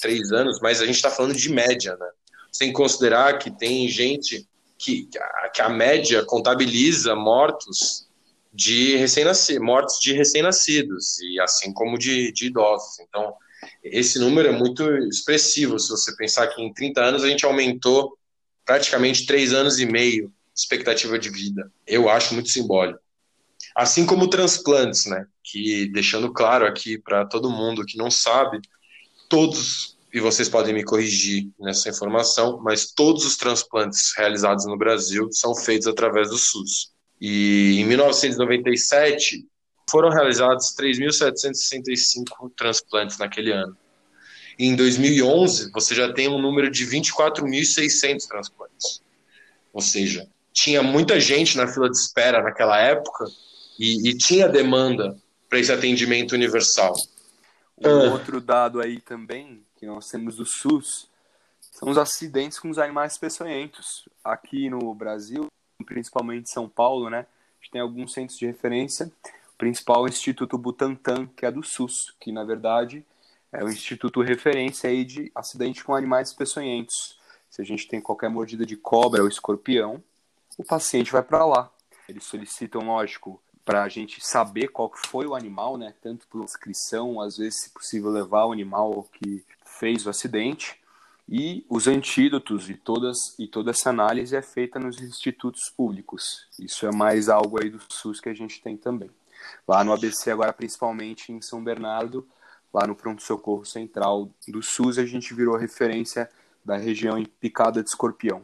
três 0.00 0.32
anos, 0.32 0.58
mas 0.62 0.80
a 0.80 0.86
gente 0.86 0.94
está 0.94 1.10
falando 1.10 1.34
de 1.34 1.50
média, 1.50 1.94
né? 1.96 2.08
Sem 2.50 2.72
considerar 2.72 3.38
que 3.38 3.50
tem 3.50 3.86
gente 3.88 4.48
que, 4.78 5.06
que 5.52 5.60
a 5.60 5.68
média 5.68 6.24
contabiliza 6.24 7.14
mortos 7.14 8.08
de 8.54 8.96
recém-nascidos, 8.96 9.62
mortes 9.62 9.98
de 10.00 10.12
recém-nascidos, 10.12 11.20
e 11.20 11.40
assim 11.40 11.72
como 11.72 11.98
de, 11.98 12.30
de 12.32 12.46
idosos. 12.46 13.00
Então, 13.00 13.34
esse 13.82 14.18
número 14.18 14.48
é 14.48 14.52
muito 14.52 14.88
expressivo, 15.08 15.78
se 15.78 15.88
você 15.88 16.14
pensar 16.16 16.46
que 16.46 16.62
em 16.62 16.72
30 16.72 17.02
anos 17.02 17.24
a 17.24 17.28
gente 17.28 17.44
aumentou 17.44 18.16
praticamente 18.64 19.26
três 19.26 19.52
anos 19.52 19.80
e 19.80 19.86
meio 19.86 20.32
expectativa 20.54 21.18
de 21.18 21.30
vida. 21.30 21.70
Eu 21.84 22.08
acho 22.08 22.32
muito 22.32 22.48
simbólico. 22.48 23.00
Assim 23.74 24.06
como 24.06 24.28
transplantes, 24.28 25.06
né? 25.06 25.26
Que 25.42 25.90
deixando 25.92 26.32
claro 26.32 26.64
aqui 26.64 26.96
para 26.96 27.26
todo 27.26 27.50
mundo 27.50 27.84
que 27.84 27.98
não 27.98 28.08
sabe, 28.10 28.60
todos 29.28 29.94
e 30.12 30.20
vocês 30.20 30.48
podem 30.48 30.72
me 30.72 30.84
corrigir 30.84 31.50
nessa 31.58 31.88
informação, 31.88 32.60
mas 32.62 32.92
todos 32.92 33.26
os 33.26 33.36
transplantes 33.36 34.12
realizados 34.16 34.64
no 34.64 34.78
Brasil 34.78 35.28
são 35.32 35.56
feitos 35.56 35.88
através 35.88 36.30
do 36.30 36.38
SUS. 36.38 36.93
E 37.26 37.80
em 37.80 37.86
1997 37.86 39.48
foram 39.88 40.10
realizados 40.10 40.74
3.765 40.78 42.52
transplantes 42.54 43.16
naquele 43.16 43.50
ano. 43.50 43.74
E 44.58 44.66
em 44.66 44.76
2011 44.76 45.70
você 45.72 45.94
já 45.94 46.12
tem 46.12 46.28
um 46.28 46.38
número 46.38 46.70
de 46.70 46.86
24.600 46.86 48.26
transplantes. 48.28 49.02
Ou 49.72 49.80
seja, 49.80 50.28
tinha 50.52 50.82
muita 50.82 51.18
gente 51.18 51.56
na 51.56 51.66
fila 51.66 51.88
de 51.88 51.96
espera 51.96 52.42
naquela 52.42 52.78
época 52.78 53.24
e, 53.78 54.10
e 54.10 54.18
tinha 54.18 54.46
demanda 54.46 55.16
para 55.48 55.58
esse 55.58 55.72
atendimento 55.72 56.32
universal. 56.32 56.94
Um 57.78 57.88
ah. 57.88 58.12
outro 58.12 58.38
dado 58.38 58.82
aí 58.82 59.00
também 59.00 59.64
que 59.78 59.86
nós 59.86 60.10
temos 60.10 60.36
do 60.36 60.44
SUS 60.44 61.08
são 61.72 61.88
os 61.88 61.96
acidentes 61.96 62.58
com 62.58 62.68
os 62.68 62.78
animais 62.78 63.16
peçonhentos. 63.16 64.06
Aqui 64.22 64.68
no 64.68 64.94
Brasil, 64.94 65.48
principalmente 65.84 66.50
São 66.50 66.68
Paulo, 66.68 67.08
né, 67.10 67.20
a 67.20 67.62
gente 67.62 67.72
tem 67.72 67.80
alguns 67.80 68.12
centros 68.12 68.38
de 68.38 68.46
referência. 68.46 69.10
O 69.54 69.56
principal 69.56 70.06
é 70.06 70.08
o 70.08 70.08
Instituto 70.08 70.58
Butantan, 70.58 71.26
que 71.36 71.46
é 71.46 71.50
do 71.50 71.62
SUS, 71.62 72.14
que 72.20 72.32
na 72.32 72.44
verdade 72.44 73.04
é 73.54 73.62
o 73.62 73.68
instituto 73.68 74.20
referência 74.20 74.90
aí 74.90 75.04
de 75.04 75.30
acidente 75.32 75.84
com 75.84 75.94
animais 75.94 76.32
peçonhentos. 76.32 77.16
Se 77.48 77.62
a 77.62 77.64
gente 77.64 77.86
tem 77.86 78.00
qualquer 78.00 78.28
mordida 78.28 78.66
de 78.66 78.76
cobra 78.76 79.22
ou 79.22 79.28
escorpião, 79.28 80.02
o 80.58 80.64
paciente 80.64 81.12
vai 81.12 81.22
para 81.22 81.46
lá. 81.46 81.70
Eles 82.08 82.24
solicitam, 82.24 82.82
lógico, 82.82 83.40
para 83.64 83.84
a 83.84 83.88
gente 83.88 84.20
saber 84.20 84.68
qual 84.68 84.92
foi 85.06 85.26
o 85.26 85.36
animal, 85.36 85.78
né? 85.78 85.94
Tanto 86.02 86.26
por 86.26 86.42
inscrição, 86.42 87.20
às 87.20 87.36
vezes, 87.36 87.62
se 87.62 87.70
possível, 87.70 88.10
levar 88.10 88.46
o 88.46 88.52
animal 88.52 89.08
que 89.12 89.44
fez 89.64 90.04
o 90.04 90.10
acidente. 90.10 90.76
E 91.28 91.64
os 91.70 91.86
antídotos 91.88 92.68
e, 92.68 92.74
todas, 92.74 93.16
e 93.38 93.46
toda 93.46 93.70
essa 93.70 93.90
análise 93.90 94.36
é 94.36 94.42
feita 94.42 94.78
nos 94.78 95.00
institutos 95.00 95.70
públicos. 95.74 96.46
Isso 96.58 96.86
é 96.86 96.94
mais 96.94 97.28
algo 97.28 97.60
aí 97.62 97.70
do 97.70 97.80
SUS 97.88 98.20
que 98.20 98.28
a 98.28 98.34
gente 98.34 98.62
tem 98.62 98.76
também. 98.76 99.10
Lá 99.66 99.82
no 99.82 99.92
ABC, 99.92 100.30
agora 100.30 100.52
principalmente 100.52 101.32
em 101.32 101.40
São 101.40 101.62
Bernardo, 101.62 102.26
lá 102.72 102.86
no 102.86 102.94
pronto-socorro 102.94 103.64
central 103.64 104.30
do 104.48 104.62
SUS, 104.62 104.98
a 104.98 105.06
gente 105.06 105.32
virou 105.32 105.56
referência 105.56 106.28
da 106.64 106.76
região 106.76 107.18
em 107.18 107.24
picada 107.24 107.82
de 107.82 107.88
escorpião. 107.88 108.42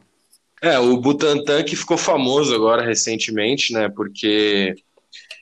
É, 0.61 0.77
o 0.79 0.97
Butantan 0.97 1.63
que 1.63 1.75
ficou 1.75 1.97
famoso 1.97 2.53
agora 2.53 2.83
recentemente, 2.83 3.73
né? 3.73 3.89
Porque 3.89 4.75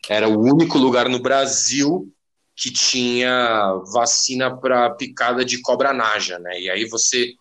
era 0.09 0.29
o 0.29 0.39
único 0.39 0.77
lugar 0.77 1.09
no 1.09 1.19
Brasil 1.19 2.11
que 2.59 2.71
tinha 2.71 3.73
vacina 3.93 4.55
para 4.55 4.89
picada 4.89 5.45
de 5.45 5.61
cobra 5.61 5.93
naja, 5.93 6.37
né? 6.39 6.59
E 6.59 6.69
aí 6.69 6.85
você 6.85 7.33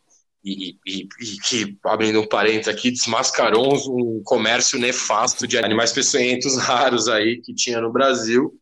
e, 0.45 0.79
e, 0.87 1.09
e, 1.21 1.37
que, 1.45 1.77
abrindo 1.85 2.21
um 2.21 2.27
parênteses 2.27 2.69
aqui, 2.69 2.93
desmascarou 2.93 3.75
um 3.91 4.23
comércio 4.25 4.79
nefasto 4.79 5.47
de 5.47 5.59
animais 5.59 5.93
peçonhentos 5.93 6.57
raros 6.63 7.09
aí 7.09 7.41
que 7.43 7.53
tinha 7.53 7.81
no 7.81 7.93
Brasil. 7.93 8.55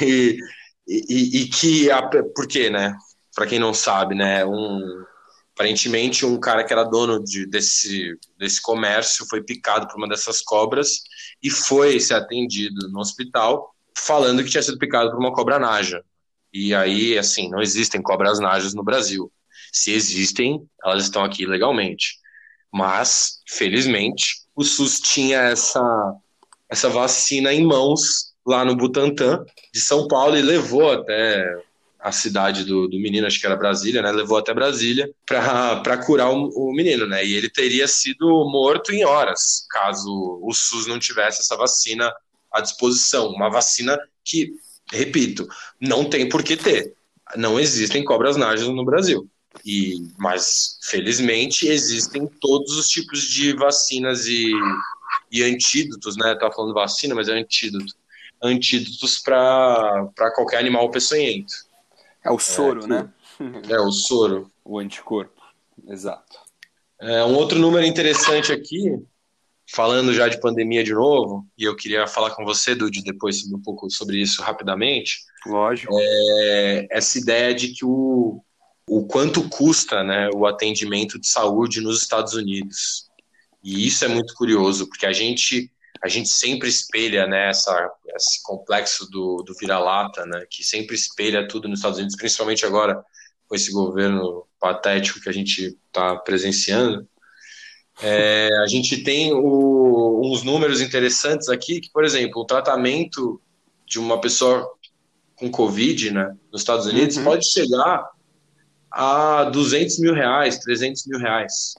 E, 0.00 0.38
e, 0.86 1.40
e 1.40 1.48
que, 1.48 1.88
por 2.34 2.46
quê, 2.46 2.70
né? 2.70 2.94
Para 3.34 3.46
quem 3.46 3.58
não 3.58 3.74
sabe, 3.74 4.14
né? 4.14 4.46
Um, 4.46 5.04
aparentemente, 5.52 6.24
um 6.24 6.38
cara 6.38 6.62
que 6.62 6.72
era 6.72 6.84
dono 6.84 7.22
de, 7.22 7.44
desse, 7.46 8.16
desse 8.38 8.62
comércio 8.62 9.26
foi 9.28 9.42
picado 9.42 9.88
por 9.88 9.96
uma 9.96 10.08
dessas 10.08 10.40
cobras 10.40 11.02
e 11.42 11.50
foi 11.50 11.98
ser 11.98 12.14
atendido 12.14 12.88
no 12.90 13.00
hospital 13.00 13.75
falando 13.96 14.44
que 14.44 14.50
tinha 14.50 14.62
sido 14.62 14.78
picado 14.78 15.10
por 15.10 15.18
uma 15.18 15.32
cobra 15.32 15.58
naja. 15.58 16.02
E 16.52 16.74
aí, 16.74 17.18
assim, 17.18 17.50
não 17.50 17.60
existem 17.60 18.00
cobras 18.00 18.38
najas 18.38 18.74
no 18.74 18.82
Brasil. 18.82 19.32
Se 19.72 19.92
existem, 19.92 20.66
elas 20.84 21.04
estão 21.04 21.24
aqui 21.24 21.46
legalmente. 21.46 22.18
Mas, 22.72 23.42
felizmente, 23.48 24.46
o 24.54 24.62
SUS 24.62 25.00
tinha 25.00 25.40
essa, 25.40 26.14
essa 26.68 26.88
vacina 26.88 27.52
em 27.52 27.64
mãos 27.64 28.32
lá 28.46 28.64
no 28.64 28.76
Butantã 28.76 29.44
de 29.72 29.80
São 29.80 30.06
Paulo 30.08 30.36
e 30.36 30.42
levou 30.42 30.92
até 30.92 31.44
a 31.98 32.12
cidade 32.12 32.64
do, 32.64 32.86
do 32.86 33.00
menino, 33.00 33.26
acho 33.26 33.40
que 33.40 33.46
era 33.46 33.56
Brasília, 33.56 34.00
né? 34.00 34.12
Levou 34.12 34.38
até 34.38 34.54
Brasília 34.54 35.10
para 35.26 35.98
curar 36.06 36.30
o, 36.30 36.48
o, 36.54 36.72
menino, 36.72 37.06
né? 37.06 37.26
E 37.26 37.34
ele 37.34 37.50
teria 37.50 37.88
sido 37.88 38.26
morto 38.48 38.92
em 38.92 39.04
horas 39.04 39.66
caso 39.68 40.08
o 40.40 40.52
SUS 40.54 40.86
não 40.86 41.00
tivesse 41.00 41.40
essa 41.40 41.56
vacina 41.56 42.12
à 42.52 42.60
disposição. 42.60 43.28
Uma 43.28 43.50
vacina 43.50 43.98
que, 44.24 44.52
repito, 44.92 45.48
não 45.80 46.08
tem 46.08 46.28
por 46.28 46.42
que 46.42 46.56
ter. 46.56 46.94
Não 47.36 47.58
existem 47.58 48.04
cobras 48.04 48.36
najas 48.36 48.68
no 48.68 48.84
Brasil. 48.84 49.28
E, 49.64 49.94
mas, 50.18 50.78
felizmente, 50.82 51.66
existem 51.68 52.26
todos 52.40 52.76
os 52.76 52.88
tipos 52.88 53.22
de 53.22 53.54
vacinas 53.54 54.26
e, 54.26 54.52
e 55.30 55.42
antídotos, 55.42 56.16
né? 56.16 56.32
Estava 56.32 56.54
falando 56.54 56.74
vacina, 56.74 57.14
mas 57.14 57.28
é 57.28 57.32
antídoto. 57.32 57.94
Antídotos 58.42 59.18
para 59.18 60.30
qualquer 60.34 60.58
animal 60.58 60.90
peçonhento. 60.90 61.52
É 62.24 62.30
o 62.30 62.38
soro, 62.38 62.84
é, 62.84 62.86
né? 62.86 63.12
É 63.68 63.78
o 63.78 63.90
soro. 63.90 64.50
o 64.64 64.78
anticorpo, 64.78 65.42
exato. 65.88 66.38
É, 66.98 67.22
um 67.24 67.34
outro 67.34 67.58
número 67.58 67.84
interessante 67.84 68.50
aqui, 68.52 68.98
falando 69.68 70.14
já 70.14 70.28
de 70.28 70.40
pandemia 70.40 70.84
de 70.84 70.92
novo, 70.92 71.46
e 71.58 71.64
eu 71.64 71.74
queria 71.74 72.06
falar 72.06 72.30
com 72.30 72.44
você, 72.44 72.74
Dude, 72.74 73.02
depois 73.02 73.44
um 73.52 73.60
pouco 73.60 73.90
sobre 73.90 74.18
isso 74.20 74.42
rapidamente. 74.42 75.24
Lógico. 75.46 75.92
É, 75.98 76.86
essa 76.90 77.18
ideia 77.18 77.54
de 77.54 77.68
que 77.68 77.84
o, 77.84 78.42
o 78.88 79.06
quanto 79.06 79.48
custa 79.48 80.02
né, 80.04 80.30
o 80.34 80.46
atendimento 80.46 81.18
de 81.18 81.28
saúde 81.28 81.80
nos 81.80 82.00
Estados 82.00 82.34
Unidos. 82.34 83.06
E 83.62 83.86
isso 83.86 84.04
é 84.04 84.08
muito 84.08 84.34
curioso, 84.34 84.86
porque 84.86 85.06
a 85.06 85.12
gente, 85.12 85.70
a 86.02 86.08
gente 86.08 86.28
sempre 86.28 86.68
espelha 86.68 87.26
né, 87.26 87.50
essa, 87.50 87.90
esse 88.14 88.42
complexo 88.44 89.10
do, 89.10 89.42
do 89.42 89.54
vira-lata, 89.54 90.24
né, 90.24 90.46
que 90.48 90.62
sempre 90.62 90.94
espelha 90.94 91.48
tudo 91.48 91.68
nos 91.68 91.80
Estados 91.80 91.98
Unidos, 91.98 92.16
principalmente 92.16 92.64
agora 92.64 93.04
com 93.48 93.54
esse 93.54 93.72
governo 93.72 94.46
patético 94.60 95.20
que 95.20 95.28
a 95.28 95.32
gente 95.32 95.76
está 95.86 96.16
presenciando. 96.16 97.08
É, 98.02 98.48
a 98.62 98.66
gente 98.66 99.02
tem 99.02 99.32
o, 99.32 100.20
uns 100.24 100.42
números 100.42 100.80
interessantes 100.80 101.48
aqui, 101.48 101.80
que, 101.80 101.90
por 101.90 102.04
exemplo, 102.04 102.42
o 102.42 102.44
tratamento 102.44 103.40
de 103.86 103.98
uma 103.98 104.20
pessoa 104.20 104.68
com 105.34 105.50
Covid 105.50 106.10
né, 106.10 106.34
nos 106.50 106.62
Estados 106.62 106.86
Unidos 106.86 107.16
uhum. 107.16 107.24
pode 107.24 107.50
chegar 107.50 108.10
a 108.90 109.44
200 109.44 109.98
mil 109.98 110.14
reais, 110.14 110.58
300 110.58 111.06
mil 111.06 111.18
reais. 111.18 111.74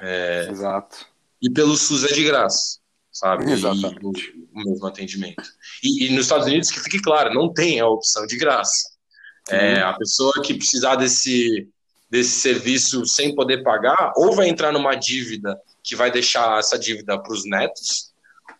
É, 0.00 0.48
Exato. 0.50 1.06
E 1.40 1.50
pelo 1.50 1.76
SUS 1.76 2.04
é 2.04 2.12
de 2.12 2.24
graça, 2.24 2.78
sabe? 3.12 3.50
Exatamente. 3.50 4.34
E, 4.34 4.48
o, 4.52 4.64
mesmo 4.64 4.86
atendimento. 4.86 5.42
E, 5.82 6.06
e, 6.06 6.10
nos 6.10 6.22
Estados 6.22 6.46
Unidos, 6.46 6.70
que 6.70 6.80
fique 6.80 7.00
claro, 7.00 7.32
não 7.32 7.52
tem 7.52 7.80
a 7.80 7.86
opção 7.86 8.26
de 8.26 8.36
graça. 8.36 8.90
É, 9.48 9.80
a 9.80 9.94
pessoa 9.94 10.32
que 10.44 10.54
precisar 10.54 10.96
desse, 10.96 11.68
desse 12.10 12.40
serviço 12.40 13.04
sem 13.06 13.34
poder 13.34 13.62
pagar, 13.62 14.12
ou 14.16 14.34
vai 14.34 14.48
entrar 14.48 14.72
numa 14.72 14.94
dívida 14.94 15.60
que 15.82 15.94
vai 15.94 16.10
deixar 16.10 16.58
essa 16.58 16.78
dívida 16.78 17.18
para 17.18 17.32
os 17.32 17.44
netos, 17.44 18.12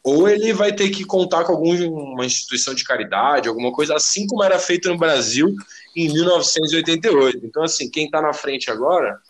ou 0.03 0.29
ele 0.29 0.53
vai 0.53 0.73
ter 0.73 0.91
que 0.91 1.05
contar 1.05 1.45
com 1.45 1.53
alguma 1.53 2.25
instituição 2.25 2.75
de 2.75 2.85
caridade, 2.85 3.49
alguma 3.49 3.73
coisa 3.73 3.95
assim 3.95 4.27
como 4.27 4.43
era 4.43 4.59
feito 4.59 4.89
no 4.89 4.97
Brasil 4.97 5.55
em 5.97 6.13
1988. 6.13 7.45
Então, 7.45 7.63
assim, 7.63 7.91
quem 7.91 8.07
está 8.07 8.23
na 8.23 8.33
frente 8.33 8.71
agora, 8.71 9.21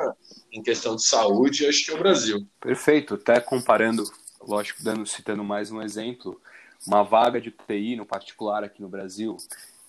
em 0.52 0.62
questão 0.62 0.94
de 0.96 1.06
saúde, 1.06 1.66
acho 1.66 1.84
que 1.84 1.90
é 1.90 1.94
o 1.94 1.98
Brasil. 1.98 2.46
Perfeito. 2.60 3.14
Até 3.14 3.40
comparando, 3.40 4.04
lógico, 4.46 4.82
dando, 4.82 5.06
citando 5.06 5.42
mais 5.42 5.70
um 5.70 5.80
exemplo, 5.80 6.40
uma 6.86 7.02
vaga 7.02 7.40
de 7.40 7.48
UTI 7.48 7.96
no 7.96 8.04
particular 8.04 8.62
aqui 8.62 8.82
no 8.82 8.88
Brasil, 8.88 9.36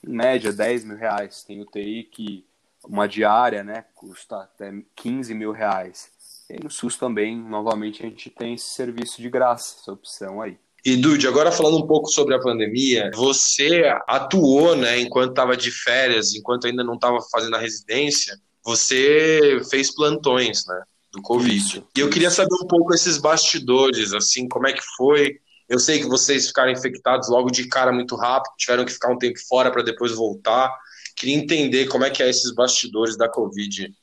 em 0.03 0.13
média 0.13 0.53
10 0.53 0.85
mil 0.85 0.97
reais. 0.97 1.43
Tem 1.43 1.61
UTI 1.61 2.03
que 2.03 2.45
uma 2.87 3.07
diária, 3.07 3.63
né, 3.63 3.85
custa 3.93 4.37
até 4.37 4.71
15 4.95 5.33
mil 5.33 5.51
reais. 5.51 6.09
E 6.49 6.63
no 6.63 6.69
SUS 6.69 6.97
também, 6.97 7.37
novamente, 7.37 8.03
a 8.03 8.09
gente 8.09 8.29
tem 8.29 8.55
esse 8.55 8.69
serviço 8.71 9.21
de 9.21 9.29
graça, 9.29 9.75
essa 9.79 9.91
opção 9.91 10.41
aí. 10.41 10.57
E 10.83 10.95
Dude, 10.95 11.27
agora 11.27 11.51
falando 11.51 11.77
um 11.77 11.87
pouco 11.87 12.09
sobre 12.09 12.33
a 12.33 12.39
pandemia, 12.39 13.11
você 13.13 13.83
atuou, 14.07 14.75
né, 14.75 14.99
enquanto 14.99 15.31
estava 15.31 15.55
de 15.55 15.71
férias, 15.71 16.33
enquanto 16.33 16.67
ainda 16.67 16.83
não 16.83 16.95
estava 16.95 17.19
fazendo 17.31 17.55
a 17.55 17.59
residência, 17.59 18.39
você 18.63 19.61
fez 19.69 19.93
plantões, 19.93 20.65
né, 20.65 20.81
do 21.11 21.21
Covid. 21.21 21.55
Isso, 21.55 21.87
e 21.95 21.99
eu 21.99 22.09
queria 22.09 22.31
saber 22.31 22.55
um 22.63 22.67
pouco 22.67 22.93
esses 22.93 23.17
bastidores, 23.17 24.13
assim, 24.13 24.47
como 24.47 24.67
é 24.67 24.73
que 24.73 24.83
foi? 24.95 25.39
Eu 25.67 25.77
sei 25.77 25.99
que 25.99 26.07
vocês 26.07 26.47
ficaram 26.47 26.71
infectados 26.71 27.29
logo 27.29 27.51
de 27.51 27.67
cara 27.67 27.91
muito 27.91 28.15
rápido, 28.15 28.53
tiveram 28.57 28.85
que 28.85 28.91
ficar 28.91 29.11
um 29.11 29.17
tempo 29.17 29.37
fora 29.47 29.69
para 29.69 29.83
depois 29.83 30.11
voltar. 30.11 30.75
Queria 31.19 31.35
entender 31.35 31.87
como 31.87 32.05
é 32.05 32.09
que 32.09 32.23
é 32.23 32.29
esses 32.29 32.53
bastidores 32.55 33.17
da 33.17 33.29
Covid 33.29 33.93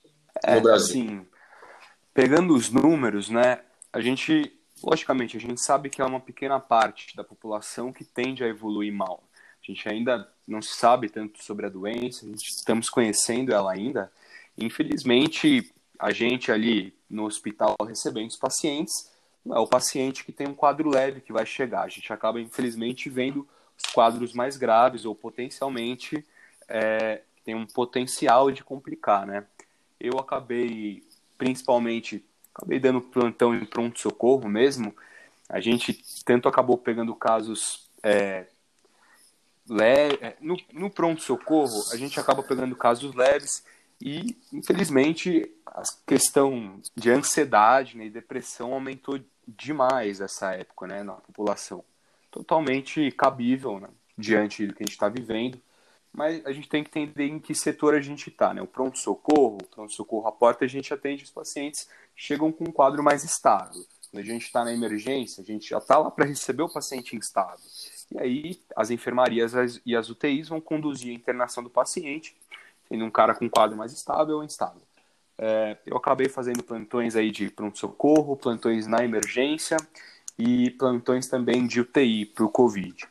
no 0.47 0.53
é, 0.53 0.61
Brasil. 0.61 1.03
Assim, 1.03 1.27
pegando 2.13 2.55
os 2.55 2.71
números, 2.71 3.31
né, 3.31 3.61
a 3.93 4.01
gente 4.01 4.53
Logicamente, 4.83 5.37
a 5.37 5.41
gente 5.41 5.61
sabe 5.61 5.89
que 5.89 6.03
é 6.03 6.05
uma 6.05 6.21
pequena 6.21 6.61
parte 6.61 7.17
da 7.17 7.25
população 7.25 7.93
que 7.93 8.05
tende 8.05 8.45
a 8.45 8.49
evoluir 8.49 8.93
mal. 8.93 9.23
A 9.63 9.73
gente 9.73 9.89
ainda 9.89 10.31
não 10.47 10.61
sabe 10.61 11.09
tanto 11.09 11.43
sobre 11.43 11.67
a 11.67 11.71
doença, 11.71 12.25
a 12.25 12.29
gente 12.29 12.49
estamos 12.51 12.89
conhecendo 12.89 13.53
ela 13.53 13.73
ainda. 13.73 14.13
Infelizmente, 14.57 15.73
a 15.99 16.13
gente 16.13 16.53
ali 16.53 16.95
no 17.09 17.25
hospital 17.25 17.75
recebendo 17.87 18.29
os 18.29 18.37
pacientes, 18.37 19.11
não 19.45 19.57
é 19.57 19.61
o 19.61 19.67
paciente 19.67 20.25
que 20.25 20.33
tem 20.33 20.47
um 20.47 20.55
quadro 20.55 20.91
leve 20.91 21.21
que 21.21 21.33
vai 21.33 21.47
chegar. 21.47 21.83
A 21.83 21.89
gente 21.89 22.13
acaba, 22.13 22.41
infelizmente, 22.41 23.09
vendo 23.09 23.49
os 23.79 23.91
quadros 23.93 24.35
mais 24.35 24.57
graves 24.57 25.05
ou 25.05 25.15
potencialmente 25.15 26.25
é, 26.69 27.23
tem 27.45 27.55
um 27.55 27.67
potencial 27.67 28.51
de 28.51 28.65
complicar, 28.65 29.27
né? 29.27 29.45
Eu 29.99 30.19
acabei, 30.19 31.03
principalmente 31.39 32.25
acabei 32.55 32.79
dando 32.79 33.01
plantão 33.01 33.55
em 33.55 33.65
pronto-socorro 33.65 34.49
mesmo. 34.49 34.95
A 35.49 35.61
gente 35.61 36.03
tanto 36.25 36.49
acabou 36.49 36.77
pegando 36.77 37.15
casos 37.15 37.89
é. 38.03 38.47
É, 40.21 40.37
no, 40.41 40.57
no 40.73 40.89
pronto-socorro, 40.89 41.83
a 41.93 41.97
gente 41.97 42.21
acaba 42.21 42.41
pegando 42.41 42.77
casos 42.77 43.13
leves 43.17 43.65
e, 44.01 44.37
infelizmente, 44.53 45.51
a 45.67 45.83
questão 46.07 46.81
de 46.95 47.11
ansiedade 47.11 47.97
né, 47.97 48.07
e 48.07 48.11
depressão 48.11 48.73
aumentou 48.73 49.19
demais 49.47 50.21
essa 50.21 50.53
época 50.55 50.87
né, 50.87 51.03
na 51.03 51.15
população. 51.15 51.85
Totalmente 52.31 53.11
cabível 53.11 53.81
né, 53.81 53.89
diante 54.17 54.67
do 54.67 54.75
que 54.75 54.85
a 54.85 54.87
gente 54.87 54.95
está 54.95 55.09
vivendo. 55.09 55.61
Mas 56.17 56.45
a 56.47 56.51
gente 56.51 56.67
tem 56.67 56.83
que 56.83 56.89
entender 56.89 57.27
em 57.27 57.39
que 57.39 57.55
setor 57.55 57.95
a 57.95 58.01
gente 58.01 58.31
está, 58.31 58.55
né? 58.55 58.63
O 58.63 58.67
pronto-socorro, 58.67 59.59
pronto-socorro 59.71 60.27
à 60.27 60.33
porta, 60.33 60.65
a 60.65 60.69
gente 60.69 60.93
atende 60.93 61.23
os 61.23 61.31
pacientes 61.31 61.85
que 62.15 62.23
chegam 62.23 62.51
com 62.51 62.65
um 62.65 62.73
quadro 62.73 63.03
mais 63.03 63.23
estável. 63.23 63.85
Quando 64.11 64.23
a 64.23 64.27
gente 64.27 64.47
está 64.47 64.65
na 64.65 64.73
emergência, 64.73 65.43
a 65.43 65.45
gente 65.45 65.69
já 65.69 65.77
está 65.77 65.99
lá 65.99 66.11
para 66.11 66.25
receber 66.25 66.63
o 66.63 66.73
paciente 66.73 67.15
instável. 67.15 67.67
E 68.13 68.19
aí 68.19 68.61
as 68.75 68.91
enfermarias 68.91 69.53
e 69.85 69.95
as 69.95 70.09
UTIs 70.09 70.49
vão 70.49 70.59
conduzir 70.59 71.11
a 71.11 71.15
internação 71.15 71.63
do 71.63 71.69
paciente, 71.69 72.35
tendo 72.89 73.05
um 73.05 73.11
cara 73.11 73.35
com 73.35 73.51
quadro 73.51 73.77
mais 73.77 73.93
estável 73.93 74.37
ou 74.37 74.45
instável. 74.45 74.81
É, 75.37 75.77
eu 75.85 75.99
acabei 75.99 76.31
fazendo 76.31 76.63
plantões 76.63 77.15
aí 77.15 77.31
de 77.31 77.51
pronto-socorro, 77.51 78.39
plantões 78.39 78.87
na 78.87 79.05
emergência 79.05 79.77
e 80.39 80.71
plantões 80.71 81.29
também 81.29 81.67
de 81.67 81.83
UTI 81.83 82.25
para 82.25 82.47
o 82.47 82.49
Covid. 82.49 83.07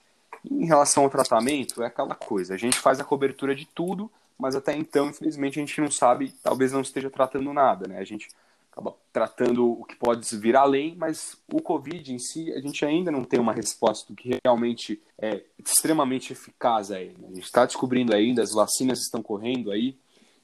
Em 0.50 0.66
relação 0.66 1.04
ao 1.04 1.10
tratamento, 1.10 1.82
é 1.82 1.88
aquela 1.88 2.16
coisa, 2.16 2.54
a 2.54 2.58
gente 2.58 2.78
faz 2.78 3.00
a 3.00 3.04
cobertura 3.04 3.56
de 3.56 3.66
tudo, 3.66 4.12
mas 4.38 4.56
até 4.56 4.76
então, 4.76 5.10
infelizmente, 5.10 5.60
a 5.60 5.66
gente 5.66 5.80
não 5.82 5.90
sabe, 5.90 6.34
talvez 6.44 6.72
não 6.72 6.82
esteja 6.82 7.10
tratando 7.10 7.52
nada, 7.54 7.88
né? 7.88 8.00
A 8.00 8.04
gente 8.04 8.28
acaba 8.72 8.94
tratando 9.14 9.72
o 9.72 9.86
que 9.86 9.96
pode 9.96 10.28
vir 10.38 10.58
além, 10.58 10.96
mas 10.98 11.38
o 11.52 11.62
Covid 11.62 12.14
em 12.14 12.20
si, 12.20 12.52
a 12.52 12.60
gente 12.60 12.86
ainda 12.86 13.10
não 13.10 13.24
tem 13.24 13.40
uma 13.40 13.54
resposta 13.54 14.12
do 14.12 14.16
que 14.16 14.38
realmente 14.44 15.02
é 15.18 15.42
extremamente 15.58 16.34
eficaz 16.34 16.92
a 16.92 17.00
ele. 17.00 17.16
A 17.24 17.34
gente 17.34 17.46
está 17.46 17.66
descobrindo 17.66 18.14
ainda, 18.14 18.44
as 18.44 18.52
vacinas 18.52 19.00
estão 19.00 19.24
correndo 19.24 19.72
aí 19.72 19.98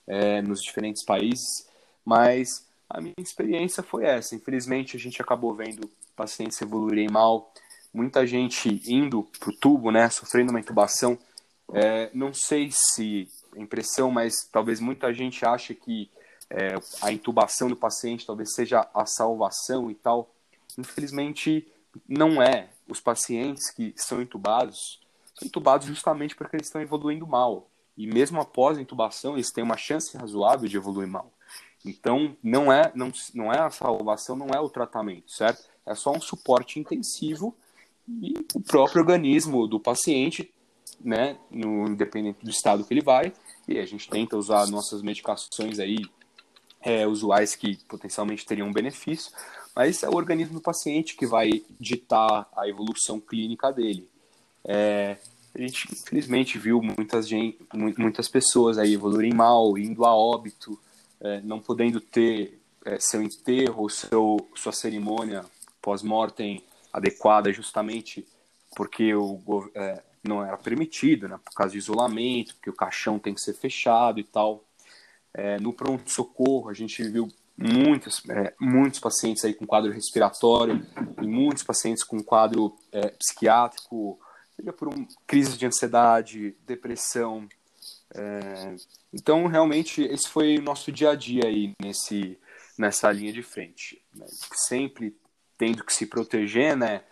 é, 0.08 0.42
nos 0.42 0.62
diferentes 0.62 1.04
países, 1.04 1.68
mas 2.06 2.66
a 2.90 3.02
minha 3.02 3.14
experiência 3.18 3.84
foi 3.84 4.06
essa. 4.06 4.34
Infelizmente, 4.34 4.96
a 4.96 5.00
gente 5.00 5.22
acabou 5.22 5.54
vendo 5.54 5.90
pacientes 6.16 6.62
evoluírem 6.62 7.10
mal, 7.10 7.54
muita 7.94 8.26
gente 8.26 8.82
indo 8.86 9.24
para 9.40 9.50
o 9.50 9.56
tubo, 9.56 9.92
né, 9.92 10.10
sofrendo 10.10 10.52
uma 10.52 10.60
intubação. 10.60 11.18
É, 11.74 12.10
não 12.14 12.34
sei 12.34 12.70
se 12.72 13.28
é 13.56 13.62
impressão, 13.62 14.12
mas 14.12 14.48
talvez 14.52 14.80
muita 14.80 15.14
gente 15.14 15.46
ache 15.46 15.74
que 15.74 16.10
é, 16.50 16.76
a 17.02 17.12
intubação 17.12 17.70
do 17.70 17.76
paciente 17.76 18.26
talvez 18.26 18.54
seja 18.54 18.88
a 18.94 19.06
salvação 19.06 19.90
e 19.90 19.96
tal. 19.96 20.34
Infelizmente, 20.78 21.68
não 22.08 22.42
é. 22.42 22.70
Os 22.88 23.00
pacientes 23.00 23.70
que 23.72 23.94
são 23.96 24.22
intubados 24.22 25.00
são 25.34 25.48
intubados 25.48 25.88
justamente 25.88 26.36
porque 26.36 26.56
eles 26.56 26.68
estão 26.68 26.82
evoluindo 26.82 27.26
mal. 27.26 27.70
E 27.98 28.06
mesmo 28.06 28.40
após 28.40 28.78
a 28.78 28.82
intubação, 28.82 29.34
eles 29.34 29.52
têm 29.52 29.64
uma 29.64 29.78
chance 29.78 30.16
razoável 30.18 30.68
de 30.68 30.78
evoluir 30.78 31.08
mal. 31.08 31.32
Então, 31.86 32.38
não 32.44 32.72
é, 32.72 32.92
não, 32.94 33.12
não 33.34 33.52
é 33.52 33.60
a 33.60 33.70
salvação, 33.70 34.36
não 34.36 34.50
é 34.50 34.60
o 34.60 34.70
tratamento, 34.70 35.32
certo? 35.32 35.64
É 35.86 35.96
só 35.96 36.12
um 36.12 36.22
suporte 36.22 36.80
intensivo 36.80 37.56
e 38.08 38.34
o 38.54 38.60
próprio 38.60 39.02
organismo 39.02 39.68
do 39.68 39.80
paciente, 39.80 40.52
né, 41.00 41.38
no 41.50 41.88
independente 41.88 42.44
do 42.44 42.50
estado 42.50 42.84
que 42.84 42.94
ele 42.94 43.02
vai, 43.02 43.34
e 43.68 43.80
a 43.80 43.86
gente 43.86 44.10
tenta 44.10 44.38
usar 44.38 44.68
nossas 44.68 45.02
medicações 45.02 45.80
aí 45.80 46.00
é, 46.82 47.06
usuais 47.06 47.56
que 47.56 47.78
potencialmente 47.88 48.46
teriam 48.46 48.72
benefício, 48.72 49.32
mas 49.76 50.04
é 50.04 50.10
o 50.10 50.16
organismo 50.16 50.56
do 50.56 50.62
paciente 50.62 51.16
que 51.16 51.26
vai 51.26 51.64
ditar 51.80 52.50
a 52.56 52.68
evolução 52.68 53.20
clínica 53.20 53.72
dele. 53.72 54.10
É, 54.64 55.18
a 55.54 55.62
gente 55.62 55.88
infelizmente 55.92 56.58
viu 56.58 56.82
muitas, 56.82 57.28
gente, 57.28 57.58
muitas 57.74 58.28
pessoas 58.28 58.78
aí 58.78 58.94
evoluírem 58.94 59.34
mal, 59.34 59.78
indo 59.78 60.06
a 60.06 60.16
óbito, 60.16 60.78
é, 61.20 61.42
não 61.42 61.60
podendo 61.60 62.00
ter 62.02 62.60
é, 62.86 62.98
seu 63.00 63.22
enterro, 63.22 63.90
seu, 63.90 64.38
sua 64.56 64.72
cerimônia 64.72 65.46
pós-mortem 65.82 66.64
adequada 66.94 67.52
justamente 67.52 68.26
porque 68.76 69.14
o, 69.14 69.70
é, 69.76 70.02
não 70.24 70.44
era 70.44 70.58
permitido, 70.58 71.28
né, 71.28 71.40
por 71.44 71.54
causa 71.54 71.74
de 71.74 71.78
isolamento, 71.78 72.56
porque 72.56 72.70
o 72.70 72.76
caixão 72.76 73.20
tem 73.20 73.34
que 73.34 73.42
ser 73.42 73.54
fechado 73.54 74.20
e 74.20 74.24
tal. 74.24 74.64
É, 75.34 75.60
no 75.60 75.74
pronto-socorro, 75.74 76.70
a 76.70 76.74
gente 76.74 77.04
viu 77.04 77.28
muitos, 77.58 78.22
é, 78.30 78.54
muitos 78.60 79.00
pacientes 79.00 79.44
aí 79.46 79.54
com 79.54 79.66
quadro 79.66 79.92
respiratório 79.92 80.86
e 81.22 81.28
muitos 81.28 81.64
pacientes 81.64 82.04
com 82.04 82.24
quadro 82.24 82.76
é, 82.92 83.10
psiquiátrico, 83.10 84.20
seja 84.56 84.74
por 84.74 84.90
um, 84.90 85.08
crise 85.26 85.58
de 85.58 85.66
ansiedade, 85.66 86.56
depressão. 86.66 87.48
É, 88.14 88.76
então, 89.14 89.48
realmente, 89.48 90.02
esse 90.04 90.28
foi 90.30 90.58
o 90.58 90.62
nosso 90.62 90.92
dia 90.92 91.12
a 91.12 91.16
dia 91.16 91.46
aí 91.46 91.74
nesse, 91.82 92.38
nessa 92.78 93.12
linha 93.12 93.32
de 93.32 93.44
frente. 93.44 94.02
Né? 94.14 94.26
Sempre 94.68 95.16
tendo 95.62 95.84
que 95.84 95.94
se 95.94 96.08
proteger, 96.08 96.76
né? 96.76 97.04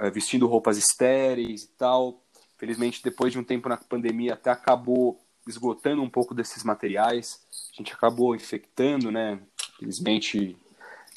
É, 0.00 0.10
vestindo 0.10 0.48
roupas 0.48 0.76
estéreis 0.76 1.62
e 1.62 1.68
tal. 1.68 2.20
Felizmente, 2.58 3.00
depois 3.00 3.32
de 3.32 3.38
um 3.38 3.44
tempo 3.44 3.68
na 3.68 3.76
pandemia, 3.76 4.34
até 4.34 4.50
acabou 4.50 5.20
esgotando 5.46 6.02
um 6.02 6.10
pouco 6.10 6.34
desses 6.34 6.64
materiais. 6.64 7.40
A 7.72 7.76
gente 7.76 7.92
acabou 7.92 8.34
infectando, 8.34 9.12
né? 9.12 9.38
Felizmente, 9.78 10.56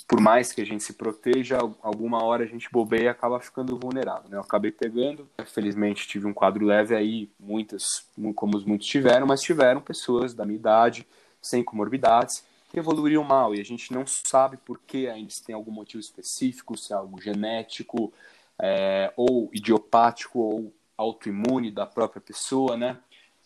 por 0.07 0.21
mais 0.21 0.51
que 0.51 0.61
a 0.61 0.65
gente 0.65 0.83
se 0.83 0.93
proteja, 0.93 1.57
alguma 1.81 2.23
hora 2.23 2.43
a 2.43 2.47
gente 2.47 2.69
bobeia 2.71 3.05
e 3.05 3.07
acaba 3.07 3.39
ficando 3.39 3.75
vulnerável, 3.75 4.29
né? 4.29 4.37
Eu 4.37 4.41
acabei 4.41 4.71
pegando, 4.71 5.27
felizmente 5.47 6.07
tive 6.07 6.27
um 6.27 6.33
quadro 6.35 6.63
leve 6.63 6.95
aí, 6.95 7.31
muitas, 7.39 8.05
como 8.35 8.59
muitos 8.67 8.85
tiveram, 8.85 9.25
mas 9.25 9.41
tiveram 9.41 9.81
pessoas 9.81 10.35
da 10.35 10.45
minha 10.45 10.59
idade, 10.59 11.07
sem 11.41 11.63
comorbidades, 11.63 12.43
evoluíram 12.79 13.23
mal 13.23 13.53
e 13.55 13.61
a 13.61 13.63
gente 13.63 13.91
não 13.93 14.05
sabe 14.05 14.57
por 14.57 14.79
que 14.79 15.07
ainda 15.07 15.29
se 15.29 15.43
tem 15.43 15.55
algum 15.55 15.71
motivo 15.71 15.99
específico, 15.99 16.77
se 16.77 16.93
é 16.93 16.95
algo 16.95 17.21
genético, 17.21 18.13
é, 18.59 19.11
ou 19.15 19.49
idiopático, 19.53 20.39
ou 20.39 20.73
autoimune 20.97 21.71
da 21.71 21.85
própria 21.85 22.21
pessoa, 22.21 22.77
né? 22.77 22.97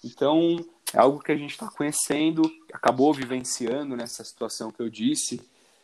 Então, 0.04 0.64
é 0.94 1.00
algo 1.00 1.20
que 1.20 1.32
a 1.32 1.36
gente 1.36 1.52
está 1.52 1.68
conhecendo, 1.70 2.44
acabou 2.74 3.14
vivenciando 3.14 3.96
nessa 3.96 4.24
situação 4.24 4.72
que 4.72 4.82
eu 4.82 4.90
disse, 4.90 5.42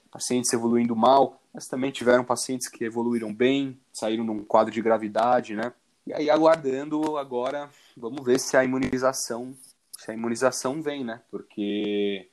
pacientes 0.10 0.54
evoluindo 0.54 0.96
mal, 0.96 1.42
mas 1.54 1.68
também 1.68 1.92
tiveram 1.92 2.24
pacientes 2.24 2.70
que 2.70 2.86
evoluíram 2.86 3.34
bem, 3.34 3.78
saíram 3.92 4.24
num 4.24 4.44
quadro 4.44 4.74
de 4.74 4.82
gravidade, 4.82 5.56
né? 5.56 5.74
E 6.08 6.14
aí 6.14 6.30
aguardando 6.30 7.18
agora, 7.18 7.70
vamos 7.98 8.24
ver 8.24 8.40
se 8.40 8.56
a 8.56 8.64
imunização, 8.64 9.56
se 9.98 10.12
a 10.12 10.14
imunização 10.14 10.82
vem, 10.82 11.04
né? 11.04 11.22
Porque 11.32 12.30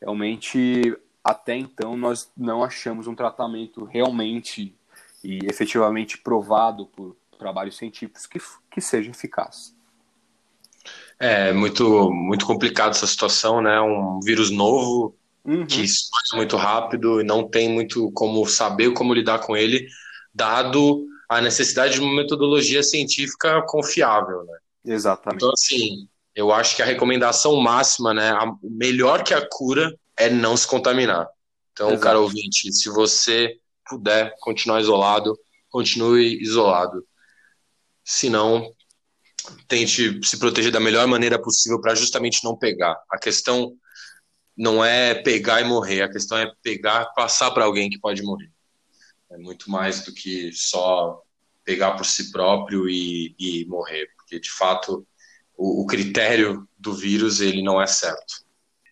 realmente 0.00 0.96
até 1.22 1.54
então 1.54 1.96
nós 1.96 2.30
não 2.36 2.64
achamos 2.64 3.06
um 3.06 3.14
tratamento 3.14 3.84
realmente 3.84 4.74
e 5.22 5.38
efetivamente 5.44 6.18
provado 6.18 6.86
por 6.86 7.16
trabalhos 7.38 7.76
científicos 7.76 8.26
que, 8.26 8.38
que 8.70 8.80
seja 8.80 9.10
eficaz. 9.10 9.74
É 11.18 11.52
muito, 11.52 12.10
muito 12.10 12.46
complicado 12.46 12.92
essa 12.92 13.06
situação, 13.06 13.60
né? 13.60 13.78
Um 13.80 14.20
vírus 14.20 14.50
novo 14.50 15.14
uhum. 15.44 15.66
que 15.66 15.82
espalha 15.82 16.36
muito 16.36 16.56
rápido 16.56 17.20
e 17.20 17.24
não 17.24 17.46
tem 17.46 17.68
muito 17.68 18.10
como 18.12 18.46
saber 18.46 18.92
como 18.92 19.12
lidar 19.12 19.40
com 19.40 19.54
ele, 19.54 19.86
dado 20.34 21.06
a 21.28 21.40
necessidade 21.40 21.94
de 21.94 22.00
uma 22.00 22.16
metodologia 22.16 22.82
científica 22.82 23.62
confiável, 23.66 24.44
né? 24.44 24.58
Exatamente. 24.84 25.36
Então, 25.36 25.52
assim, 25.52 26.08
eu 26.34 26.52
acho 26.52 26.76
que 26.76 26.82
a 26.82 26.86
recomendação 26.86 27.56
máxima, 27.56 28.14
né? 28.14 28.30
A, 28.30 28.52
melhor 28.62 29.22
que 29.22 29.34
a 29.34 29.46
cura 29.48 29.94
é 30.16 30.30
não 30.30 30.56
se 30.56 30.66
contaminar. 30.66 31.28
Então, 31.72 31.88
Exato. 31.88 32.02
cara 32.02 32.20
ouvinte, 32.20 32.72
se 32.72 32.88
você 32.90 33.56
puder 33.88 34.34
continuar 34.40 34.80
isolado, 34.80 35.38
continue 35.68 36.40
isolado. 36.42 37.04
Se 38.04 38.28
não, 38.28 38.74
tente 39.66 40.20
se 40.24 40.38
proteger 40.38 40.72
da 40.72 40.80
melhor 40.80 41.06
maneira 41.06 41.40
possível 41.40 41.80
para 41.80 41.94
justamente 41.94 42.44
não 42.44 42.56
pegar. 42.56 43.00
A 43.10 43.18
questão 43.18 43.76
não 44.56 44.84
é 44.84 45.14
pegar 45.14 45.60
e 45.60 45.64
morrer, 45.64 46.02
a 46.02 46.10
questão 46.10 46.36
é 46.36 46.52
pegar, 46.62 47.06
passar 47.14 47.50
para 47.50 47.64
alguém 47.64 47.88
que 47.88 47.98
pode 47.98 48.22
morrer. 48.22 48.50
É 49.30 49.38
muito 49.38 49.70
mais 49.70 50.04
do 50.04 50.12
que 50.12 50.52
só 50.52 51.22
pegar 51.64 51.92
por 51.92 52.04
si 52.04 52.30
próprio 52.30 52.88
e, 52.88 53.34
e 53.38 53.64
morrer, 53.66 54.08
porque 54.16 54.40
de 54.40 54.50
fato 54.50 55.06
o, 55.60 55.86
critério 55.86 56.66
do 56.78 56.94
vírus 56.94 57.40
ele 57.40 57.62
não 57.62 57.80
é 57.80 57.86
certo. 57.86 58.44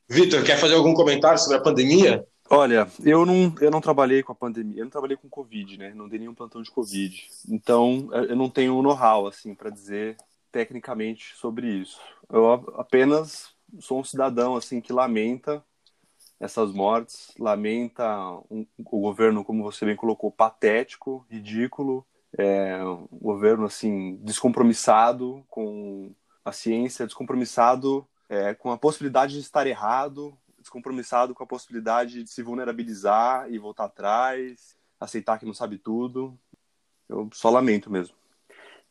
Vitor, 0.08 0.44
quer 0.44 0.58
fazer 0.58 0.74
algum 0.74 0.94
comentário 0.94 1.38
sobre 1.38 1.56
a 1.56 1.62
pandemia? 1.62 2.26
Olha, 2.50 2.88
eu 3.04 3.26
não, 3.26 3.54
eu 3.60 3.70
não 3.70 3.80
trabalhei 3.80 4.22
com 4.22 4.32
a 4.32 4.34
pandemia, 4.34 4.80
eu 4.80 4.84
não 4.84 4.90
trabalhei 4.90 5.16
com 5.16 5.28
Covid, 5.28 5.78
né? 5.78 5.92
Não 5.94 6.08
dei 6.08 6.18
nenhum 6.18 6.34
plantão 6.34 6.62
de 6.62 6.70
Covid. 6.70 7.26
Então, 7.48 8.08
eu 8.12 8.34
não 8.34 8.48
tenho 8.48 8.80
know-how, 8.82 9.26
assim, 9.26 9.54
para 9.54 9.70
dizer 9.70 10.16
tecnicamente 10.50 11.34
sobre 11.36 11.68
isso. 11.68 12.00
Eu 12.30 12.50
apenas 12.76 13.50
sou 13.80 14.00
um 14.00 14.04
cidadão 14.04 14.56
assim 14.56 14.80
que 14.80 14.92
lamenta 14.92 15.62
essas 16.40 16.72
mortes, 16.72 17.32
lamenta 17.38 18.06
um, 18.50 18.66
o 18.78 19.00
governo, 19.00 19.44
como 19.44 19.62
você 19.62 19.84
bem 19.84 19.96
colocou, 19.96 20.30
patético, 20.30 21.26
ridículo, 21.28 22.06
é, 22.36 22.82
um 22.84 23.18
governo 23.20 23.66
assim 23.66 24.16
descompromissado 24.22 25.44
com 25.48 26.12
a 26.48 26.52
ciência, 26.52 27.06
descompromissado 27.06 28.06
é, 28.28 28.54
com 28.54 28.70
a 28.70 28.78
possibilidade 28.78 29.34
de 29.34 29.40
estar 29.40 29.66
errado, 29.66 30.36
descompromissado 30.58 31.34
com 31.34 31.42
a 31.42 31.46
possibilidade 31.46 32.22
de 32.22 32.30
se 32.30 32.42
vulnerabilizar 32.42 33.50
e 33.50 33.58
voltar 33.58 33.84
atrás, 33.84 34.76
aceitar 35.00 35.38
que 35.38 35.46
não 35.46 35.54
sabe 35.54 35.78
tudo. 35.78 36.38
Eu 37.08 37.28
só 37.32 37.50
lamento 37.50 37.90
mesmo. 37.90 38.14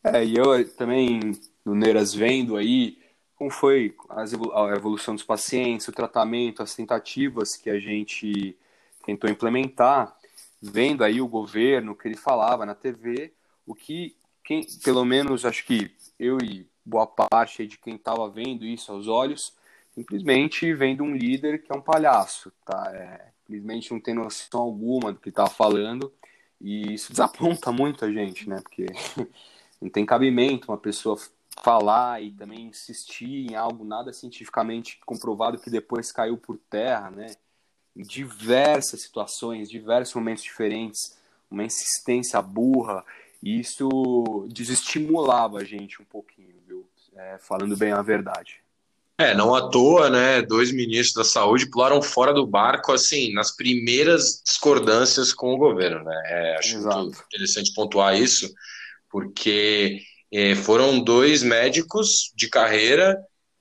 É, 0.02 0.24
e 0.24 0.36
eu 0.36 0.68
também 0.76 1.32
no 1.64 1.74
Neiras 1.74 2.14
vendo 2.14 2.56
aí 2.56 2.98
como 3.38 3.50
foi 3.50 3.94
a 4.10 4.74
evolução 4.74 5.14
dos 5.14 5.22
pacientes, 5.22 5.86
o 5.86 5.92
tratamento, 5.92 6.60
as 6.60 6.74
tentativas 6.74 7.54
que 7.54 7.70
a 7.70 7.78
gente 7.78 8.58
tentou 9.06 9.30
implementar, 9.30 10.16
vendo 10.60 11.04
aí 11.04 11.20
o 11.20 11.28
governo, 11.28 11.92
o 11.92 11.94
que 11.94 12.08
ele 12.08 12.16
falava 12.16 12.66
na 12.66 12.74
TV, 12.74 13.32
o 13.64 13.76
que, 13.76 14.16
quem, 14.42 14.66
pelo 14.82 15.04
menos 15.04 15.44
acho 15.44 15.64
que 15.64 15.88
eu 16.18 16.38
e 16.42 16.66
boa 16.88 17.06
parte 17.06 17.66
de 17.66 17.78
quem 17.78 17.96
estava 17.96 18.28
vendo 18.28 18.64
isso 18.64 18.90
aos 18.90 19.06
olhos, 19.06 19.52
simplesmente 19.92 20.72
vendo 20.74 21.04
um 21.04 21.14
líder 21.14 21.62
que 21.62 21.70
é 21.70 21.76
um 21.76 21.82
palhaço, 21.82 22.52
tá? 22.64 22.90
É, 22.94 23.30
simplesmente 23.46 23.92
não 23.92 24.00
tem 24.00 24.14
noção 24.14 24.60
alguma 24.60 25.12
do 25.12 25.20
que 25.20 25.28
está 25.28 25.46
falando 25.46 26.12
e 26.60 26.94
isso 26.94 27.10
desaponta 27.12 27.70
muito 27.70 28.04
a 28.04 28.12
gente, 28.12 28.48
né? 28.48 28.60
Porque 28.62 28.86
não 29.80 29.90
tem 29.90 30.06
cabimento 30.06 30.70
uma 30.70 30.78
pessoa 30.78 31.18
falar 31.62 32.22
e 32.22 32.30
também 32.30 32.66
insistir 32.66 33.50
em 33.50 33.54
algo 33.54 33.84
nada 33.84 34.12
cientificamente 34.12 34.98
comprovado 35.04 35.58
que 35.58 35.70
depois 35.70 36.10
caiu 36.10 36.38
por 36.38 36.58
terra, 36.70 37.10
né? 37.10 37.26
Em 37.94 38.02
diversas 38.02 39.02
situações, 39.02 39.68
diversos 39.68 40.14
momentos 40.14 40.44
diferentes, 40.44 41.18
uma 41.50 41.64
insistência 41.64 42.40
burra, 42.40 43.04
e 43.42 43.60
isso 43.60 44.46
desestimulava 44.48 45.58
a 45.58 45.64
gente 45.64 46.00
um 46.00 46.04
pouquinho? 46.04 46.57
É, 47.18 47.36
falando 47.38 47.76
bem 47.76 47.92
a 47.92 48.00
verdade. 48.00 48.56
É, 49.18 49.34
não 49.34 49.52
à 49.52 49.68
toa, 49.68 50.08
né? 50.08 50.40
Dois 50.42 50.70
ministros 50.70 51.14
da 51.14 51.24
saúde 51.24 51.68
pularam 51.68 52.00
fora 52.00 52.32
do 52.32 52.46
barco, 52.46 52.92
assim, 52.92 53.32
nas 53.34 53.54
primeiras 53.54 54.40
discordâncias 54.46 55.32
com 55.32 55.52
o 55.52 55.58
governo, 55.58 56.04
né? 56.04 56.22
É, 56.26 56.56
acho 56.58 56.76
Exato. 56.76 57.02
muito 57.02 57.24
interessante 57.26 57.74
pontuar 57.74 58.16
isso, 58.16 58.48
porque 59.10 60.00
é, 60.32 60.54
foram 60.54 61.00
dois 61.00 61.42
médicos 61.42 62.32
de 62.36 62.48
carreira 62.48 63.18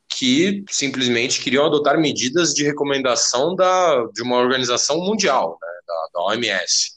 que 0.07 0.63
simplesmente 0.69 1.41
queriam 1.41 1.65
adotar 1.65 1.99
medidas 1.99 2.53
de 2.53 2.63
recomendação 2.63 3.55
da, 3.55 4.05
de 4.13 4.21
uma 4.21 4.37
organização 4.37 4.99
mundial, 4.99 5.57
né, 5.61 5.67
da, 5.87 6.07
da, 6.13 6.25
OMS, 6.25 6.91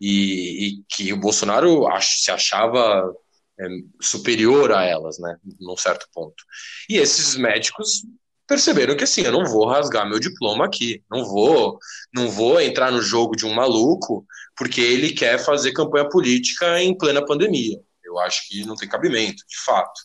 e, 0.00 0.66
e, 0.66 0.84
que 0.88 1.12
o 1.12 1.16
Bolsonaro 1.16 1.86
ach, 1.88 2.06
se 2.18 2.30
achava 2.30 3.12
é, 3.58 3.66
superior 4.00 4.72
a 4.72 4.84
elas, 4.84 5.18
né, 5.18 5.36
num 5.60 5.76
certo 5.76 6.06
ponto. 6.12 6.44
E 6.88 6.96
esses 6.96 7.36
médicos 7.36 8.02
perceberam 8.46 8.96
que 8.96 9.04
assim, 9.04 9.22
eu 9.22 9.32
não 9.32 9.44
vou 9.44 9.66
rasgar 9.66 10.08
meu 10.08 10.20
diploma 10.20 10.64
aqui, 10.66 11.02
não 11.10 11.24
vou, 11.24 11.78
não 12.14 12.28
vou 12.28 12.60
entrar 12.60 12.92
no 12.92 13.02
jogo 13.02 13.34
de 13.34 13.44
um 13.44 13.52
maluco 13.52 14.24
porque 14.56 14.80
ele 14.80 15.12
quer 15.12 15.38
fazer 15.38 15.72
campanha 15.72 16.08
política 16.08 16.80
em 16.80 16.96
plena 16.96 17.24
pandemia. 17.24 17.78
Eu 18.04 18.18
acho 18.18 18.46
que 18.48 18.64
não 18.64 18.76
tem 18.76 18.88
cabimento, 18.88 19.42
de 19.48 19.58
fato. 19.64 20.00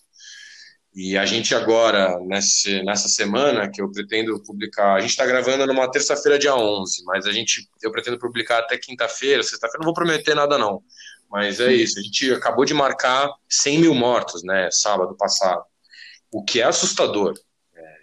E 0.93 1.17
a 1.17 1.25
gente 1.25 1.55
agora, 1.55 2.19
nesse, 2.19 2.83
nessa 2.83 3.07
semana, 3.07 3.69
que 3.71 3.81
eu 3.81 3.89
pretendo 3.89 4.43
publicar, 4.43 4.95
a 4.95 4.99
gente 4.99 5.11
está 5.11 5.25
gravando 5.25 5.65
numa 5.65 5.89
terça-feira, 5.89 6.37
dia 6.37 6.53
11, 6.53 7.05
mas 7.05 7.25
a 7.25 7.31
gente, 7.31 7.69
eu 7.81 7.91
pretendo 7.91 8.19
publicar 8.19 8.59
até 8.59 8.77
quinta-feira, 8.77 9.41
sexta-feira, 9.41 9.79
não 9.79 9.85
vou 9.85 9.93
prometer 9.93 10.35
nada 10.35 10.57
não, 10.57 10.83
mas 11.31 11.61
é 11.61 11.71
isso, 11.71 11.97
a 11.97 12.01
gente 12.03 12.33
acabou 12.33 12.65
de 12.65 12.73
marcar 12.73 13.33
100 13.49 13.79
mil 13.79 13.95
mortos, 13.95 14.43
né, 14.43 14.69
sábado 14.69 15.15
passado, 15.15 15.63
o 16.29 16.43
que 16.43 16.59
é 16.59 16.65
assustador. 16.65 17.33
É, 17.73 17.95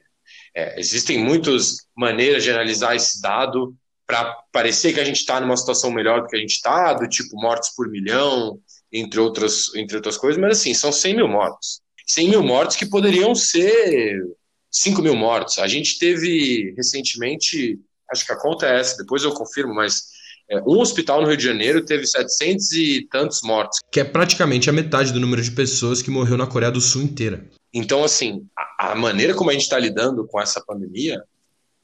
é, 0.55 0.81
existem 0.81 1.19
muitas 1.19 1.87
maneiras 1.95 2.43
de 2.43 2.51
analisar 2.51 2.97
esse 2.97 3.21
dado 3.21 3.77
para 4.07 4.33
parecer 4.51 4.95
que 4.95 5.01
a 5.01 5.05
gente 5.05 5.19
está 5.19 5.39
numa 5.39 5.57
situação 5.57 5.91
melhor 5.91 6.23
do 6.23 6.29
que 6.29 6.37
a 6.37 6.41
gente 6.41 6.55
está, 6.55 6.95
do 6.95 7.07
tipo 7.07 7.37
mortos 7.37 7.69
por 7.77 7.91
milhão, 7.91 8.59
entre 8.91 9.21
outras, 9.21 9.75
entre 9.75 9.97
outras 9.97 10.17
coisas, 10.17 10.41
mas 10.41 10.59
assim, 10.59 10.73
são 10.73 10.91
100 10.91 11.17
mil 11.17 11.29
mortos. 11.29 11.83
100 12.07 12.31
mil 12.31 12.43
mortos 12.43 12.77
que 12.77 12.87
poderiam 12.87 13.35
ser 13.35 14.23
5 14.71 15.03
mil 15.03 15.15
mortos. 15.15 15.59
A 15.59 15.69
gente 15.69 15.99
teve 15.99 16.73
recentemente, 16.75 17.79
acho 18.11 18.25
que 18.25 18.33
a 18.33 18.41
conta 18.41 18.67
é 18.67 18.81
essa, 18.81 18.97
depois 18.97 19.23
eu 19.23 19.35
confirmo, 19.35 19.75
mas 19.75 20.05
é, 20.51 20.61
um 20.61 20.79
hospital 20.79 21.21
no 21.21 21.29
Rio 21.29 21.37
de 21.37 21.45
Janeiro 21.45 21.85
teve 21.85 22.07
700 22.07 22.73
e 22.73 23.09
tantos 23.11 23.43
mortos. 23.43 23.79
Que 23.91 24.01
é 24.01 24.05
praticamente 24.05 24.71
a 24.71 24.73
metade 24.73 25.13
do 25.13 25.21
número 25.21 25.43
de 25.43 25.51
pessoas 25.51 26.03
que 26.03 26.11
morreu 26.11 26.37
na 26.37 26.47
Coreia 26.47 26.73
do 26.73 26.81
Sul 26.81 27.03
inteira. 27.03 27.47
Então, 27.73 28.03
assim, 28.03 28.47
a, 28.57 28.93
a 28.93 28.95
maneira 28.95 29.35
como 29.35 29.51
a 29.51 29.53
gente 29.53 29.63
está 29.63 29.79
lidando 29.79 30.27
com 30.27 30.41
essa 30.41 30.63
pandemia, 30.65 31.23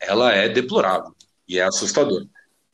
ela 0.00 0.32
é 0.32 0.48
deplorável 0.48 1.14
e 1.46 1.58
é 1.58 1.62
assustadora. 1.62 2.24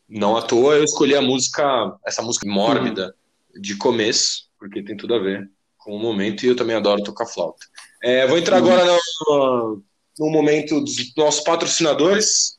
Não 0.08 0.36
à 0.36 0.42
toa 0.42 0.74
eu 0.74 0.84
escolhi 0.84 1.14
a 1.14 1.22
música, 1.22 1.96
essa 2.04 2.22
música 2.22 2.48
mórbida, 2.48 3.06
uhum 3.06 3.20
de 3.58 3.76
começo, 3.76 4.48
porque 4.58 4.82
tem 4.82 4.96
tudo 4.96 5.14
a 5.14 5.18
ver 5.18 5.50
com 5.78 5.96
o 5.96 5.98
momento, 5.98 6.44
e 6.44 6.48
eu 6.48 6.56
também 6.56 6.76
adoro 6.76 7.02
tocar 7.02 7.26
flauta. 7.26 7.66
É, 8.02 8.26
vou 8.26 8.38
entrar 8.38 8.58
agora 8.58 8.84
no, 9.26 9.82
no 10.18 10.30
momento 10.30 10.80
dos 10.80 11.14
nossos 11.16 11.42
patrocinadores. 11.42 12.58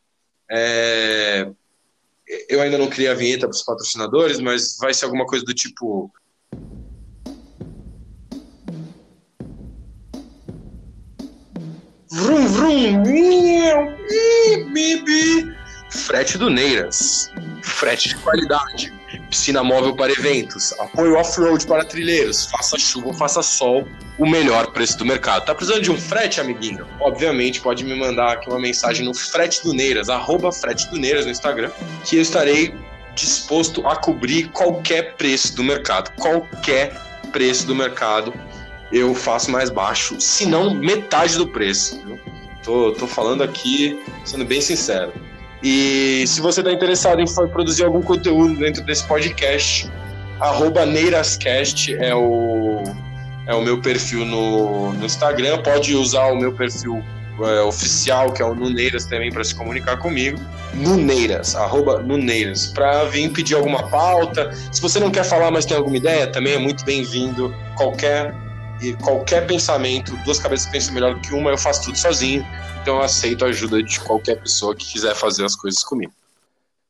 É, 0.49 1.47
eu 2.49 2.61
ainda 2.61 2.77
não 2.77 2.89
criei 2.89 3.09
a 3.09 3.13
vinheta 3.13 3.47
para 3.47 3.55
os 3.55 3.63
patrocinadores, 3.63 4.39
mas 4.39 4.77
vai 4.79 4.93
ser 4.93 5.05
alguma 5.05 5.25
coisa 5.25 5.43
do 5.43 5.53
tipo. 5.53 6.11
Vrum, 12.11 12.47
vrum, 12.47 13.03
bibi. 14.73 15.55
Frete 15.89 16.37
do 16.37 16.49
Neiras. 16.49 17.29
Frete 17.63 18.09
de 18.09 18.15
qualidade 18.17 19.00
piscina 19.31 19.63
móvel 19.63 19.95
para 19.95 20.11
eventos, 20.11 20.73
apoio 20.77 21.15
off-road 21.15 21.65
para 21.65 21.85
trilheiros, 21.85 22.45
faça 22.45 22.77
chuva 22.77 23.07
ou 23.07 23.13
faça 23.13 23.41
sol, 23.41 23.87
o 24.19 24.25
melhor 24.29 24.67
preço 24.67 24.97
do 24.97 25.05
mercado. 25.05 25.45
Tá 25.45 25.55
precisando 25.55 25.81
de 25.81 25.89
um 25.89 25.97
frete, 25.97 26.41
amiguinho? 26.41 26.85
Obviamente, 26.99 27.61
pode 27.61 27.85
me 27.85 27.95
mandar 27.95 28.33
aqui 28.33 28.49
uma 28.49 28.59
mensagem 28.59 29.05
no 29.05 29.13
Frete 29.13 29.63
do 29.63 29.73
Neiras, 29.73 30.09
arroba 30.09 30.51
Frete 30.51 30.87
do 30.89 30.97
Neiras 30.97 31.25
no 31.25 31.31
Instagram, 31.31 31.71
que 32.03 32.17
eu 32.17 32.21
estarei 32.21 32.75
disposto 33.15 33.87
a 33.87 33.95
cobrir 33.95 34.49
qualquer 34.49 35.15
preço 35.15 35.55
do 35.55 35.63
mercado. 35.63 36.11
Qualquer 36.17 36.93
preço 37.31 37.65
do 37.65 37.73
mercado 37.73 38.33
eu 38.91 39.15
faço 39.15 39.49
mais 39.49 39.69
baixo, 39.69 40.19
se 40.19 40.45
não 40.45 40.73
metade 40.73 41.37
do 41.37 41.47
preço. 41.47 42.01
Tô, 42.63 42.91
tô 42.91 43.07
falando 43.07 43.41
aqui, 43.41 43.97
sendo 44.25 44.43
bem 44.43 44.59
sincero. 44.59 45.13
E 45.63 46.25
se 46.27 46.41
você 46.41 46.61
está 46.61 46.71
interessado 46.71 47.21
em 47.21 47.25
produzir 47.49 47.83
algum 47.83 48.01
conteúdo 48.01 48.55
dentro 48.55 48.83
desse 48.83 49.03
podcast, 49.05 49.89
Neirascast 50.87 51.95
é 51.95 52.15
o, 52.15 52.83
é 53.45 53.53
o 53.53 53.61
meu 53.61 53.79
perfil 53.79 54.25
no, 54.25 54.93
no 54.93 55.05
Instagram. 55.05 55.61
Pode 55.61 55.95
usar 55.95 56.31
o 56.31 56.35
meu 56.35 56.51
perfil 56.51 57.03
é, 57.39 57.61
oficial, 57.61 58.31
que 58.31 58.41
é 58.41 58.45
o 58.45 58.55
Nuneiras 58.55 59.05
também, 59.05 59.31
para 59.31 59.43
se 59.43 59.53
comunicar 59.53 59.97
comigo. 59.97 60.39
Nuneiras, 60.73 61.55
arroba 61.55 62.01
Nuneiras, 62.01 62.67
para 62.67 63.03
vir 63.05 63.29
pedir 63.31 63.55
alguma 63.55 63.87
pauta. 63.87 64.51
Se 64.71 64.81
você 64.81 64.99
não 64.99 65.11
quer 65.11 65.23
falar, 65.23 65.51
mas 65.51 65.65
tem 65.65 65.77
alguma 65.77 65.97
ideia, 65.97 66.27
também 66.27 66.53
é 66.53 66.59
muito 66.59 66.83
bem-vindo. 66.83 67.53
Qualquer, 67.75 68.33
qualquer 69.03 69.45
pensamento, 69.47 70.15
duas 70.23 70.39
cabeças 70.39 70.69
pensam 70.71 70.93
melhor 70.93 71.19
que 71.21 71.33
uma, 71.33 71.51
eu 71.51 71.57
faço 71.57 71.85
tudo 71.85 71.97
sozinho. 71.97 72.45
Então 72.81 72.97
eu 72.97 73.01
aceito 73.03 73.45
a 73.45 73.49
ajuda 73.49 73.81
de 73.83 73.99
qualquer 73.99 74.41
pessoa 74.41 74.75
que 74.75 74.85
quiser 74.85 75.15
fazer 75.15 75.45
as 75.45 75.55
coisas 75.55 75.83
comigo. 75.83 76.13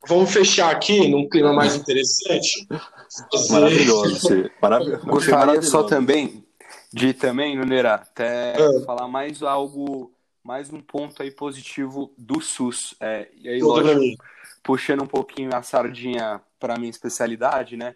Vamos 0.07 0.31
fechar 0.31 0.71
aqui 0.71 1.07
num 1.07 1.29
clima 1.29 1.53
mais 1.53 1.75
interessante. 1.75 2.67
Maravilhoso. 3.49 4.49
Maravilhoso. 4.61 5.05
Gostaria 5.05 5.61
só 5.61 5.83
também 5.83 6.43
de 6.93 7.13
também, 7.13 7.55
Nuneira, 7.55 7.95
até 7.95 8.53
é. 8.53 8.81
falar 8.81 9.07
mais 9.07 9.41
algo, 9.41 10.11
mais 10.43 10.71
um 10.71 10.81
ponto 10.81 11.23
aí 11.23 11.31
positivo 11.31 12.13
do 12.17 12.41
SUS. 12.41 12.95
É, 12.99 13.29
e 13.37 13.47
aí, 13.47 13.61
lógico, 13.61 14.23
puxando 14.61 15.03
um 15.03 15.07
pouquinho 15.07 15.55
a 15.55 15.63
sardinha 15.63 16.41
para 16.59 16.77
minha 16.77 16.89
especialidade, 16.89 17.77
né? 17.77 17.95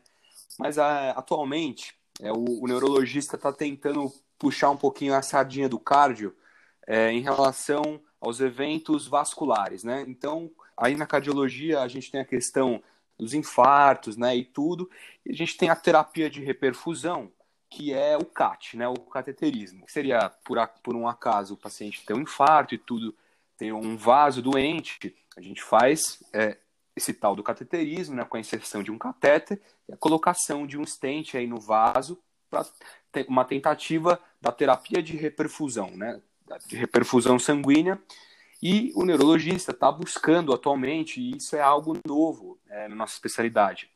Mas 0.58 0.80
a, 0.80 1.12
atualmente, 1.12 1.95
é, 2.22 2.32
o, 2.32 2.63
o 2.63 2.68
neurologista 2.68 3.36
está 3.36 3.51
tentando 3.51 4.11
puxar 4.38 4.70
um 4.70 4.78
pouquinho 4.78 5.13
a 5.13 5.22
sardinha 5.22 5.70
do 5.70 5.80
cardio 5.80 6.36
é, 6.88 7.11
em 7.11 7.22
relação 7.22 8.01
aos 8.20 8.39
eventos 8.39 9.07
vasculares, 9.07 9.84
né? 9.84 10.03
Então, 10.07 10.51
aí 10.78 10.95
na 10.95 11.05
cardiologia 11.05 11.82
a 11.82 11.88
gente 11.88 12.11
tem 12.11 12.22
a 12.22 12.26
questão 12.26 12.82
dos 13.18 13.34
infartos, 13.34 14.18
né, 14.18 14.36
e 14.36 14.43
tudo, 14.43 14.89
e 15.26 15.32
a 15.32 15.34
gente 15.34 15.55
tem 15.55 15.70
a 15.70 15.76
terapia 15.76 16.30
de 16.30 16.43
reperfusão, 16.43 17.32
que 17.70 17.93
é 17.93 18.18
o 18.18 18.26
CAT, 18.26 18.76
né, 18.76 18.88
o 18.88 18.95
cateterismo, 18.95 19.86
que 19.86 19.91
seria, 19.91 20.30
por, 20.43 20.57
por 20.84 20.95
um 20.95 21.07
acaso, 21.07 21.53
o 21.53 21.57
paciente 21.57 22.05
ter 22.05 22.13
um 22.13 22.22
infarto 22.22 22.76
e 22.76 22.78
tudo, 22.78 23.16
tem 23.57 23.72
um 23.72 23.95
vaso 23.95 24.41
doente, 24.41 25.16
a 25.38 25.41
gente 25.41 25.63
faz 25.63 26.22
é, 26.34 26.57
esse 26.96 27.14
tal 27.14 27.36
do 27.36 27.43
cateterismo, 27.43 28.16
né, 28.16 28.24
com 28.24 28.38
a 28.38 28.39
inserção 28.39 28.82
de 28.82 28.91
um 28.91 28.98
catéter 28.98 29.62
e 29.88 29.93
a 29.93 29.98
colocação 29.98 30.66
de 30.66 30.78
um 30.78 30.86
stent 30.86 31.36
aí 31.36 31.46
no 31.46 31.60
vaso 31.60 32.20
para 32.50 32.66
uma 33.28 33.43
tentativa 33.43 34.20
da 34.41 34.52
terapia 34.52 35.02
de 35.02 35.16
reperfusão, 35.18 35.91
né, 35.91 36.22
de 36.68 36.76
reperfusão 36.76 37.38
sanguínea, 37.38 38.02
e 38.62 38.91
o 38.96 39.04
neurologista 39.04 39.72
está 39.72 39.91
buscando 39.91 40.54
atualmente, 40.54 41.20
e 41.20 41.38
isso 41.38 41.56
é 41.56 41.62
algo 41.62 41.98
novo 42.08 42.58
é, 42.70 42.88
na 42.88 42.96
nossa 42.96 43.14
especialidade, 43.14 43.89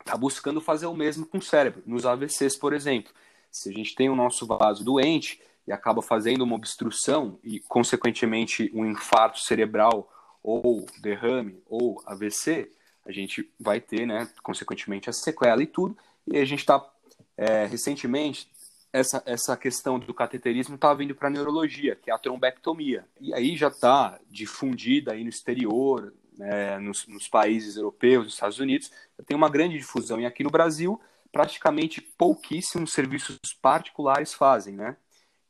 está 0.00 0.16
buscando 0.16 0.60
fazer 0.60 0.86
o 0.86 0.94
mesmo 0.94 1.26
com 1.26 1.38
o 1.38 1.42
cérebro, 1.42 1.82
nos 1.84 2.06
AVCs, 2.06 2.56
por 2.56 2.72
exemplo. 2.72 3.12
Se 3.50 3.68
a 3.68 3.72
gente 3.72 3.94
tem 3.94 4.08
o 4.08 4.14
nosso 4.14 4.46
vaso 4.46 4.84
doente, 4.84 5.40
e 5.66 5.72
acaba 5.72 6.00
fazendo 6.00 6.42
uma 6.42 6.54
obstrução 6.54 7.38
e, 7.42 7.58
consequentemente, 7.60 8.70
um 8.72 8.86
infarto 8.86 9.40
cerebral 9.40 10.10
ou 10.46 10.86
derrame 11.00 11.60
ou 11.66 12.00
AVC, 12.06 12.70
a 13.04 13.10
gente 13.10 13.50
vai 13.58 13.80
ter, 13.80 14.06
né, 14.06 14.28
consequentemente, 14.44 15.10
a 15.10 15.12
sequela 15.12 15.60
e 15.60 15.66
tudo. 15.66 15.98
E 16.24 16.38
a 16.38 16.44
gente 16.44 16.60
está, 16.60 16.88
é, 17.36 17.66
recentemente, 17.66 18.48
essa, 18.92 19.20
essa 19.26 19.56
questão 19.56 19.98
do 19.98 20.14
cateterismo 20.14 20.76
está 20.76 20.94
vindo 20.94 21.16
para 21.16 21.26
a 21.26 21.30
neurologia, 21.32 21.96
que 21.96 22.12
é 22.12 22.14
a 22.14 22.18
trombectomia. 22.18 23.04
E 23.20 23.34
aí 23.34 23.56
já 23.56 23.66
está 23.66 24.20
difundida 24.30 25.12
aí 25.12 25.24
no 25.24 25.28
exterior, 25.28 26.14
né, 26.38 26.78
nos, 26.78 27.08
nos, 27.08 27.26
países 27.26 27.76
europeus, 27.76 28.26
nos 28.26 28.34
Estados 28.34 28.60
Unidos, 28.60 28.92
tem 29.26 29.36
uma 29.36 29.50
grande 29.50 29.76
difusão. 29.76 30.20
E 30.20 30.26
aqui 30.26 30.44
no 30.44 30.50
Brasil, 30.50 31.00
praticamente 31.32 32.00
pouquíssimos 32.00 32.92
serviços 32.92 33.40
particulares 33.60 34.32
fazem, 34.32 34.76
né? 34.76 34.96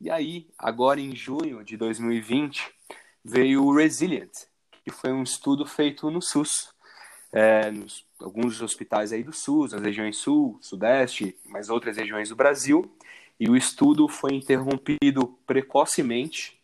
E 0.00 0.10
aí, 0.10 0.48
agora 0.58 1.00
em 1.00 1.14
junho 1.14 1.62
de 1.62 1.76
2020, 1.76 2.70
veio 3.22 3.62
o 3.62 3.74
Resilient, 3.74 4.46
que 4.86 4.92
foi 4.92 5.10
um 5.10 5.24
estudo 5.24 5.66
feito 5.66 6.08
no 6.12 6.22
SUS, 6.22 6.72
é, 7.32 7.72
nos, 7.72 8.06
alguns 8.20 8.62
hospitais 8.62 9.12
aí 9.12 9.24
do 9.24 9.32
SUS, 9.32 9.72
nas 9.72 9.82
regiões 9.82 10.18
Sul, 10.18 10.60
Sudeste, 10.62 11.36
mas 11.44 11.68
outras 11.68 11.96
regiões 11.96 12.28
do 12.28 12.36
Brasil, 12.36 12.88
e 13.38 13.50
o 13.50 13.56
estudo 13.56 14.06
foi 14.06 14.34
interrompido 14.34 15.36
precocemente, 15.44 16.56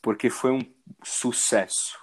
porque 0.00 0.30
foi 0.30 0.52
um 0.52 0.60
sucesso. 1.02 1.98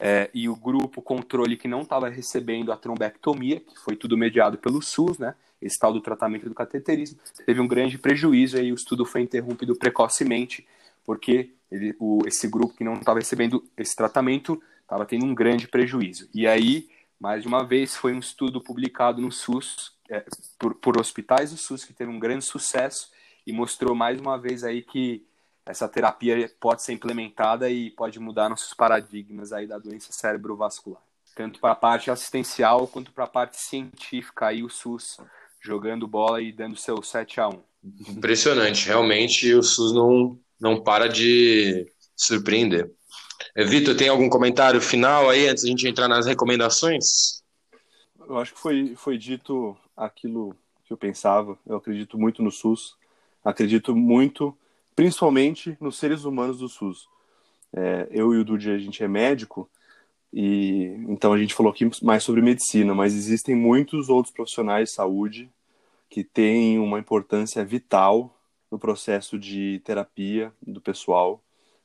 É, 0.00 0.28
e 0.34 0.48
o 0.48 0.56
grupo 0.56 1.00
controle 1.00 1.56
que 1.56 1.68
não 1.68 1.82
estava 1.82 2.08
recebendo 2.08 2.72
a 2.72 2.76
trombectomia, 2.76 3.60
que 3.60 3.78
foi 3.78 3.94
tudo 3.94 4.18
mediado 4.18 4.58
pelo 4.58 4.82
SUS, 4.82 5.16
né, 5.16 5.36
esse 5.62 5.78
tal 5.78 5.92
do 5.92 6.00
tratamento 6.00 6.48
do 6.48 6.56
cateterismo, 6.56 7.20
teve 7.46 7.60
um 7.60 7.68
grande 7.68 7.98
prejuízo 7.98 8.58
e 8.58 8.72
o 8.72 8.74
estudo 8.74 9.06
foi 9.06 9.20
interrompido 9.20 9.76
precocemente, 9.76 10.66
porque 11.06 11.50
ele, 11.70 11.94
o, 12.00 12.26
esse 12.26 12.48
grupo 12.48 12.74
que 12.74 12.82
não 12.82 12.94
estava 12.94 13.20
recebendo 13.20 13.64
esse 13.76 13.94
tratamento 13.94 14.60
estava 14.84 15.04
tendo 15.04 15.24
um 15.24 15.34
grande 15.34 15.66
prejuízo. 15.66 16.28
E 16.32 16.46
aí, 16.46 16.88
mais 17.18 17.42
de 17.42 17.48
uma 17.48 17.64
vez, 17.64 17.96
foi 17.96 18.12
um 18.12 18.20
estudo 18.20 18.60
publicado 18.60 19.20
no 19.20 19.32
SUS, 19.32 19.92
é, 20.08 20.24
por, 20.58 20.74
por 20.74 21.00
hospitais 21.00 21.50
do 21.50 21.56
SUS, 21.56 21.84
que 21.84 21.92
teve 21.92 22.10
um 22.10 22.18
grande 22.18 22.44
sucesso 22.44 23.10
e 23.46 23.52
mostrou 23.52 23.94
mais 23.94 24.20
uma 24.20 24.38
vez 24.38 24.62
aí 24.64 24.82
que 24.82 25.24
essa 25.66 25.88
terapia 25.88 26.50
pode 26.60 26.82
ser 26.82 26.92
implementada 26.92 27.70
e 27.70 27.90
pode 27.90 28.20
mudar 28.20 28.48
nossos 28.48 28.74
paradigmas 28.74 29.52
aí 29.52 29.66
da 29.66 29.78
doença 29.78 30.12
cerebrovascular. 30.12 31.00
Tanto 31.34 31.58
para 31.58 31.72
a 31.72 31.76
parte 31.76 32.10
assistencial 32.10 32.86
quanto 32.86 33.12
para 33.12 33.24
a 33.24 33.28
parte 33.28 33.56
científica 33.56 34.48
aí 34.48 34.62
o 34.62 34.68
SUS 34.68 35.16
jogando 35.60 36.06
bola 36.06 36.42
e 36.42 36.52
dando 36.52 36.76
seu 36.76 37.02
7 37.02 37.40
a 37.40 37.48
1 37.48 37.62
Impressionante, 38.08 38.86
realmente 38.86 39.52
o 39.54 39.62
SUS 39.62 39.92
não, 39.92 40.38
não 40.60 40.82
para 40.82 41.08
de 41.08 41.90
surpreender. 42.16 42.90
Vitor, 43.56 43.96
tem 43.96 44.08
algum 44.08 44.28
comentário 44.28 44.80
final 44.80 45.30
aí 45.30 45.46
antes 45.46 45.62
de 45.62 45.68
a 45.68 45.70
gente 45.70 45.86
entrar 45.86 46.08
nas 46.08 46.26
recomendações? 46.26 47.42
Eu 48.18 48.38
acho 48.38 48.52
que 48.52 48.60
foi, 48.60 48.94
foi 48.96 49.16
dito 49.16 49.76
aquilo 49.96 50.56
que 50.84 50.92
eu 50.92 50.96
pensava. 50.96 51.56
Eu 51.64 51.76
acredito 51.76 52.18
muito 52.18 52.42
no 52.42 52.50
SUS, 52.50 52.96
acredito 53.44 53.94
muito, 53.94 54.56
principalmente 54.96 55.76
nos 55.80 55.98
seres 55.98 56.24
humanos 56.24 56.58
do 56.58 56.68
SUS. 56.68 57.08
É, 57.72 58.08
eu 58.10 58.34
e 58.34 58.38
o 58.38 58.44
Dudy, 58.44 58.70
a 58.70 58.78
gente 58.78 59.02
é 59.04 59.08
médico, 59.08 59.68
e 60.32 60.86
então 61.08 61.32
a 61.32 61.38
gente 61.38 61.54
falou 61.54 61.70
aqui 61.70 61.88
mais 62.02 62.24
sobre 62.24 62.42
medicina, 62.42 62.92
mas 62.92 63.14
existem 63.14 63.54
muitos 63.54 64.08
outros 64.08 64.34
profissionais 64.34 64.88
de 64.88 64.94
saúde 64.96 65.48
que 66.10 66.24
têm 66.24 66.78
uma 66.78 66.98
importância 66.98 67.64
vital 67.64 68.36
no 68.70 68.78
processo 68.78 69.38
de 69.38 69.80
terapia 69.84 70.52
do 70.60 70.80
pessoal, 70.80 71.40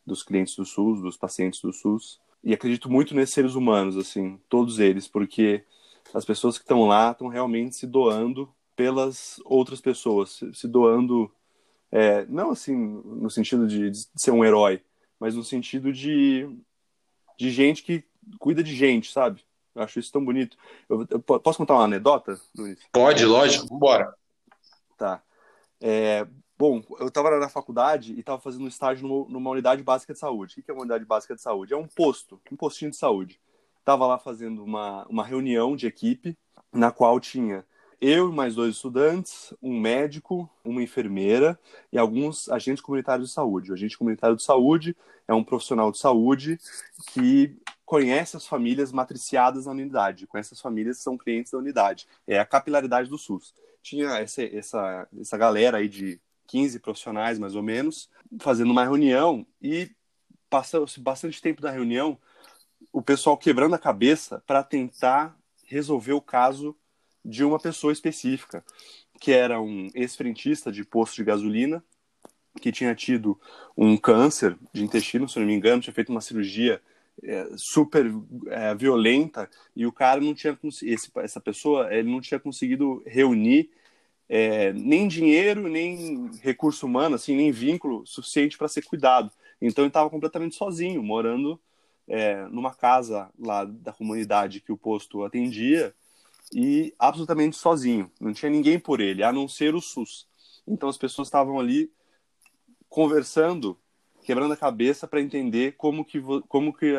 dos 0.10 0.24
clientes 0.24 0.56
do 0.56 0.66
SUS, 0.66 1.02
dos 1.02 1.16
pacientes 1.16 1.62
do 1.62 1.72
SUS. 1.72 2.20
E 2.44 2.54
acredito 2.54 2.90
muito 2.90 3.16
nesses 3.16 3.34
seres 3.34 3.56
humanos, 3.56 3.96
assim, 3.98 4.40
todos 4.50 4.80
eles, 4.80 5.08
porque 5.08 5.64
as 6.14 6.26
pessoas 6.26 6.58
que 6.58 6.64
estão 6.64 6.88
lá 6.88 7.12
estão 7.12 7.28
realmente 7.28 7.76
se 7.76 7.88
doando 7.88 8.50
pelas 8.76 9.40
outras 9.46 9.82
pessoas, 9.82 10.40
se 10.54 10.68
doando, 10.68 11.32
é, 11.92 12.26
não 12.28 12.52
assim 12.52 12.76
no 12.76 13.30
sentido 13.30 13.68
de, 13.68 13.92
de 13.92 14.00
ser 14.16 14.32
um 14.32 14.44
herói, 14.44 14.82
mas 15.20 15.36
no 15.36 15.44
sentido 15.44 15.92
de, 15.92 16.50
de 17.38 17.52
gente 17.52 17.84
que 17.84 18.04
cuida 18.40 18.64
de 18.64 18.74
gente, 18.74 19.12
sabe? 19.12 19.44
Eu 19.76 19.84
acho 19.84 20.00
isso 20.00 20.12
tão 20.12 20.24
bonito. 20.24 20.58
Eu, 20.88 21.06
eu 21.10 21.20
posso 21.20 21.58
contar 21.58 21.76
uma 21.76 21.84
anedota, 21.84 22.40
Luiz? 22.58 22.80
Pode, 22.92 23.26
lógico, 23.26 23.78
bora. 23.78 24.14
Tá. 24.98 25.22
É, 25.82 26.26
bom, 26.60 26.84
eu 27.00 27.08
estava 27.08 27.40
na 27.40 27.48
faculdade 27.48 28.14
e 28.14 28.20
estava 28.20 28.42
fazendo 28.42 28.66
um 28.66 28.68
estágio 28.68 29.08
numa, 29.08 29.30
numa, 29.30 29.50
unidade 29.52 29.82
básica 29.82 30.12
de 30.12 30.20
saúde. 30.20 30.60
O 30.60 30.64
que 30.64 30.70
é 30.70 30.74
uma 30.74 30.82
unidade 30.82 31.06
básica 31.06 31.34
de 31.34 31.42
saúde? 31.42 31.74
É 31.74 31.78
um 31.78 31.88
posto, 31.88 32.40
um 32.52 32.58
postinho 32.58 32.92
de 32.92 32.98
saúde. 32.98 33.40
Estava 33.80 34.06
lá 34.06 34.20
fazendo 34.20 34.62
uma, 34.62 35.08
uma 35.08 35.24
reunião 35.24 35.74
de 35.74 35.88
equipe, 35.88 36.38
na 36.74 36.92
qual 36.92 37.18
tinha 37.18 37.66
eu 38.02 38.30
e 38.30 38.34
mais 38.34 38.56
dois 38.56 38.76
estudantes, 38.76 39.54
um 39.62 39.80
médico, 39.80 40.50
uma 40.64 40.84
enfermeira 40.84 41.58
e 41.92 41.98
alguns 41.98 42.50
agentes 42.50 42.82
comunitários 42.82 43.30
de 43.30 43.34
saúde. 43.34 43.72
O 43.72 43.74
agente 43.74 43.98
comunitário 43.98 44.36
de 44.36 44.44
saúde 44.44 44.96
é 45.28 45.34
um 45.34 45.44
profissional 45.44 45.92
de 45.92 45.98
saúde 45.98 46.60
que 47.14 47.58
conhece 47.86 48.36
as 48.36 48.46
famílias 48.46 48.92
matriciadas 48.92 49.66
na 49.66 49.72
unidade, 49.72 50.28
conhece 50.28 50.54
as 50.54 50.62
famílias 50.62 50.98
que 50.98 51.04
são 51.04 51.18
clientes 51.18 51.54
da 51.54 51.58
unidade. 51.58 52.06
É 52.28 52.38
a 52.38 52.46
capilaridade 52.46 53.10
do 53.10 53.18
SUS. 53.18 53.54
Tinha 53.82 54.10
essa, 54.18 54.44
essa, 54.44 55.08
essa 55.20 55.38
galera 55.38 55.78
aí 55.78 55.88
de 55.88 56.22
15 56.50 56.80
profissionais, 56.80 57.38
mais 57.38 57.56
ou 57.56 57.62
menos, 57.62 58.10
fazendo 58.40 58.72
uma 58.72 58.84
reunião 58.84 59.46
e 59.62 59.90
passou 60.50 60.86
bastante 60.98 61.42
tempo 61.42 61.62
da 61.62 61.70
reunião, 61.70 62.18
o 62.92 63.02
pessoal 63.02 63.38
quebrando 63.38 63.76
a 63.76 63.80
cabeça 63.80 64.44
para 64.48 64.64
tentar 64.64 65.38
resolver 65.66 66.14
o 66.14 66.22
caso 66.22 66.76
de 67.24 67.44
uma 67.44 67.60
pessoa 67.60 67.94
específica, 67.94 68.66
que 69.22 69.32
era 69.32 69.62
um 69.62 69.90
ex-frentista 69.94 70.72
de 70.72 70.84
posto 70.84 71.18
de 71.18 71.24
gasolina, 71.24 71.84
que 72.60 72.72
tinha 72.72 72.96
tido 72.96 73.40
um 73.78 73.96
câncer 73.96 74.58
de 74.74 74.84
intestino, 74.84 75.30
se 75.30 75.38
não 75.38 75.46
me 75.46 75.54
engano, 75.54 75.82
tinha 75.82 75.94
feito 75.94 76.10
uma 76.10 76.22
cirurgia 76.22 76.82
é, 77.22 77.48
super 77.56 78.12
é, 78.48 78.74
violenta 78.74 79.48
e 79.76 79.86
o 79.86 79.92
cara 79.92 80.20
não 80.20 80.34
tinha 80.34 80.58
esse, 80.84 81.12
essa 81.18 81.40
pessoa 81.40 81.94
ele 81.94 82.10
não 82.10 82.22
tinha 82.22 82.40
conseguido 82.40 83.04
reunir 83.06 83.70
é, 84.30 84.72
nem 84.74 85.08
dinheiro 85.08 85.68
nem 85.68 86.30
recurso 86.42 86.86
humano 86.86 87.16
assim 87.16 87.36
nem 87.36 87.52
vínculo 87.52 88.06
suficiente 88.06 88.58
para 88.58 88.68
ser 88.68 88.84
cuidado. 88.84 89.32
Então 89.62 89.84
ele 89.84 89.90
estava 89.90 90.10
completamente 90.10 90.56
sozinho 90.56 91.04
morando 91.04 91.60
é, 92.08 92.46
numa 92.48 92.74
casa 92.74 93.30
lá 93.38 93.66
da 93.66 93.92
comunidade 93.92 94.62
que 94.62 94.72
o 94.72 94.78
posto 94.78 95.24
atendia 95.24 95.94
e 96.54 96.94
absolutamente 96.98 97.58
sozinho. 97.58 98.12
Não 98.20 98.34
tinha 98.34 98.50
ninguém 98.50 98.80
por 98.80 99.00
ele 99.00 99.24
a 99.24 99.32
não 99.34 99.48
ser 99.48 99.76
o 99.76 99.82
SUS. 99.82 100.28
Então 100.68 100.90
as 100.90 100.98
pessoas 100.98 101.28
estavam 101.28 101.60
ali 101.60 101.92
conversando 102.88 103.78
quebrando 104.24 104.54
a 104.54 104.58
cabeça 104.58 105.08
para 105.08 105.22
entender 105.22 105.76
como 105.76 106.06
que, 106.06 106.22
como 106.48 106.72
que 106.72 106.96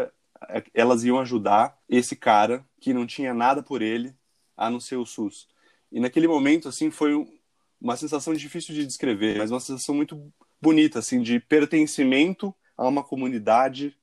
é, 0.49 0.64
elas 0.74 1.05
iam 1.05 1.18
ajudar 1.20 1.78
esse 1.89 2.16
cara 2.16 2.64
que 2.81 2.93
não 2.93 3.07
tinha 3.07 3.33
nada 3.33 3.62
por 3.62 3.83
ele 3.83 4.14
a 4.57 4.68
não 4.68 4.81
ser 4.81 4.97
o 4.97 5.07
SUS. 5.07 5.47
E 5.93 6.01
naquele 6.01 6.28
momento, 6.28 6.68
assim, 6.68 6.91
foi 6.91 7.14
uma 7.80 7.97
sensação 7.97 8.34
difícil 8.34 8.74
de 8.74 8.86
descrever, 8.86 9.38
mas 9.38 9.51
uma 9.51 9.61
sensação 9.61 9.95
muito 9.95 10.32
bonita, 10.61 10.99
assim, 10.99 11.22
de 11.22 11.41
pertencimento 11.41 12.55
a 12.76 12.86
uma 12.86 13.03
comunidade 13.03 13.97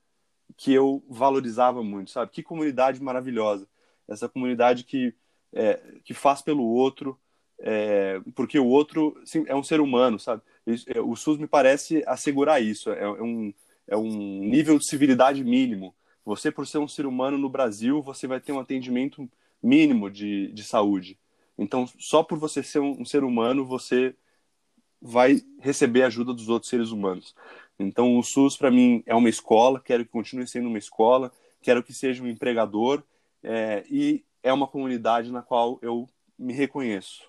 que 0.56 0.74
eu 0.74 1.04
valorizava 1.10 1.84
muito, 1.84 2.12
sabe? 2.12 2.32
Que 2.32 2.42
comunidade 2.42 3.02
maravilhosa. 3.02 3.68
Essa 4.08 4.28
comunidade 4.28 4.84
que, 4.84 5.14
é, 5.54 5.80
que 6.04 6.14
faz 6.14 6.42
pelo 6.42 6.64
outro, 6.64 7.20
é, 7.60 8.20
porque 8.36 8.58
o 8.58 8.66
outro 8.66 9.22
é 9.46 9.56
um 9.56 9.64
ser 9.64 9.80
humano, 9.80 10.20
sabe? 10.20 10.42
É, 10.88 11.00
o 11.00 11.16
SUS 11.16 11.38
me 11.38 11.48
parece 11.48 12.04
assegurar 12.08 12.62
isso. 12.62 12.92
É, 12.92 13.04
é, 13.04 13.22
um, 13.22 13.54
é 13.88 13.98
um 13.98 14.10
nível 14.44 14.78
de 14.80 14.88
civilidade 14.88 15.44
mínimo. 15.44 15.94
Você, 16.26 16.52
por 16.52 16.66
ser 16.66 16.80
um 16.80 16.88
ser 16.88 17.06
humano 17.06 17.38
no 17.38 17.50
Brasil, 17.50 18.02
você 18.02 18.28
vai 18.28 18.40
ter 18.40 18.52
um 18.52 18.60
atendimento 18.60 19.30
mínimo 19.62 20.10
de, 20.10 20.52
de 20.52 20.64
saúde. 20.64 21.18
Então, 21.58 21.88
só 21.99 22.24
por 22.24 22.38
você 22.38 22.62
ser 22.62 22.80
um, 22.80 23.01
um 23.01 23.05
ser 23.05 23.24
humano, 23.24 23.66
você 23.66 24.16
vai 25.01 25.41
receber 25.60 26.03
a 26.03 26.08
ajuda 26.08 26.34
dos 26.34 26.49
outros 26.49 26.70
seres 26.70 26.91
humanos. 26.91 27.36
Então, 27.80 28.18
o 28.18 28.24
SUS, 28.24 28.58
para 28.58 28.72
mim, 28.72 29.03
é 29.05 29.16
uma 29.16 29.30
escola, 29.30 29.80
quero 29.80 30.03
que 30.03 30.12
continue 30.12 30.47
sendo 30.47 30.68
uma 30.68 30.78
escola, 30.78 31.32
quero 31.62 31.84
que 31.84 31.93
seja 31.93 32.24
um 32.24 32.28
empregador, 32.28 33.03
é, 33.43 33.84
e 33.89 34.24
é 34.41 34.51
uma 34.51 34.68
comunidade 34.68 35.32
na 35.32 35.41
qual 35.41 35.80
eu 35.82 36.08
me 36.38 36.53
reconheço. 36.53 37.24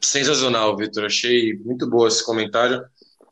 Sensacional, 0.00 0.76
Vitor. 0.76 1.04
Achei 1.04 1.54
muito 1.58 1.88
bom 1.88 2.06
esse 2.06 2.24
comentário. 2.24 2.84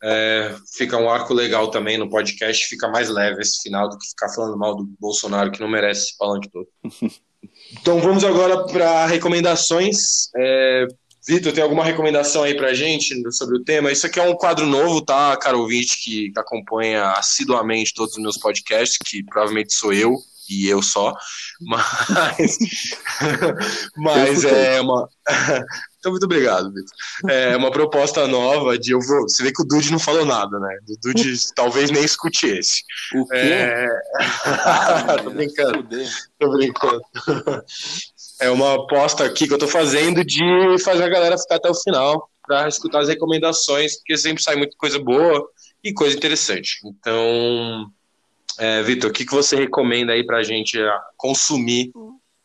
É, 0.02 0.54
fica 0.76 0.98
um 0.98 1.08
arco 1.08 1.32
legal 1.32 1.70
também 1.70 1.96
no 1.96 2.10
podcast, 2.10 2.66
fica 2.66 2.88
mais 2.88 3.08
leve 3.08 3.40
esse 3.40 3.62
final 3.62 3.88
do 3.88 3.98
que 3.98 4.08
ficar 4.08 4.28
falando 4.34 4.56
mal 4.56 4.76
do 4.76 4.84
Bolsonaro, 5.00 5.50
que 5.50 5.60
não 5.60 5.68
merece 5.68 6.08
esse 6.08 6.18
palanque 6.18 6.50
todo. 6.50 6.68
então 7.72 8.00
vamos 8.00 8.24
agora 8.24 8.64
para 8.66 9.06
recomendações. 9.06 9.96
É, 10.36 10.86
Vitor, 11.26 11.52
tem 11.52 11.62
alguma 11.62 11.84
recomendação 11.84 12.42
aí 12.42 12.54
pra 12.54 12.74
gente 12.74 13.14
sobre 13.32 13.56
o 13.56 13.64
tema? 13.64 13.90
Isso 13.90 14.06
aqui 14.06 14.20
é 14.20 14.22
um 14.22 14.34
quadro 14.34 14.66
novo, 14.66 15.00
tá, 15.00 15.36
cara 15.38 15.56
ouvinte, 15.56 16.02
que 16.02 16.32
acompanha 16.36 17.12
assiduamente 17.12 17.94
todos 17.94 18.14
os 18.16 18.22
meus 18.22 18.36
podcasts, 18.36 18.98
que 18.98 19.24
provavelmente 19.24 19.72
sou 19.72 19.92
eu 19.92 20.18
e 20.50 20.68
eu 20.68 20.82
só, 20.82 21.14
mas, 21.60 22.58
mas 23.96 24.44
é 24.44 24.80
uma. 24.82 25.08
Então, 26.04 26.12
muito 26.12 26.24
obrigado, 26.24 26.70
Vitor. 26.70 26.92
É 27.30 27.56
uma 27.56 27.70
proposta 27.70 28.28
nova 28.28 28.78
de 28.78 28.92
eu 28.92 29.00
vou. 29.00 29.22
Você 29.22 29.42
vê 29.42 29.50
que 29.50 29.62
o 29.62 29.64
Dude 29.64 29.90
não 29.90 29.98
falou 29.98 30.26
nada, 30.26 30.60
né? 30.60 30.78
O 30.86 31.00
Dude 31.00 31.34
talvez 31.54 31.90
nem 31.90 32.04
escute 32.04 32.46
esse. 32.46 32.82
O 33.14 33.26
quê? 33.26 33.36
É... 33.38 33.86
Ah, 34.20 35.16
tô 35.24 35.30
brincando. 35.30 35.88
Tô 36.38 36.50
brincando. 36.50 37.02
É 38.38 38.50
uma 38.50 38.74
aposta 38.74 39.24
aqui 39.24 39.48
que 39.48 39.54
eu 39.54 39.58
tô 39.58 39.66
fazendo 39.66 40.22
de 40.22 40.76
fazer 40.84 41.04
a 41.04 41.08
galera 41.08 41.38
ficar 41.38 41.54
até 41.54 41.70
o 41.70 41.74
final 41.74 42.28
para 42.46 42.68
escutar 42.68 43.00
as 43.00 43.08
recomendações, 43.08 43.96
porque 43.96 44.18
sempre 44.18 44.42
sai 44.42 44.56
muita 44.56 44.76
coisa 44.76 44.98
boa 44.98 45.42
e 45.82 45.94
coisa 45.94 46.14
interessante. 46.14 46.80
Então, 46.84 47.90
é, 48.58 48.82
Vitor, 48.82 49.08
o 49.08 49.12
que, 49.12 49.24
que 49.24 49.34
você 49.34 49.56
recomenda 49.56 50.12
aí 50.12 50.22
para 50.22 50.36
a 50.36 50.42
gente 50.42 50.78
consumir 51.16 51.92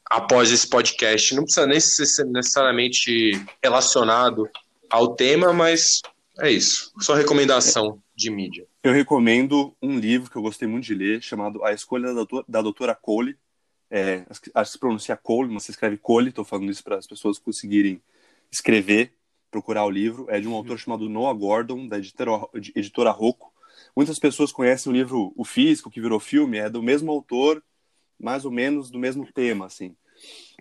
após 0.09 0.51
esse 0.51 0.67
podcast? 0.67 1.35
Não 1.35 1.43
precisa 1.43 1.67
nem 1.67 1.79
ser 1.79 2.25
necessariamente 2.25 3.31
relacionado 3.63 4.49
ao 4.89 5.15
tema, 5.15 5.53
mas 5.53 6.01
é 6.39 6.49
isso. 6.51 6.91
Só 6.99 7.13
recomendação 7.13 8.01
de 8.15 8.31
mídia. 8.31 8.65
Eu 8.83 8.93
recomendo 8.93 9.75
um 9.81 9.99
livro 9.99 10.31
que 10.31 10.35
eu 10.35 10.41
gostei 10.41 10.67
muito 10.67 10.85
de 10.85 10.95
ler, 10.95 11.21
chamado 11.21 11.63
A 11.63 11.73
Escolha 11.73 12.07
da 12.07 12.13
Doutora, 12.13 12.45
da 12.47 12.61
doutora 12.61 12.95
Cole. 12.95 13.37
É, 13.91 14.25
acho 14.29 14.41
que 14.41 14.51
se 14.65 14.79
pronuncia 14.79 15.17
Cole, 15.17 15.51
mas 15.51 15.63
se 15.63 15.71
escreve 15.71 15.97
Cole. 15.97 16.29
Estou 16.29 16.45
falando 16.45 16.71
isso 16.71 16.83
para 16.83 16.97
as 16.97 17.07
pessoas 17.07 17.37
conseguirem 17.37 18.01
escrever, 18.51 19.13
procurar 19.51 19.85
o 19.85 19.89
livro. 19.89 20.25
É 20.29 20.39
de 20.39 20.47
um 20.47 20.55
autor 20.55 20.79
chamado 20.79 21.09
Noah 21.09 21.37
Gordon, 21.37 21.87
da 21.87 21.97
editora, 21.97 22.31
editora 22.75 23.11
Rocco. 23.11 23.53
Muitas 23.95 24.19
pessoas 24.19 24.51
conhecem 24.51 24.91
o 24.91 24.95
livro 24.95 25.33
O 25.35 25.43
Físico, 25.43 25.89
que 25.89 26.01
virou 26.01 26.19
filme, 26.19 26.57
é 26.57 26.69
do 26.69 26.81
mesmo 26.81 27.11
autor, 27.11 27.63
mais 28.19 28.45
ou 28.45 28.51
menos 28.51 28.89
do 28.91 28.99
mesmo 28.99 29.25
tema, 29.31 29.65
assim. 29.65 29.95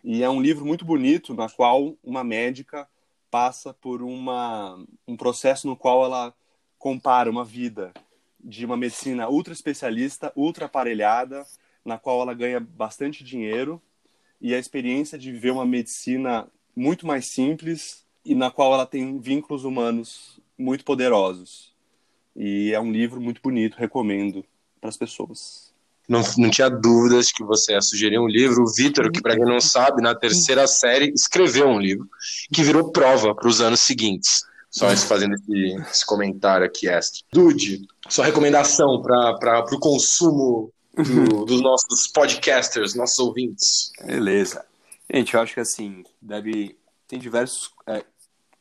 E 0.05 0.23
é 0.23 0.31
um 0.31 0.41
livro 0.41 0.65
muito 0.65 0.85
bonito, 0.85 1.35
na 1.35 1.49
qual 1.49 1.97
uma 2.03 2.23
médica 2.23 2.89
passa 3.31 3.75
por 3.75 4.03
uma, 4.03 4.83
um 5.07 5.17
processo 5.17 5.67
no 5.67 5.77
qual 5.77 6.05
ela 6.05 6.35
compara 6.79 7.31
uma 7.31 7.45
vida 7.45 7.93
de 8.39 8.65
uma 8.65 8.77
medicina 8.77 9.29
ultra 9.29 9.53
especialista, 9.53 10.33
ultra 10.37 10.67
aparelhada, 10.67 11.45
na 11.85 11.99
qual 11.99 12.23
ela 12.23 12.35
ganha 12.35 12.61
bastante 12.61 13.25
dinheiro, 13.25 13.83
e 14.41 14.55
a 14.55 14.59
experiência 14.59 15.19
de 15.19 15.33
viver 15.33 15.51
uma 15.51 15.67
medicina 15.67 16.49
muito 16.75 17.07
mais 17.07 17.27
simples 17.27 18.07
e 18.25 18.35
na 18.35 18.51
qual 18.51 18.73
ela 18.73 18.87
tem 18.87 19.19
vínculos 19.19 19.65
humanos 19.65 20.39
muito 20.57 20.85
poderosos. 20.85 21.75
E 22.37 22.73
é 22.73 22.79
um 22.79 22.93
livro 22.93 23.21
muito 23.21 23.43
bonito, 23.43 23.77
recomendo 23.77 24.45
para 24.81 24.89
as 24.89 24.97
pessoas. 24.97 25.68
Não, 26.09 26.23
não 26.39 26.51
tinha 26.51 26.71
dúvidas 26.71 27.31
que 27.31 27.45
você 27.45 27.73
ia 27.73 27.81
sugerir 27.81 28.19
um 28.19 28.27
livro. 28.27 28.63
O 28.63 28.73
Vitor, 28.75 29.11
que 29.11 29.21
para 29.21 29.37
quem 29.37 29.45
não 29.45 29.61
sabe, 29.61 30.01
na 30.01 30.15
terceira 30.15 30.67
série 30.67 31.13
escreveu 31.15 31.69
um 31.69 31.79
livro 31.79 32.09
que 32.53 32.63
virou 32.63 32.91
prova 32.91 33.35
para 33.35 33.49
os 33.49 33.61
anos 33.61 33.81
seguintes. 33.81 34.43
Só 34.71 34.95
fazendo 34.97 35.35
esse, 35.35 35.77
esse, 35.91 36.07
comentário 36.07 36.67
aqui 36.67 36.89
extra. 36.89 37.25
Dude, 37.33 37.87
sua 38.09 38.25
recomendação 38.25 39.01
para 39.03 39.65
o 39.73 39.79
consumo 39.79 40.71
do, 40.95 41.45
dos 41.47 41.63
nossos 41.63 42.07
podcasters, 42.13 42.95
nossos 42.95 43.19
ouvintes. 43.19 43.93
Beleza. 44.05 44.65
Gente, 45.13 45.35
eu 45.35 45.41
acho 45.41 45.55
que 45.55 45.61
assim, 45.61 46.05
deve. 46.21 46.77
Tem 47.07 47.19
diversos 47.19 47.71
é, 47.87 48.05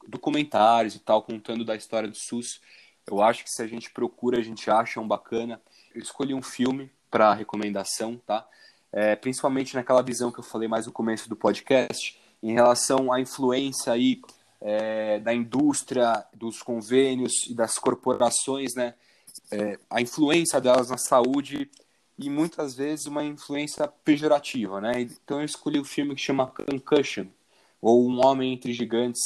documentários 0.08 0.95
e 0.95 1.00
tal 1.00 1.22
contando 1.22 1.66
da 1.66 1.76
história 1.76 2.10
do 2.10 2.16
SUS 2.16 2.62
eu 3.10 3.22
acho 3.22 3.43
que 3.43 3.50
se 3.50 3.62
a 3.62 3.68
gente 3.68 3.89
procura, 3.89 4.38
a 4.38 4.43
gente 4.43 4.70
acha 4.70 5.00
um 5.00 5.08
bacana. 5.08 5.62
Eu 5.95 6.02
escolhi 6.02 6.34
um 6.34 6.41
filme 6.41 6.91
para 7.10 7.34
recomendação, 7.34 8.18
tá? 8.26 8.47
É, 8.91 9.16
principalmente 9.16 9.76
naquela 9.76 10.01
visão 10.01 10.32
que 10.32 10.39
eu 10.39 10.43
falei 10.43 10.68
mais 10.68 10.86
no 10.86 10.91
começo 10.91 11.28
do 11.28 11.36
podcast, 11.36 12.20
em 12.41 12.53
relação 12.53 13.12
à 13.12 13.20
influência 13.20 13.91
aí 13.91 14.22
é, 14.62 15.20
da 15.20 15.34
indústria, 15.34 16.26
dos 16.34 16.62
convênios 16.62 17.47
e 17.47 17.53
das 17.53 17.78
corporações, 17.78 18.74
né? 18.76 18.93
É, 19.51 19.80
a 19.89 20.01
influência 20.01 20.60
delas 20.60 20.89
na 20.89 20.97
saúde 20.97 21.70
e 22.18 22.30
muitas 22.30 22.76
vezes 22.76 23.05
uma 23.05 23.24
influência 23.24 23.88
pejorativa, 23.88 24.82
né? 24.82 25.01
Então 25.01 25.39
eu 25.39 25.45
escolhi 25.45 25.78
o 25.78 25.84
um 25.84 25.86
filme 25.86 26.16
que 26.16 26.22
chama 26.22 26.47
Concussion, 26.47 27.28
ou 27.82 28.10
Um 28.10 28.26
Homem 28.26 28.53
Entre 28.53 28.74
Gigantes. 28.74 29.22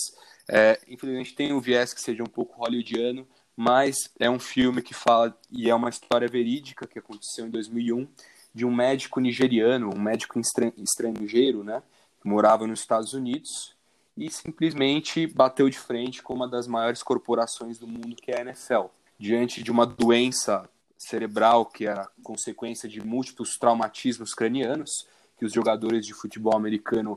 É, 0.49 0.79
infelizmente 0.87 1.33
tem 1.33 1.53
um 1.53 1.61
viés 1.61 1.93
que 1.93 2.01
seja 2.01 2.21
um 2.21 2.27
pouco 2.27 2.61
hollywoodiano, 2.61 3.25
mas 3.61 4.09
é 4.19 4.27
um 4.27 4.39
filme 4.39 4.81
que 4.81 4.91
fala, 4.91 5.37
e 5.51 5.69
é 5.69 5.75
uma 5.75 5.89
história 5.89 6.27
verídica 6.27 6.87
que 6.87 6.97
aconteceu 6.97 7.45
em 7.45 7.49
2001, 7.51 8.07
de 8.51 8.65
um 8.65 8.73
médico 8.73 9.19
nigeriano, 9.19 9.93
um 9.95 9.99
médico 9.99 10.41
estrangeiro, 10.79 11.63
né, 11.63 11.83
que 12.19 12.27
morava 12.27 12.65
nos 12.65 12.79
Estados 12.79 13.13
Unidos 13.13 13.75
e 14.17 14.31
simplesmente 14.31 15.27
bateu 15.27 15.69
de 15.69 15.77
frente 15.77 16.23
com 16.23 16.33
uma 16.33 16.47
das 16.47 16.65
maiores 16.65 17.03
corporações 17.03 17.77
do 17.77 17.85
mundo, 17.85 18.15
que 18.15 18.31
é 18.31 18.39
a 18.39 18.41
NFL. 18.41 18.87
Diante 19.19 19.61
de 19.61 19.69
uma 19.69 19.85
doença 19.85 20.67
cerebral 20.97 21.63
que 21.67 21.85
era 21.85 22.09
consequência 22.23 22.89
de 22.89 22.99
múltiplos 22.99 23.59
traumatismos 23.59 24.33
cranianos 24.33 25.05
que 25.37 25.45
os 25.45 25.53
jogadores 25.53 26.03
de 26.07 26.15
futebol 26.15 26.55
americano 26.55 27.15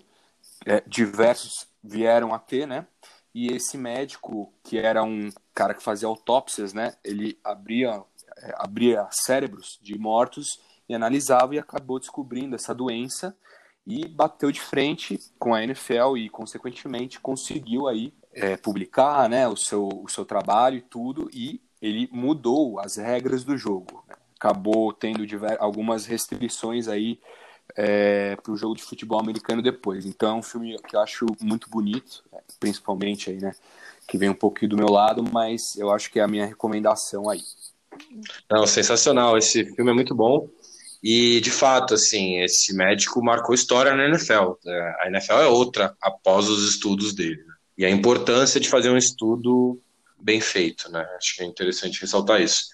é, 0.66 0.82
diversos 0.86 1.66
vieram 1.82 2.34
a 2.34 2.38
ter, 2.38 2.66
né? 2.66 2.86
E 3.34 3.48
esse 3.48 3.76
médico, 3.76 4.52
que 4.62 4.78
era 4.78 5.02
um 5.02 5.30
cara 5.52 5.74
que 5.74 5.82
fazia 5.82 6.06
autópsias, 6.06 6.72
né? 6.72 6.94
Ele 7.02 7.36
abria, 7.42 8.02
é, 8.38 8.54
abria 8.56 9.08
cérebros 9.10 9.78
de 9.82 9.98
mortos 9.98 10.60
e 10.88 10.94
analisava 10.94 11.54
e 11.54 11.58
acabou 11.58 11.98
descobrindo 11.98 12.54
essa 12.54 12.74
doença 12.74 13.36
e 13.86 14.06
bateu 14.06 14.50
de 14.50 14.60
frente 14.60 15.18
com 15.38 15.54
a 15.54 15.62
NFL 15.62 16.16
e, 16.16 16.30
consequentemente, 16.30 17.20
conseguiu 17.20 17.86
aí 17.88 18.14
é, 18.32 18.56
publicar 18.56 19.28
né, 19.28 19.46
o, 19.46 19.56
seu, 19.56 19.88
o 19.88 20.08
seu 20.08 20.24
trabalho 20.24 20.78
e 20.78 20.82
tudo, 20.82 21.28
e 21.32 21.60
ele 21.80 22.08
mudou 22.10 22.80
as 22.80 22.96
regras 22.96 23.44
do 23.44 23.56
jogo. 23.56 24.02
Né? 24.08 24.14
Acabou 24.36 24.92
tendo 24.92 25.24
algumas 25.58 26.06
restrições 26.06 26.88
aí 26.88 27.20
é, 27.76 28.36
para 28.36 28.52
o 28.52 28.56
jogo 28.56 28.74
de 28.74 28.82
futebol 28.82 29.20
americano 29.20 29.62
depois. 29.62 30.04
Então 30.06 30.30
é 30.30 30.34
um 30.34 30.42
filme 30.42 30.76
que 30.88 30.96
eu 30.96 31.00
acho 31.00 31.26
muito 31.40 31.68
bonito, 31.68 32.22
é, 32.32 32.38
principalmente 32.60 33.30
aí, 33.30 33.38
né? 33.38 33.52
Que 34.06 34.18
vem 34.18 34.28
um 34.28 34.34
pouquinho 34.34 34.70
do 34.70 34.76
meu 34.76 34.88
lado, 34.88 35.24
mas 35.32 35.76
eu 35.76 35.90
acho 35.90 36.10
que 36.10 36.20
é 36.20 36.22
a 36.22 36.28
minha 36.28 36.46
recomendação 36.46 37.28
aí. 37.28 37.40
Não, 38.50 38.66
sensacional. 38.66 39.38
Esse 39.38 39.64
filme 39.74 39.90
é 39.90 39.94
muito 39.94 40.14
bom. 40.14 40.48
E, 41.02 41.40
de 41.40 41.50
fato, 41.50 41.94
assim, 41.94 42.40
esse 42.40 42.74
médico 42.74 43.22
marcou 43.22 43.54
história 43.54 43.94
na 43.94 44.06
NFL. 44.06 44.54
É, 44.66 44.94
a 45.00 45.08
NFL 45.08 45.34
é 45.34 45.46
outra 45.46 45.94
após 46.00 46.48
os 46.48 46.66
estudos 46.68 47.14
dele. 47.14 47.42
Né? 47.44 47.54
E 47.78 47.84
a 47.84 47.90
importância 47.90 48.58
de 48.58 48.68
fazer 48.68 48.90
um 48.90 48.96
estudo 48.96 49.80
bem 50.18 50.40
feito, 50.40 50.90
né? 50.90 51.06
Acho 51.16 51.36
que 51.36 51.42
é 51.42 51.46
interessante 51.46 52.00
ressaltar 52.00 52.40
isso. 52.40 52.64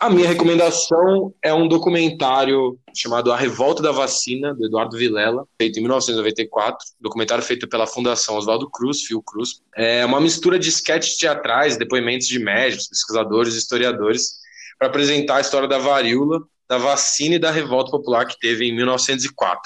A 0.00 0.08
minha 0.08 0.28
recomendação 0.28 1.34
é 1.42 1.52
um 1.52 1.66
documentário 1.66 2.78
chamado 2.94 3.32
A 3.32 3.36
Revolta 3.36 3.82
da 3.82 3.90
Vacina, 3.90 4.54
do 4.54 4.64
Eduardo 4.64 4.96
Vilela, 4.96 5.44
feito 5.60 5.78
em 5.78 5.82
1994. 5.82 6.78
Documentário 7.00 7.42
feito 7.42 7.66
pela 7.66 7.84
Fundação 7.84 8.36
Oswaldo 8.36 8.70
Cruz, 8.70 8.98
Cruz. 9.26 9.60
É 9.74 10.06
uma 10.06 10.20
mistura 10.20 10.56
de 10.56 10.68
sketches 10.68 11.16
teatrais, 11.16 11.76
depoimentos 11.76 12.28
de 12.28 12.38
médicos, 12.38 12.86
pesquisadores, 12.86 13.56
historiadores, 13.56 14.34
para 14.78 14.86
apresentar 14.86 15.38
a 15.38 15.40
história 15.40 15.66
da 15.66 15.78
varíola, 15.78 16.42
da 16.68 16.78
vacina 16.78 17.34
e 17.34 17.40
da 17.40 17.50
revolta 17.50 17.90
popular 17.90 18.24
que 18.24 18.38
teve 18.38 18.68
em 18.68 18.76
1904. 18.76 19.60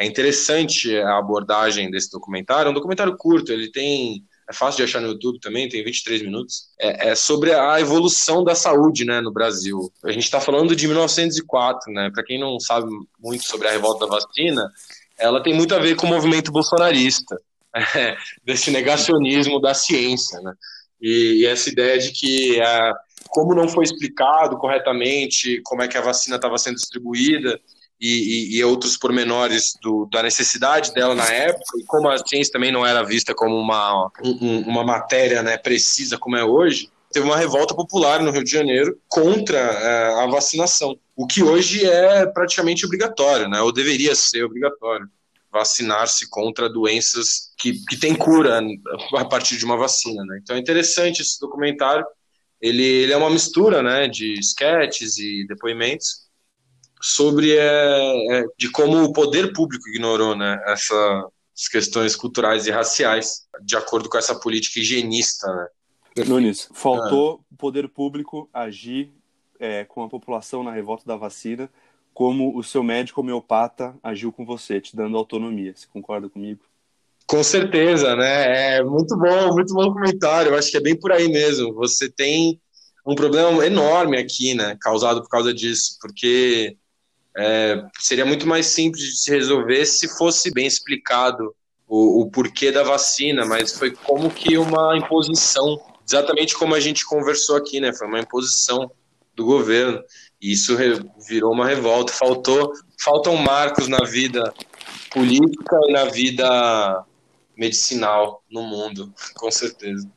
É 0.00 0.06
interessante 0.06 0.96
a 0.96 1.18
abordagem 1.18 1.90
desse 1.90 2.10
documentário. 2.10 2.68
É 2.68 2.70
um 2.70 2.74
documentário 2.74 3.14
curto, 3.18 3.52
ele 3.52 3.70
tem 3.70 4.24
é 4.48 4.52
fácil 4.54 4.78
de 4.78 4.84
achar 4.84 5.00
no 5.00 5.08
YouTube 5.08 5.38
também, 5.40 5.68
tem 5.68 5.84
23 5.84 6.22
minutos, 6.22 6.68
é, 6.80 7.10
é 7.10 7.14
sobre 7.14 7.52
a 7.52 7.78
evolução 7.80 8.42
da 8.42 8.54
saúde 8.54 9.04
né, 9.04 9.20
no 9.20 9.30
Brasil. 9.30 9.92
A 10.02 10.10
gente 10.10 10.24
está 10.24 10.40
falando 10.40 10.74
de 10.74 10.86
1904, 10.88 11.92
né? 11.92 12.10
Para 12.12 12.24
quem 12.24 12.40
não 12.40 12.58
sabe 12.58 12.88
muito 13.18 13.46
sobre 13.46 13.68
a 13.68 13.72
revolta 13.72 14.06
da 14.06 14.16
vacina, 14.16 14.72
ela 15.18 15.42
tem 15.42 15.54
muito 15.54 15.74
a 15.74 15.78
ver 15.78 15.96
com 15.96 16.06
o 16.06 16.10
movimento 16.10 16.50
bolsonarista, 16.50 17.38
é, 17.76 18.16
desse 18.42 18.70
negacionismo 18.70 19.60
da 19.60 19.74
ciência, 19.74 20.40
né? 20.40 20.54
E, 21.00 21.42
e 21.42 21.46
essa 21.46 21.68
ideia 21.68 21.98
de 21.98 22.10
que, 22.10 22.58
é, 22.58 22.92
como 23.28 23.54
não 23.54 23.68
foi 23.68 23.84
explicado 23.84 24.56
corretamente 24.56 25.60
como 25.62 25.82
é 25.82 25.88
que 25.88 25.98
a 25.98 26.02
vacina 26.02 26.36
estava 26.36 26.56
sendo 26.56 26.76
distribuída, 26.76 27.60
e, 28.00 28.54
e, 28.54 28.58
e, 28.58 28.64
outros 28.64 28.96
pormenores 28.96 29.76
do, 29.82 30.08
da 30.10 30.22
necessidade 30.22 30.92
dela 30.92 31.14
na 31.14 31.26
época, 31.32 31.78
e 31.78 31.84
como 31.84 32.08
a 32.08 32.18
ciência 32.18 32.52
também 32.52 32.70
não 32.70 32.86
era 32.86 33.02
vista 33.02 33.34
como 33.34 33.56
uma, 33.56 34.10
um, 34.22 34.60
uma 34.60 34.84
matéria 34.84 35.42
né, 35.42 35.56
precisa 35.56 36.16
como 36.16 36.36
é 36.36 36.44
hoje, 36.44 36.90
teve 37.10 37.26
uma 37.26 37.36
revolta 37.36 37.74
popular 37.74 38.22
no 38.22 38.30
Rio 38.30 38.44
de 38.44 38.50
Janeiro 38.50 38.96
contra 39.08 39.58
é, 39.58 40.22
a 40.22 40.26
vacinação, 40.26 40.96
o 41.16 41.26
que 41.26 41.42
hoje 41.42 41.84
é 41.84 42.24
praticamente 42.26 42.86
obrigatório, 42.86 43.48
né, 43.48 43.60
ou 43.60 43.72
deveria 43.72 44.14
ser 44.14 44.44
obrigatório. 44.44 45.08
vacinar-se 45.50 46.28
contra 46.28 46.68
doenças 46.68 47.52
que, 47.58 47.72
que 47.88 47.96
têm 47.96 48.14
cura 48.14 48.60
a 49.16 49.24
partir 49.24 49.56
de 49.56 49.64
uma 49.64 49.76
vacina, 49.76 50.22
né? 50.24 50.38
Então 50.42 50.54
é 50.54 50.58
interessante 50.58 51.22
esse 51.22 51.40
documentário. 51.40 52.04
Ele, 52.60 52.84
ele 52.84 53.12
é 53.12 53.16
uma 53.16 53.30
mistura, 53.30 53.82
né, 53.82 54.06
de 54.08 54.34
sketches 54.34 55.16
e 55.16 55.46
depoimentos 55.48 56.27
sobre 57.00 57.56
é, 57.56 58.38
é, 58.38 58.44
de 58.56 58.70
como 58.70 59.02
o 59.02 59.12
poder 59.12 59.52
público 59.52 59.88
ignorou, 59.88 60.36
né, 60.36 60.60
essas 60.66 61.68
questões 61.70 62.16
culturais 62.16 62.66
e 62.66 62.70
raciais 62.70 63.46
de 63.62 63.76
acordo 63.76 64.08
com 64.08 64.18
essa 64.18 64.38
política 64.38 64.80
higienista, 64.80 65.46
né? 65.54 65.66
Nunes, 66.26 66.68
faltou 66.74 67.44
o 67.52 67.56
poder 67.56 67.88
público 67.88 68.48
agir 68.52 69.12
é, 69.60 69.84
com 69.84 70.02
a 70.02 70.08
população 70.08 70.64
na 70.64 70.72
revolta 70.72 71.04
da 71.06 71.14
vacina 71.14 71.70
como 72.18 72.58
o 72.58 72.64
seu 72.64 72.82
médico 72.82 73.20
homeopata 73.20 73.94
agiu 74.02 74.32
com 74.32 74.44
você, 74.44 74.80
te 74.80 74.96
dando 74.96 75.16
autonomia. 75.16 75.72
Você 75.72 75.86
concorda 75.86 76.28
comigo? 76.28 76.60
Com 77.28 77.44
certeza, 77.44 78.16
né? 78.16 78.78
É 78.78 78.82
muito 78.82 79.16
bom, 79.16 79.52
muito 79.52 79.72
bom 79.72 79.92
comentário. 79.92 80.50
Eu 80.50 80.58
acho 80.58 80.68
que 80.68 80.76
é 80.76 80.80
bem 80.80 80.98
por 80.98 81.12
aí 81.12 81.28
mesmo. 81.28 81.72
Você 81.74 82.10
tem 82.10 82.60
um 83.06 83.14
problema 83.14 83.64
enorme 83.64 84.18
aqui, 84.18 84.52
né? 84.52 84.76
Causado 84.80 85.22
por 85.22 85.28
causa 85.28 85.54
disso, 85.54 85.96
porque 86.00 86.76
é, 87.38 87.86
seria 88.00 88.26
muito 88.26 88.48
mais 88.48 88.66
simples 88.66 89.00
de 89.04 89.16
se 89.16 89.30
resolver 89.30 89.86
se 89.86 90.08
fosse 90.18 90.50
bem 90.52 90.66
explicado 90.66 91.54
o, 91.86 92.22
o 92.22 92.30
porquê 92.30 92.72
da 92.72 92.82
vacina, 92.82 93.46
mas 93.46 93.78
foi 93.78 93.92
como 93.92 94.28
que 94.28 94.58
uma 94.58 94.96
imposição, 94.98 95.80
exatamente 96.06 96.56
como 96.56 96.74
a 96.74 96.80
gente 96.80 97.06
conversou 97.06 97.56
aqui, 97.56 97.78
né? 97.78 97.94
Foi 97.94 98.08
uma 98.08 98.18
imposição 98.18 98.90
do 99.36 99.44
governo. 99.44 100.02
E 100.40 100.52
isso 100.52 100.76
virou 101.28 101.52
uma 101.52 101.66
revolta. 101.66 102.12
Faltou, 102.12 102.72
faltam 103.02 103.36
marcos 103.36 103.86
na 103.86 104.04
vida 104.04 104.52
política 105.12 105.78
e 105.86 105.92
na 105.92 106.06
vida 106.06 107.04
medicinal 107.56 108.42
no 108.50 108.62
mundo, 108.62 109.14
com 109.36 109.50
certeza. 109.50 110.10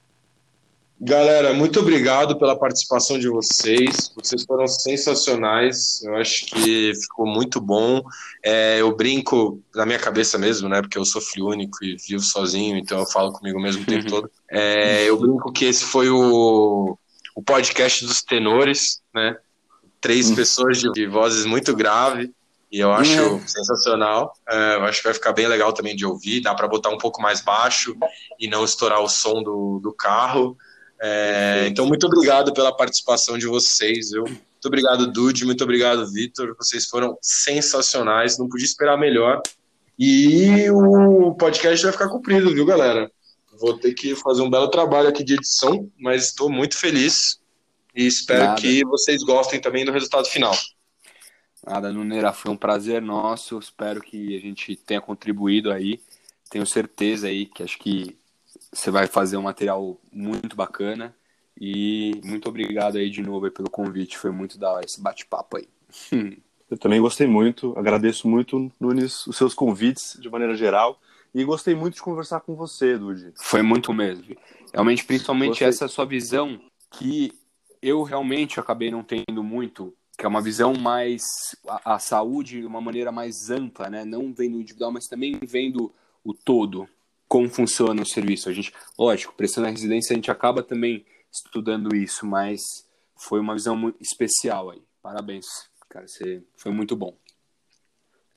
Galera, 1.04 1.52
muito 1.52 1.80
obrigado 1.80 2.38
pela 2.38 2.56
participação 2.56 3.18
de 3.18 3.28
vocês. 3.28 4.12
Vocês 4.16 4.44
foram 4.44 4.68
sensacionais. 4.68 6.04
Eu 6.04 6.16
acho 6.16 6.46
que 6.46 6.94
ficou 6.94 7.26
muito 7.26 7.60
bom. 7.60 8.04
É, 8.46 8.80
eu 8.80 8.96
brinco 8.96 9.60
na 9.74 9.84
minha 9.84 9.98
cabeça 9.98 10.38
mesmo, 10.38 10.70
né? 10.70 10.80
Porque 10.80 11.00
eu 11.00 11.04
sou 11.04 11.20
filho 11.20 11.48
único 11.48 11.84
e 11.84 11.98
vivo 11.98 12.22
sozinho, 12.22 12.78
então 12.78 13.00
eu 13.00 13.08
falo 13.08 13.32
comigo 13.32 13.60
mesmo 13.60 13.82
o 13.82 13.86
tempo 13.86 14.06
todo. 14.12 14.30
É, 14.48 15.04
eu 15.06 15.20
brinco 15.20 15.52
que 15.52 15.66
esse 15.66 15.84
foi 15.84 16.08
o, 16.08 16.96
o 17.36 17.42
podcast 17.42 18.06
dos 18.06 18.22
tenores, 18.22 19.02
né? 19.12 19.38
três 20.00 20.30
hum. 20.30 20.36
pessoas 20.36 20.80
de, 20.80 20.92
de, 20.92 21.08
vozes 21.08 21.46
muito 21.46 21.76
graves. 21.76 22.30
E 22.72 22.80
eu 22.80 22.92
acho 22.92 23.36
hum. 23.36 23.42
sensacional. 23.48 24.34
É, 24.48 24.76
eu 24.76 24.84
acho 24.86 25.00
que 25.00 25.06
vai 25.06 25.14
ficar 25.16 25.34
bem 25.34 25.48
legal 25.48 25.74
também 25.74 25.96
de 25.96 26.06
ouvir. 26.06 26.42
Dá 26.42 26.54
para 26.54 26.68
botar 26.68 26.90
um 26.90 26.98
pouco 26.98 27.22
mais 27.22 27.42
baixo 27.42 27.96
e 28.40 28.48
não 28.48 28.64
estourar 28.64 29.02
o 29.02 29.10
som 29.10 29.42
do, 29.42 29.80
do 29.82 29.92
carro. 29.92 30.56
É, 31.04 31.66
então, 31.68 31.88
muito 31.88 32.06
obrigado 32.06 32.54
pela 32.54 32.76
participação 32.76 33.38
de 33.38 33.48
vocês. 33.48 34.12
Viu? 34.12 34.24
Muito 34.24 34.66
obrigado, 34.66 35.12
Dude. 35.12 35.46
Muito 35.46 35.64
obrigado, 35.64 36.08
Vitor. 36.12 36.56
Vocês 36.56 36.86
foram 36.86 37.18
sensacionais. 37.22 38.38
Não 38.38 38.48
podia 38.48 38.66
esperar 38.66 38.98
melhor. 38.98 39.42
E 39.98 40.70
o 40.70 41.34
podcast 41.34 41.84
vai 41.84 41.92
ficar 41.92 42.10
cumprido, 42.10 42.54
viu, 42.54 42.66
galera? 42.66 43.12
Vou 43.60 43.78
ter 43.78 43.94
que 43.94 44.16
fazer 44.16 44.42
um 44.42 44.50
belo 44.50 44.68
trabalho 44.70 45.10
aqui 45.10 45.24
de 45.24 45.34
edição, 45.34 45.90
mas 46.00 46.26
estou 46.26 46.50
muito 46.50 46.78
feliz 46.78 47.40
e 47.96 48.06
espero 48.08 48.46
Nada. 48.46 48.62
que 48.62 48.84
vocês 48.86 49.24
gostem 49.24 49.60
também 49.60 49.86
do 49.86 49.92
resultado 49.92 50.28
final. 50.28 50.56
Nada, 51.66 51.92
Nuneira, 51.92 52.34
foi 52.34 52.52
um 52.52 52.58
prazer 52.58 53.02
nosso. 53.02 53.60
Espero 53.60 54.02
que 54.02 54.36
a 54.36 54.40
gente 54.40 54.76
tenha 54.76 55.02
contribuído 55.02 55.72
aí. 55.72 56.00
Tenho 56.50 56.66
certeza 56.66 57.28
aí 57.28 57.46
que 57.46 57.62
acho 57.62 57.78
que 57.78 58.18
você 58.72 58.90
vai 58.90 59.08
fazer 59.08 59.38
um 59.38 59.44
material 59.44 60.00
muito 60.12 60.56
bacana. 60.56 61.16
E 61.60 62.20
muito 62.24 62.48
obrigado 62.50 62.98
aí 62.98 63.10
de 63.10 63.22
novo 63.22 63.46
aí 63.46 63.52
pelo 63.52 63.70
convite. 63.70 64.18
Foi 64.18 64.32
muito 64.32 64.58
da 64.58 64.72
hora 64.72 64.86
esse 64.86 65.02
bate-papo 65.02 65.58
aí. 65.58 65.68
Eu 66.70 66.78
também 66.78 67.02
gostei 67.02 67.28
muito. 67.28 67.78
Agradeço 67.78 68.30
muito, 68.30 68.72
Nunes, 68.80 69.28
os 69.28 69.36
seus 69.36 69.54
convites 69.54 70.18
de 70.20 70.30
maneira 70.30 70.56
geral. 70.56 71.00
E 71.36 71.44
gostei 71.44 71.76
muito 71.76 71.96
de 71.96 72.02
conversar 72.02 72.40
com 72.40 72.56
você, 72.56 72.98
Dude. 72.98 73.34
Foi 73.36 73.62
muito 73.62 73.94
mesmo. 73.94 74.36
Realmente, 74.74 75.04
principalmente 75.04 75.50
gostei. 75.50 75.68
essa 75.68 75.88
sua 75.90 76.06
visão 76.06 76.60
que 76.90 77.34
eu 77.82 78.04
realmente 78.04 78.60
acabei 78.60 78.90
não 78.90 79.04
tendo 79.04 79.44
muito, 79.44 79.94
que 80.18 80.26
é 80.26 80.30
uma 80.30 80.42
visão 80.42 80.74
mais 80.74 81.24
a, 81.68 81.96
a, 81.96 82.00
saúde 82.00 82.62
de 82.62 82.66
uma 82.66 82.80
maneira 82.80 83.12
mais 83.12 83.50
ampla, 83.50 83.90
né? 83.90 84.06
Não 84.06 84.34
vendo 84.34 84.58
o 84.58 84.62
individual, 84.62 84.92
mas 84.92 85.08
também 85.08 85.40
vendo 85.42 85.94
o 86.24 86.34
todo, 86.34 86.88
como 87.32 87.50
funciona 87.50 88.02
o 88.02 88.06
serviço. 88.06 88.50
A 88.50 88.52
gente, 88.52 88.74
lógico, 89.00 89.34
prestando 89.34 89.66
a 89.66 89.70
residência, 89.70 90.14
a 90.14 90.16
gente 90.18 90.30
acaba 90.30 90.62
também 90.62 91.06
estudando 91.32 91.96
isso, 91.96 92.26
mas 92.26 92.60
foi 93.16 93.40
uma 93.40 93.54
visão 93.54 93.74
muito 93.74 94.02
especial 94.02 94.70
aí. 94.70 94.82
Parabéns, 95.02 95.46
cara, 95.88 96.06
você 96.06 96.44
foi 96.58 96.74
muito 96.74 96.94
bom. 96.94 97.16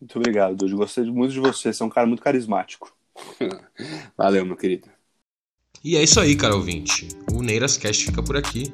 Muito 0.01 0.17
obrigado, 0.17 0.55
Dudu. 0.55 0.77
Gostei 0.77 1.03
muito 1.11 1.33
de 1.33 1.41
você, 1.41 1.73
você 1.73 1.83
é 1.83 1.87
um 1.87 1.91
cara 1.91 2.07
muito 2.07 2.23
carismático. 2.23 2.97
Valeu, 4.17 4.47
meu 4.47 4.57
querido. 4.57 4.89
E 5.83 5.97
é 5.97 6.03
isso 6.05 6.21
aí, 6.21 6.37
cara 6.37 6.55
ouvinte. 6.55 7.09
O 7.33 7.43
Neiras 7.43 7.77
Cast 7.77 8.05
fica 8.05 8.23
por 8.23 8.37
aqui. 8.37 8.73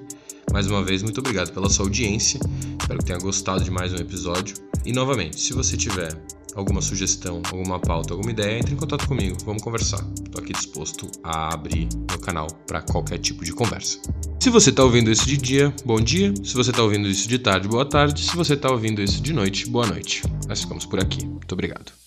Mais 0.53 0.66
uma 0.66 0.82
vez, 0.82 1.03
muito 1.03 1.18
obrigado 1.18 1.53
pela 1.53 1.70
sua 1.70 1.86
audiência. 1.86 2.40
Espero 2.80 2.98
que 2.98 3.05
tenha 3.05 3.18
gostado 3.18 3.62
de 3.62 3.70
mais 3.70 3.92
um 3.92 3.96
episódio. 3.96 4.57
E 4.84 4.92
novamente, 4.92 5.40
se 5.40 5.53
você 5.53 5.76
tiver 5.76 6.12
alguma 6.55 6.80
sugestão, 6.80 7.40
alguma 7.51 7.78
pauta, 7.78 8.14
alguma 8.14 8.30
ideia, 8.30 8.59
entre 8.59 8.74
em 8.74 8.76
contato 8.76 9.07
comigo, 9.07 9.36
vamos 9.44 9.62
conversar. 9.62 10.05
Estou 10.24 10.42
aqui 10.42 10.53
disposto 10.53 11.07
a 11.22 11.55
abrir 11.55 11.88
meu 12.09 12.18
canal 12.18 12.48
para 12.66 12.82
qualquer 12.82 13.18
tipo 13.18 13.44
de 13.44 13.53
conversa. 13.53 14.01
Se 14.40 14.51
você 14.51 14.70
está 14.70 14.82
ouvindo 14.82 15.11
isso 15.11 15.26
de 15.26 15.36
dia, 15.36 15.72
bom 15.84 16.01
dia. 16.01 16.32
Se 16.42 16.55
você 16.55 16.70
está 16.70 16.82
ouvindo 16.82 17.07
isso 17.09 17.28
de 17.28 17.38
tarde, 17.38 17.68
boa 17.68 17.84
tarde. 17.84 18.24
Se 18.24 18.34
você 18.34 18.55
está 18.55 18.70
ouvindo 18.70 19.03
isso 19.03 19.20
de 19.20 19.32
noite, 19.32 19.68
boa 19.68 19.86
noite. 19.86 20.22
Nós 20.48 20.62
ficamos 20.62 20.86
por 20.86 20.98
aqui. 20.98 21.24
Muito 21.26 21.53
obrigado. 21.53 21.99